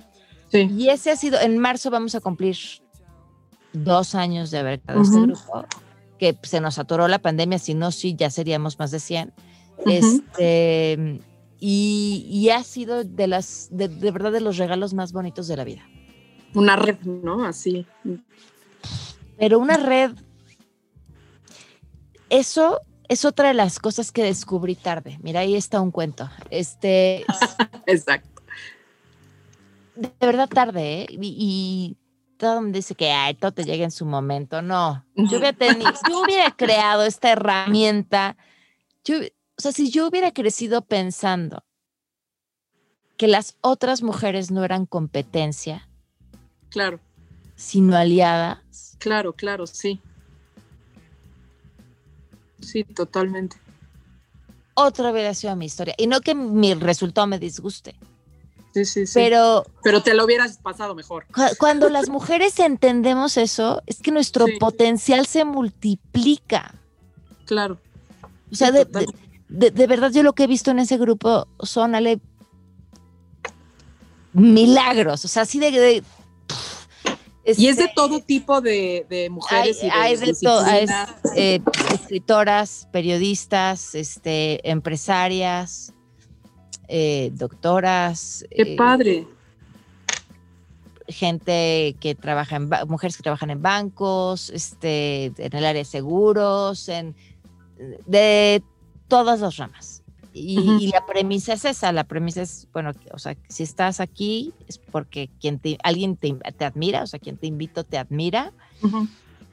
Sí. 0.51 0.69
Y 0.77 0.89
ese 0.89 1.11
ha 1.11 1.17
sido, 1.17 1.41
en 1.41 1.59
marzo 1.59 1.91
vamos 1.91 2.15
a 2.15 2.21
cumplir 2.21 2.57
dos 3.73 4.15
años 4.15 4.51
de 4.51 4.59
haber 4.59 4.81
creado 4.81 5.03
este 5.03 5.17
Ujú. 5.17 5.27
grupo, 5.27 5.65
que 6.19 6.37
se 6.43 6.61
nos 6.61 6.79
atoró 6.79 7.09
la 7.09 7.19
pandemia, 7.19 7.59
si 7.59 7.75
no, 7.75 7.91
sí, 7.93 8.15
ya 8.17 8.31
seríamos 8.31 8.79
más 8.79 8.91
de 8.91 9.01
100. 9.01 9.33
Ujú. 9.79 9.91
Este, 9.91 11.21
y, 11.61 12.27
y 12.31 12.51
ha 12.51 12.63
sido 12.63 13.05
de 13.05 13.27
las, 13.27 13.69
de, 13.71 13.89
de 13.89 14.11
verdad, 14.11 14.33
de 14.33 14.41
los 14.41 14.57
regalos 14.57 14.95
más 14.95 15.13
bonitos 15.13 15.47
de 15.49 15.57
la 15.57 15.65
vida. 15.65 15.83
Una 16.55 16.77
red, 16.77 16.99
¿no? 17.01 17.45
Así. 17.45 17.87
Pero 19.39 19.59
una 19.59 19.77
red, 19.77 20.13
eso 22.31 22.81
es 23.09 23.25
otra 23.25 23.49
de 23.49 23.55
las 23.55 23.79
cosas 23.79 24.11
que 24.11 24.23
descubrí 24.23 24.75
tarde. 24.75 25.19
Mira, 25.23 25.41
ahí 25.41 25.55
está 25.55 25.81
un 25.81 25.91
cuento. 25.91 26.31
Este, 26.51 27.25
Exacto. 27.87 28.43
de 29.95 30.13
verdad 30.21 30.49
tarde, 30.49 31.03
¿eh? 31.03 31.07
Y, 31.11 31.19
y 31.21 31.97
todo 32.37 32.61
mundo 32.63 32.77
dice 32.77 32.95
que 32.95 33.11
ay, 33.11 33.35
todo 33.35 33.53
te 33.53 33.65
llega 33.65 33.85
en 33.85 33.91
su 33.91 34.07
momento. 34.07 34.63
No, 34.63 35.05
yo 35.15 35.39
hubiera, 35.39 35.53
tenido, 35.53 35.95
si 35.97 36.11
yo 36.11 36.23
hubiera 36.23 36.51
creado 36.51 37.05
esta 37.05 37.33
herramienta, 37.33 38.37
yo, 39.05 39.19
o 39.19 39.61
sea, 39.61 39.73
si 39.73 39.91
yo 39.91 40.07
hubiera 40.07 40.33
crecido 40.33 40.83
pensando 40.83 41.65
que 43.17 43.29
las 43.29 43.57
otras 43.61 44.03
mujeres 44.03 44.51
no 44.51 44.65
eran 44.65 44.87
competencia, 44.87 45.89
Claro, 46.69 47.01
sino 47.55 47.97
aliadas, 47.97 48.97
claro, 48.99 49.33
claro, 49.33 49.67
sí. 49.67 50.01
Sí, 52.61 52.85
totalmente. 52.85 53.57
otra 54.75 55.11
hubiera 55.13 55.33
sido 55.35 55.55
mi 55.57 55.67
historia. 55.67 55.95
Y 55.97 56.07
no 56.07 56.21
que 56.21 56.35
mi 56.35 56.75
resultado 56.75 57.27
me 57.27 57.39
disguste, 57.39 57.95
Sí, 58.77 58.85
sí, 58.85 59.07
sí. 59.07 59.13
pero 59.15 59.65
Pero 59.83 60.03
te 60.03 60.13
lo 60.13 60.27
hubieras 60.27 60.59
pasado 60.59 60.95
mejor. 60.95 61.25
cu- 61.35 61.41
cuando 61.59 61.89
las 61.89 62.11
mujeres 62.11 62.59
entendemos 62.59 63.39
eso, 63.39 63.81
es 63.87 64.01
que 64.03 64.11
nuestro 64.11 64.45
Sí. 64.45 64.53
potencial 64.61 65.25
se 65.27 65.47
multiplica. 65.47 66.75
Claro. 67.47 67.79
O 68.53 68.55
sea, 68.55 68.71
de, 68.73 68.85
de- 69.49 69.71
de 69.71 69.87
verdad 69.87 70.11
yo 70.13 70.23
lo 70.23 70.35
que 70.35 70.45
he 70.45 70.47
visto 70.47 70.71
en 70.71 70.79
ese 70.79 70.99
grupo 70.99 71.49
son, 71.63 71.95
Ale, 71.95 72.21
milagros. 74.35 75.25
O 75.25 75.29
sea, 75.29 75.43
así 75.43 75.59
de... 75.59 76.03
Y 77.57 77.69
es 77.69 77.77
de 77.77 77.85
este, 77.85 77.93
todo 77.95 78.21
tipo 78.21 78.61
de, 78.61 79.07
de 79.09 79.31
mujeres 79.31 79.79
hay, 79.81 79.87
y 79.87 79.91
de, 79.91 79.97
hay 79.97 80.17
de 80.17 80.35
todo, 80.43 80.67
eh, 81.37 81.61
escritoras, 81.95 82.89
periodistas, 82.93 83.95
este, 83.95 84.69
empresarias, 84.69 85.93
eh, 86.89 87.31
doctoras, 87.35 88.45
Qué 88.51 88.63
eh, 88.63 88.77
padre. 88.77 89.27
gente 91.09 91.97
que 92.01 92.15
trabaja 92.15 92.57
en 92.57 92.69
mujeres 92.89 93.17
que 93.17 93.23
trabajan 93.23 93.51
en 93.51 93.63
bancos, 93.63 94.51
este, 94.51 95.27
en 95.27 95.57
el 95.57 95.65
área 95.65 95.81
de 95.81 95.85
seguros, 95.85 96.89
en 96.89 97.15
de 98.07 98.63
todas 99.09 99.41
las 99.41 99.57
ramas. 99.57 100.03
Y, 100.33 100.91
la 100.93 101.07
premisa 101.07 101.55
es 101.55 101.65
esa, 101.65 101.93
la 101.93 102.05
premisa 102.05 102.43
es, 102.43 102.69
bueno, 102.75 102.93
o 103.11 103.19
sea, 103.19 103.39
si 103.49 103.63
estás 103.63 104.01
aquí 104.01 104.53
es 104.69 104.77
porque 104.77 105.31
quien 105.41 105.59
te, 105.59 105.79
alguien 105.83 106.17
te, 106.17 106.35
te 106.35 106.65
admira, 106.67 107.05
o 107.05 107.07
sea, 107.07 107.19
quien 107.19 107.39
te 107.39 107.47
invito 107.47 107.85
te 107.85 107.97
admira 107.97 108.53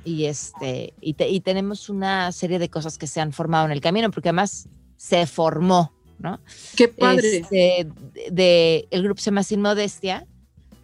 y 0.03 0.25
este 0.25 0.93
y, 0.99 1.13
te- 1.13 1.29
y 1.29 1.39
tenemos 1.39 1.87
una 1.87 2.29
serie 2.33 2.59
de 2.59 2.67
cosas 2.69 2.97
que 2.97 3.07
se 3.07 3.21
han 3.21 3.31
formado 3.31 3.65
en 3.65 3.71
el 3.71 3.79
camino 3.79 4.11
porque 4.11 4.27
además 4.29 4.67
se 4.97 5.25
formó 5.25 5.93
no 6.19 6.39
Qué 6.75 6.87
padre. 6.87 7.37
Este, 7.37 7.87
de, 8.31 8.87
el 8.91 9.03
grupo 9.03 9.19
se 9.21 9.25
llama 9.25 9.43
Sin 9.43 9.61
Modestia 9.61 10.25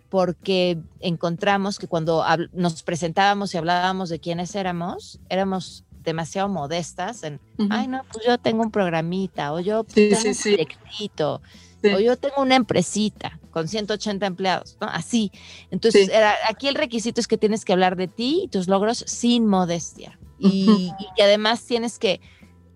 porque 0.10 0.78
encontramos 1.00 1.78
que 1.78 1.88
cuando 1.88 2.24
nos 2.54 2.82
presentábamos 2.84 3.54
y 3.54 3.58
hablábamos 3.58 4.10
de 4.10 4.20
quiénes 4.20 4.56
éramos 4.56 5.20
éramos 5.30 5.84
demasiado 6.04 6.50
modestas 6.50 7.24
en 7.24 7.40
ay 7.70 7.88
no 7.88 8.04
pues 8.12 8.26
yo 8.26 8.38
tengo 8.38 8.64
un 8.64 8.72
programita 8.72 9.54
o 9.54 9.60
yo 9.60 9.86
Sí, 9.88 10.10
tengo 10.10 10.34
sí, 10.34 10.50
un 10.50 10.56
proyectito 10.56 11.42
Sí. 11.82 11.88
o 11.94 12.00
yo 12.02 12.18
tengo 12.18 12.42
una 12.42 12.56
empresita 12.58 13.40
con 13.52 13.70
180 13.70 14.26
empleados, 14.26 14.76
¿no? 14.82 14.88
Así. 14.88 15.32
Entonces, 15.72 16.10
era- 16.10 16.36
aquí 16.50 16.68
el 16.68 16.76
requisito 16.76 17.22
es 17.22 17.28
que 17.28 17.38
tienes 17.38 17.64
que 17.64 17.72
hablar 17.72 17.96
de 17.96 18.10
ti 18.10 18.42
y 18.44 18.48
tus 18.50 18.68
logros 18.68 18.98
sin 19.08 19.48
modestia. 19.48 20.20
Y, 20.38 20.92
y 21.00 21.06
que 21.16 21.24
además 21.24 21.64
tienes 21.64 21.98
que, 21.98 22.20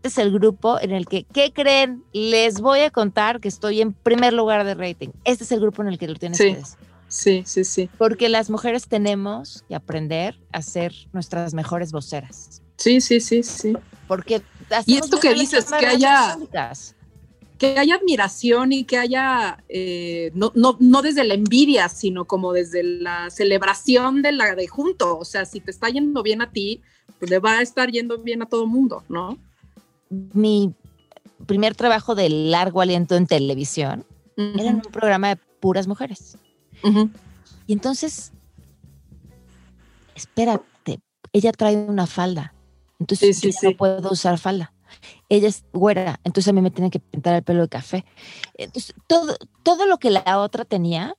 es 0.04 0.18
el 0.18 0.32
grupo 0.32 0.80
en 0.80 0.92
el 0.92 1.08
que, 1.08 1.24
¿qué 1.24 1.52
creen? 1.54 2.04
Les 2.14 2.62
voy 2.62 2.82
a 2.82 2.92
contar 2.92 3.40
que 3.40 3.48
estoy 3.48 3.82
en 3.82 3.94
primer 3.94 4.34
lugar 4.34 4.66
de 4.66 4.76
rating. 4.76 5.10
Este 5.24 5.44
es 5.44 5.52
el 5.52 5.60
grupo 5.60 5.82
en 5.82 5.88
el 5.90 5.98
que 5.98 6.08
lo 6.08 6.16
tienes 6.16 6.38
Sí. 6.38 6.56
Sí, 7.08 7.44
sí, 7.46 7.64
sí. 7.64 7.90
Porque 8.00 8.28
las 8.28 8.50
mujeres 8.50 8.88
tenemos 8.88 9.64
que 9.68 9.76
aprender 9.76 10.40
a 10.52 10.64
ser 10.64 10.94
nuestras 11.14 11.54
mejores 11.54 11.92
voceras. 11.92 12.64
Sí, 12.78 13.02
sí, 13.02 13.20
sí, 13.20 13.44
sí. 13.44 13.74
Porque 14.08 14.42
Y 14.88 14.98
esto 14.98 15.20
que 15.20 15.34
dices, 15.36 15.66
que 15.66 15.86
haya- 15.86 16.34
públicas. 16.34 16.96
Que 17.60 17.78
haya 17.78 17.96
admiración 17.96 18.74
y 18.74 18.84
que 18.84 18.98
haya, 18.98 19.64
eh, 19.70 20.32
no, 20.34 20.52
no, 20.56 20.76
no 20.80 21.02
desde 21.04 21.24
la 21.24 21.36
envidia, 21.36 21.88
sino 21.88 22.26
como 22.26 22.52
desde 22.52 22.82
la 22.82 23.30
celebración 23.30 24.24
de 24.24 24.32
la 24.32 24.56
de 24.56 24.68
junto. 24.68 25.18
O 25.20 25.24
sea, 25.24 25.46
si 25.46 25.60
te 25.60 25.70
está 25.70 25.90
yendo 25.90 26.24
bien 26.24 26.42
a 26.42 26.52
ti, 26.52 26.82
pues 27.20 27.30
le 27.30 27.38
va 27.38 27.60
a 27.60 27.62
estar 27.62 27.92
yendo 27.92 28.18
bien 28.18 28.42
a 28.42 28.48
todo 28.48 28.66
mundo, 28.66 29.04
¿no? 29.08 29.38
Mi 30.34 30.74
primer 31.46 31.76
trabajo 31.76 32.16
de 32.16 32.30
largo 32.30 32.82
aliento 32.82 33.16
en 33.16 33.28
televisión 33.28 34.06
era 34.38 34.70
en 34.70 34.76
un 34.76 34.82
programa 34.82 35.30
de 35.30 35.36
puras 35.60 35.88
mujeres. 35.88 36.38
Y 37.66 37.74
entonces, 37.74 38.32
espérate, 40.16 41.00
ella 41.32 41.52
trae 41.52 41.76
una 41.76 42.08
falda. 42.08 42.54
Entonces 43.00 43.38
Sí, 43.40 43.52
sí, 43.52 43.68
no 43.68 43.78
puedo 43.78 44.12
usar 44.12 44.38
falda. 44.38 44.74
Ella 45.30 45.48
es 45.48 45.66
güera, 45.74 46.20
entonces 46.24 46.50
a 46.50 46.54
mí 46.54 46.62
me 46.62 46.72
tienen 46.72 46.92
que 46.92 47.00
pintar 47.00 47.36
el 47.36 47.44
pelo 47.44 47.62
de 47.64 47.70
café. 47.70 48.06
Entonces, 48.54 48.94
todo, 49.08 49.36
todo 49.64 49.86
lo 49.88 49.98
que 49.98 50.12
la 50.12 50.40
otra 50.40 50.66
tenía 50.66 51.16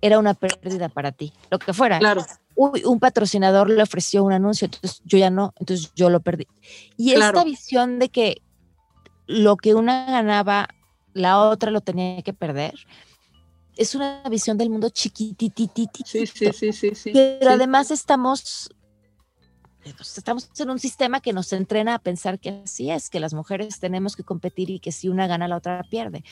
era 0.00 0.18
una 0.18 0.34
pérdida 0.34 0.88
para 0.88 1.12
ti, 1.12 1.32
lo 1.50 1.58
que 1.58 1.72
fuera. 1.72 1.98
Claro, 1.98 2.24
Uy, 2.62 2.84
un 2.84 3.00
patrocinador 3.00 3.70
le 3.70 3.82
ofreció 3.82 4.22
un 4.22 4.34
anuncio, 4.34 4.66
entonces 4.66 5.00
yo 5.06 5.16
ya 5.16 5.30
no, 5.30 5.54
entonces 5.58 5.92
yo 5.94 6.10
lo 6.10 6.20
perdí. 6.20 6.46
Y 6.98 7.14
Claro. 7.14 7.38
esta 7.38 7.48
visión 7.48 7.98
de 7.98 8.10
que 8.10 8.42
lo 9.26 9.56
que 9.56 9.74
una 9.74 10.04
ganaba, 10.04 10.68
la 11.14 11.40
otra 11.40 11.70
lo 11.70 11.80
tenía 11.80 12.20
que 12.20 12.34
perder, 12.34 12.74
es 13.78 13.94
una 13.94 14.22
visión 14.28 14.58
del 14.58 14.68
mundo 14.68 14.90
chiquitititito. 14.90 16.04
sí, 16.04 16.26
sí, 16.26 16.52
sí, 16.52 16.72
sí, 16.74 16.94
sí. 16.94 17.12
Pero 17.14 17.46
sí. 17.50 17.54
además 17.54 17.90
estamos, 17.90 18.68
pues, 19.96 20.18
estamos 20.18 20.50
en 20.58 20.68
un 20.68 20.78
sistema 20.78 21.22
que 21.22 21.32
nos 21.32 21.54
entrena 21.54 21.94
a 21.94 21.98
pensar 21.98 22.38
que 22.38 22.60
así 22.64 22.90
es, 22.90 23.08
que 23.08 23.20
las 23.20 23.32
mujeres 23.32 23.80
tenemos 23.80 24.16
que 24.16 24.22
competir 24.22 24.68
y 24.68 24.80
que 24.80 24.92
si 24.92 25.08
una 25.08 25.26
gana, 25.26 25.48
la 25.48 25.56
otra 25.56 25.82
pierde. 25.88 26.24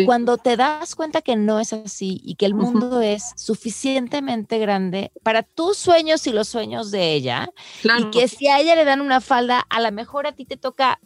Y 0.00 0.04
cuando 0.06 0.36
te 0.38 0.56
das 0.56 0.94
cuenta 0.94 1.20
que 1.22 1.36
no 1.36 1.60
es 1.60 1.72
así 1.72 2.20
y 2.24 2.34
que 2.36 2.46
el 2.46 2.54
mundo 2.54 3.00
es 3.00 3.32
suficientemente 3.36 4.58
grande 4.58 5.12
para 5.22 5.42
tus 5.42 5.76
sueños 5.76 6.26
y 6.26 6.32
los 6.32 6.48
sueños 6.48 6.90
de 6.90 7.12
ella, 7.14 7.48
Claro. 7.82 8.00
y 8.08 8.10
que 8.10 8.28
si 8.28 8.48
a 8.48 8.58
ella 8.60 8.74
le 8.74 8.84
dan 8.84 9.00
una 9.00 9.20
falda, 9.20 9.64
a 9.68 9.80
lo 9.80 9.92
mejor 9.92 10.26
a 10.26 10.32
ti 10.32 10.44
te 10.44 10.56
toca 10.56 10.98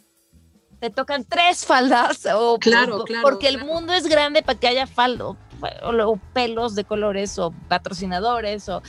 te 0.79 0.91
tocan 0.91 1.25
tres 1.25 1.65
faldas 1.65 2.27
o 2.35 2.59
Claro, 2.59 3.03
claro, 3.03 3.23
porque 3.23 3.47
el 3.47 3.65
mundo 3.65 3.93
es 3.93 4.05
grande 4.05 4.43
para 4.43 4.59
que 4.59 4.67
haya 4.67 4.85
falda 4.85 5.25
o, 5.29 5.35
o 5.83 6.19
pelos 6.33 6.75
de 6.75 6.83
colores 6.83 7.39
o 7.39 7.51
patrocinadores 7.67 8.69
o 8.69 8.83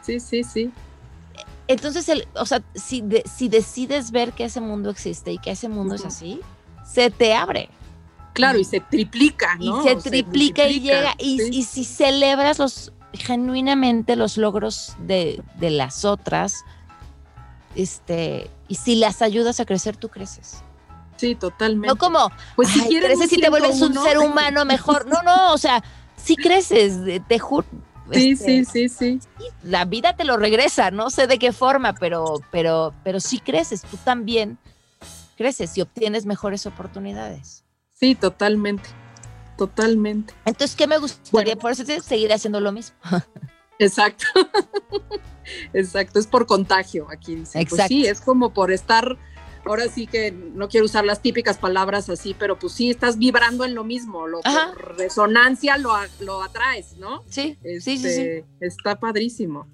Sí, 0.00 0.18
sí, 0.20 0.42
sí. 0.42 0.70
entonces 1.68 2.08
el, 2.08 2.26
o 2.34 2.46
sea, 2.46 2.62
si, 2.74 3.02
de- 3.02 3.24
si 3.26 3.48
decides 3.48 4.10
ver 4.10 4.32
que 4.32 4.44
ese 4.44 4.60
mundo 4.62 4.88
existe 4.90 5.32
y 5.32 5.38
que 5.38 5.50
ese 5.50 5.68
mundo 5.68 5.94
es 5.94 6.04
así, 6.06 6.40
se 6.86 7.10
te 7.10 7.34
abre 7.34 7.68
Claro, 8.34 8.58
y 8.58 8.64
se 8.64 8.80
triplica, 8.80 9.56
y 9.58 9.70
¿no? 9.70 9.82
se 9.82 9.92
O 9.92 9.98
triplica 9.98 10.66
y 10.68 10.80
llega 10.80 11.14
y, 11.18 11.38
sí. 11.38 11.48
y 11.52 11.62
si 11.64 11.84
celebras 11.84 12.58
los 12.58 12.92
genuinamente 13.14 14.16
los 14.16 14.36
logros 14.36 14.96
de, 14.98 15.42
de 15.60 15.70
las 15.70 16.04
otras 16.04 16.64
Este, 17.74 18.50
y 18.68 18.74
si 18.76 18.96
las 18.96 19.22
ayudas 19.22 19.60
a 19.60 19.64
crecer, 19.64 19.96
tú 19.96 20.08
creces. 20.08 20.62
Sí, 21.16 21.34
totalmente. 21.34 21.88
No 21.88 21.96
como, 21.96 22.30
Pues 22.56 22.68
si 22.70 22.80
ay, 22.80 22.88
quieres 22.88 23.18
creces 23.18 23.32
y 23.38 23.40
te 23.40 23.48
vuelves 23.50 23.80
un 23.80 23.94
ser 23.94 24.18
humano 24.18 24.64
mejor. 24.74 25.06
No, 25.06 25.22
no, 25.22 25.52
o 25.52 25.58
sea, 25.58 25.82
sí 26.16 26.36
creces, 26.36 26.98
te 27.28 27.38
juro. 27.38 27.66
Sí, 28.12 28.32
este, 28.32 28.64
sí, 28.64 28.88
sí, 28.88 28.88
sí. 28.88 29.20
La 29.62 29.84
vida 29.86 30.14
te 30.14 30.24
lo 30.24 30.36
regresa, 30.36 30.90
no 30.90 31.08
sé 31.10 31.26
de 31.26 31.38
qué 31.38 31.52
forma, 31.52 31.94
pero, 31.94 32.40
pero, 32.50 32.92
pero 33.02 33.18
sí 33.18 33.38
creces, 33.38 33.82
tú 33.82 33.96
también 33.96 34.58
creces 35.36 35.76
y 35.78 35.80
obtienes 35.80 36.26
mejores 36.26 36.66
oportunidades. 36.66 37.63
Sí, 38.04 38.14
totalmente. 38.14 38.90
Totalmente. 39.56 40.34
Entonces, 40.44 40.76
¿qué 40.76 40.86
me 40.86 40.98
gustaría? 40.98 41.54
Bueno. 41.54 41.58
Por 41.58 41.70
eso 41.70 41.84
es 41.84 42.04
seguir 42.04 42.34
haciendo 42.34 42.60
lo 42.60 42.70
mismo. 42.70 42.94
Exacto. 43.78 44.26
Exacto, 45.72 46.18
es 46.18 46.26
por 46.26 46.44
contagio 46.44 47.06
aquí. 47.10 47.34
dice. 47.34 47.52
Pues 47.52 47.72
Exacto. 47.72 47.88
sí, 47.88 48.04
es 48.06 48.20
como 48.20 48.52
por 48.52 48.72
estar, 48.72 49.16
ahora 49.64 49.88
sí 49.88 50.06
que 50.06 50.32
no 50.32 50.68
quiero 50.68 50.84
usar 50.84 51.06
las 51.06 51.22
típicas 51.22 51.56
palabras 51.56 52.10
así, 52.10 52.36
pero 52.38 52.58
pues 52.58 52.74
sí, 52.74 52.90
estás 52.90 53.16
vibrando 53.16 53.64
en 53.64 53.74
lo 53.74 53.84
mismo, 53.84 54.26
lo, 54.26 54.40
Ajá. 54.44 54.74
por 54.74 54.98
resonancia 54.98 55.78
lo, 55.78 55.94
lo 56.20 56.42
atraes, 56.42 56.98
¿no? 56.98 57.24
Sí, 57.30 57.56
sí, 57.62 57.80
sí, 57.80 57.96
sí. 57.96 58.06
Este, 58.06 58.44
Está 58.60 59.00
padrísimo. 59.00 59.66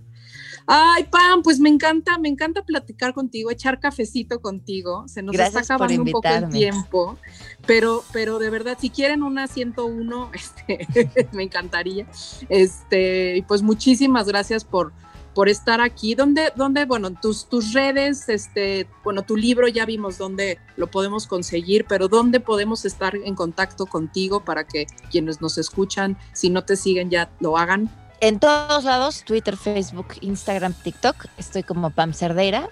Ay, 0.72 1.02
Pam, 1.10 1.42
pues 1.42 1.58
me 1.58 1.68
encanta, 1.68 2.16
me 2.16 2.28
encanta 2.28 2.62
platicar 2.62 3.12
contigo, 3.12 3.50
echar 3.50 3.80
cafecito 3.80 4.40
contigo. 4.40 5.02
Se 5.08 5.20
nos 5.20 5.32
Gracias 5.32 5.62
está 5.62 5.74
acabando 5.74 6.04
un 6.04 6.12
poco 6.12 6.28
el 6.28 6.48
tiempo, 6.48 7.18
pero, 7.66 8.04
pero 8.12 8.38
de 8.38 8.50
verdad, 8.50 8.78
si 8.80 8.88
quieren 8.88 9.24
una 9.24 9.48
101, 9.48 10.30
este, 10.32 11.28
me 11.32 11.42
encantaría. 11.42 12.06
Este, 12.48 13.38
y 13.38 13.42
pues 13.42 13.62
muchísimas 13.62 14.28
gracias 14.28 14.64
por, 14.64 14.92
por 15.34 15.48
estar 15.48 15.80
aquí. 15.80 16.14
¿Dónde, 16.14 16.52
dónde 16.54 16.84
bueno, 16.84 17.10
tus, 17.20 17.48
tus 17.48 17.72
redes, 17.72 18.28
este, 18.28 18.86
bueno, 19.02 19.22
tu 19.22 19.36
libro 19.36 19.66
ya 19.66 19.84
vimos 19.86 20.18
dónde 20.18 20.60
lo 20.76 20.88
podemos 20.88 21.26
conseguir, 21.26 21.84
pero 21.88 22.06
dónde 22.06 22.38
podemos 22.38 22.84
estar 22.84 23.16
en 23.16 23.34
contacto 23.34 23.86
contigo 23.86 24.44
para 24.44 24.62
que 24.68 24.86
quienes 25.10 25.40
nos 25.40 25.58
escuchan, 25.58 26.16
si 26.32 26.48
no 26.48 26.62
te 26.62 26.76
siguen, 26.76 27.10
ya 27.10 27.28
lo 27.40 27.58
hagan. 27.58 27.90
En 28.20 28.38
todos 28.38 28.84
lados, 28.84 29.24
Twitter, 29.24 29.56
Facebook, 29.56 30.08
Instagram, 30.20 30.74
TikTok, 30.74 31.26
estoy 31.38 31.62
como 31.62 31.90
Pam 31.90 32.12
Cerdeira. 32.12 32.68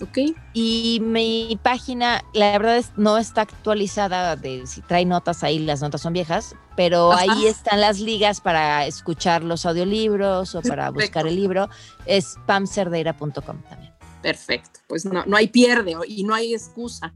¿Ok? 0.00 0.18
Y 0.54 1.00
mi 1.02 1.58
página, 1.62 2.22
la 2.32 2.52
verdad 2.52 2.78
es 2.78 2.92
no 2.96 3.18
está 3.18 3.42
actualizada 3.42 4.36
de 4.36 4.66
si 4.66 4.80
trae 4.80 5.04
notas 5.04 5.44
ahí, 5.44 5.58
las 5.58 5.82
notas 5.82 6.00
son 6.00 6.14
viejas, 6.14 6.54
pero 6.74 7.12
Ajá. 7.12 7.22
ahí 7.22 7.46
están 7.46 7.80
las 7.80 8.00
ligas 8.00 8.40
para 8.40 8.86
escuchar 8.86 9.42
los 9.44 9.66
audiolibros 9.66 10.54
o 10.54 10.62
para 10.62 10.86
Perfecto. 10.86 10.94
buscar 10.94 11.26
el 11.26 11.36
libro. 11.36 11.68
Es 12.06 12.36
pamcerdeira.com 12.46 13.62
también. 13.68 13.89
Perfecto, 14.22 14.80
pues 14.86 15.04
no, 15.06 15.24
no 15.24 15.36
hay 15.36 15.48
pierde 15.48 15.94
y 16.06 16.24
no 16.24 16.34
hay 16.34 16.52
excusa. 16.54 17.14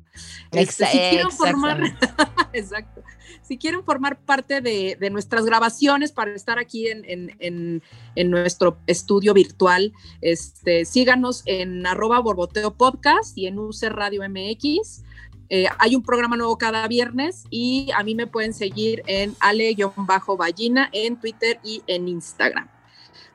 Este, 0.53 0.87
si 0.87 0.99
quieren 0.99 1.31
formar, 1.31 1.81
exacto, 2.55 3.03
si 3.43 3.59
quieren 3.59 3.85
formar 3.85 4.19
parte 4.21 4.61
de, 4.63 4.97
de 4.99 5.11
nuestras 5.11 5.45
grabaciones 5.45 6.13
para 6.13 6.35
estar 6.35 6.59
aquí 6.59 6.89
en, 6.89 7.05
en- 7.05 7.37
en- 7.41 7.83
en 8.17 8.31
nuestro 8.31 8.79
estudio 8.87 9.35
virtual, 9.35 9.93
este, 10.23 10.85
síganos 10.87 11.43
en 11.47 11.87
arroba 11.87 12.21
borboteo 12.21 12.75
podcast 12.75 13.37
y 13.37 13.47
en 13.49 13.59
UC 13.59 13.83
Radio 13.91 14.23
MX. 14.29 15.03
Eh, 15.51 15.67
hay 15.79 15.95
un 15.95 16.03
programa 16.03 16.39
nuevo 16.39 16.57
cada 16.57 16.89
viernes 16.89 17.45
y 17.51 17.91
a 17.95 18.03
mí 18.03 18.15
me 18.15 18.27
pueden 18.27 18.55
seguir 18.55 19.03
en 19.07 19.37
ale-ballina 19.41 20.89
en 20.93 21.21
Twitter 21.21 21.61
y 21.63 21.83
en 21.87 22.09
Instagram. 22.09 22.69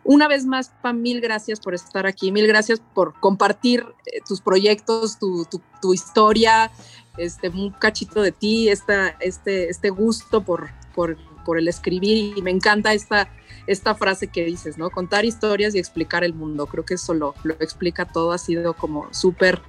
Una 0.04 0.28
vez 0.28 0.46
más, 0.46 0.72
Pam, 0.82 1.02
mil 1.02 1.22
gracias 1.22 1.60
por 1.60 1.76
estar 1.76 2.08
aquí, 2.08 2.32
mil 2.32 2.48
gracias 2.48 2.82
por 2.94 3.14
compartir 3.20 3.86
eh, 4.06 4.22
tus 4.28 4.42
proyectos, 4.42 5.20
tu, 5.20 5.46
tu- 5.46 5.62
tu 5.82 5.94
historia, 5.94 6.72
este, 7.18 7.50
un 7.50 7.72
cachito 7.72 8.22
de 8.22 8.32
ti, 8.32 8.70
esta, 8.70 9.10
este, 9.20 9.70
este 9.70 9.90
gusto 9.90 10.42
por, 10.42 10.70
por, 10.96 11.18
por 11.46 11.58
el 11.60 11.68
escribir 11.68 12.38
y 12.38 12.42
me 12.42 12.50
encanta 12.50 12.94
esta, 12.94 13.30
esta 13.68 13.94
frase 13.94 14.28
que 14.28 14.46
dices, 14.46 14.78
¿no? 14.78 14.90
Contar 14.90 15.26
historias 15.26 15.76
y 15.76 15.80
explicar 15.80 16.24
el 16.24 16.34
mundo. 16.34 16.66
Creo 16.66 16.86
que 16.86 16.96
eso 16.96 17.14
lo, 17.14 17.36
lo 17.44 17.54
explica 17.60 18.06
todo, 18.06 18.32
ha 18.32 18.38
sido 18.38 18.74
como 18.74 19.14
súper 19.14 19.62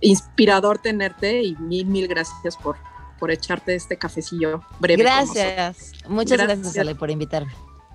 inspirador 0.00 0.78
tenerte 0.78 1.42
y 1.42 1.56
mil, 1.56 1.86
mil 1.86 2.08
gracias 2.08 2.56
por, 2.56 2.76
por 3.18 3.30
echarte 3.32 3.74
este 3.74 3.98
cafecillo 3.98 4.62
breve. 4.78 5.02
Gracias. 5.02 5.92
Muchas 6.08 6.38
gracias, 6.38 6.60
Gracias. 6.60 6.78
Ale, 6.78 6.94
por 6.94 7.10
invitarme. 7.10 7.52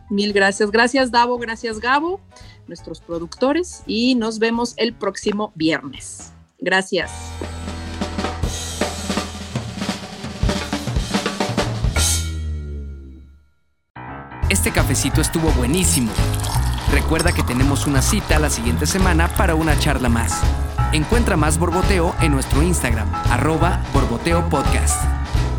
Mil 0.09 0.33
gracias. 0.33 0.71
Gracias, 0.71 1.11
Davo. 1.11 1.37
Gracias, 1.37 1.79
Gabo, 1.79 2.21
nuestros 2.67 3.01
productores. 3.01 3.83
Y 3.85 4.15
nos 4.15 4.39
vemos 4.39 4.73
el 4.77 4.93
próximo 4.93 5.51
viernes. 5.55 6.33
Gracias. 6.59 7.11
Este 14.49 14.71
cafecito 14.71 15.19
estuvo 15.19 15.49
buenísimo. 15.53 16.11
Recuerda 16.91 17.31
que 17.31 17.41
tenemos 17.41 17.87
una 17.87 18.03
cita 18.03 18.37
la 18.37 18.51
siguiente 18.51 18.85
semana 18.85 19.27
para 19.29 19.55
una 19.55 19.77
charla 19.79 20.09
más. 20.09 20.41
Encuentra 20.91 21.35
más 21.35 21.57
Borboteo 21.57 22.13
en 22.21 22.31
nuestro 22.31 22.61
Instagram, 22.61 23.11
arroba 23.31 23.83
Borboteo 23.93 24.47
Podcast. 24.49 25.03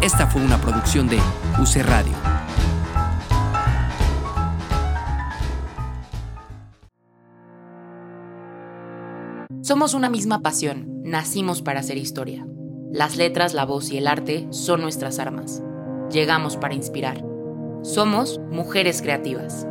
Esta 0.01 0.29
fue 0.29 0.43
una 0.43 0.61
producción 0.61 1.09
de 1.09 1.19
UC 1.59 1.83
Radio. 1.85 2.34
Somos 9.65 9.95
una 9.95 10.11
misma 10.11 10.43
pasión, 10.43 11.01
nacimos 11.05 11.63
para 11.63 11.81
hacer 11.81 11.97
historia. 11.97 12.47
Las 12.93 13.17
letras, 13.17 13.55
la 13.55 13.65
voz 13.65 13.91
y 13.91 13.97
el 13.97 14.07
arte 14.07 14.47
son 14.51 14.83
nuestras 14.83 15.19
armas. 15.19 15.63
Llegamos 16.11 16.59
para 16.59 16.75
inspirar. 16.75 17.25
Somos 17.81 18.39
Mujeres 18.51 19.01
Creativas. 19.01 19.67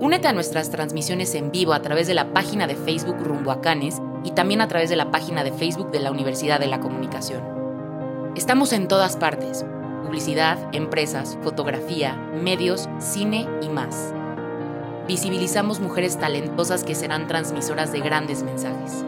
Únete 0.00 0.26
a 0.26 0.32
nuestras 0.32 0.72
transmisiones 0.72 1.36
en 1.36 1.52
vivo 1.52 1.72
a 1.72 1.82
través 1.82 2.08
de 2.08 2.14
la 2.14 2.32
página 2.32 2.66
de 2.66 2.74
Facebook 2.74 3.18
Rumbo 3.20 3.52
a 3.52 3.60
Canes 3.60 4.02
y 4.24 4.32
también 4.32 4.60
a 4.60 4.66
través 4.66 4.90
de 4.90 4.96
la 4.96 5.12
página 5.12 5.44
de 5.44 5.52
Facebook 5.52 5.92
de 5.92 6.00
la 6.00 6.10
Universidad 6.10 6.58
de 6.58 6.66
la 6.66 6.80
Comunicación. 6.80 7.44
Estamos 8.34 8.72
en 8.72 8.88
todas 8.88 9.16
partes. 9.16 9.64
Publicidad, 10.02 10.58
empresas, 10.74 11.38
fotografía, 11.44 12.16
medios, 12.42 12.88
cine 12.98 13.46
y 13.62 13.68
más. 13.68 14.15
Visibilizamos 15.06 15.78
mujeres 15.78 16.18
talentosas 16.18 16.82
que 16.82 16.96
serán 16.96 17.28
transmisoras 17.28 17.92
de 17.92 18.00
grandes 18.00 18.42
mensajes. 18.42 19.04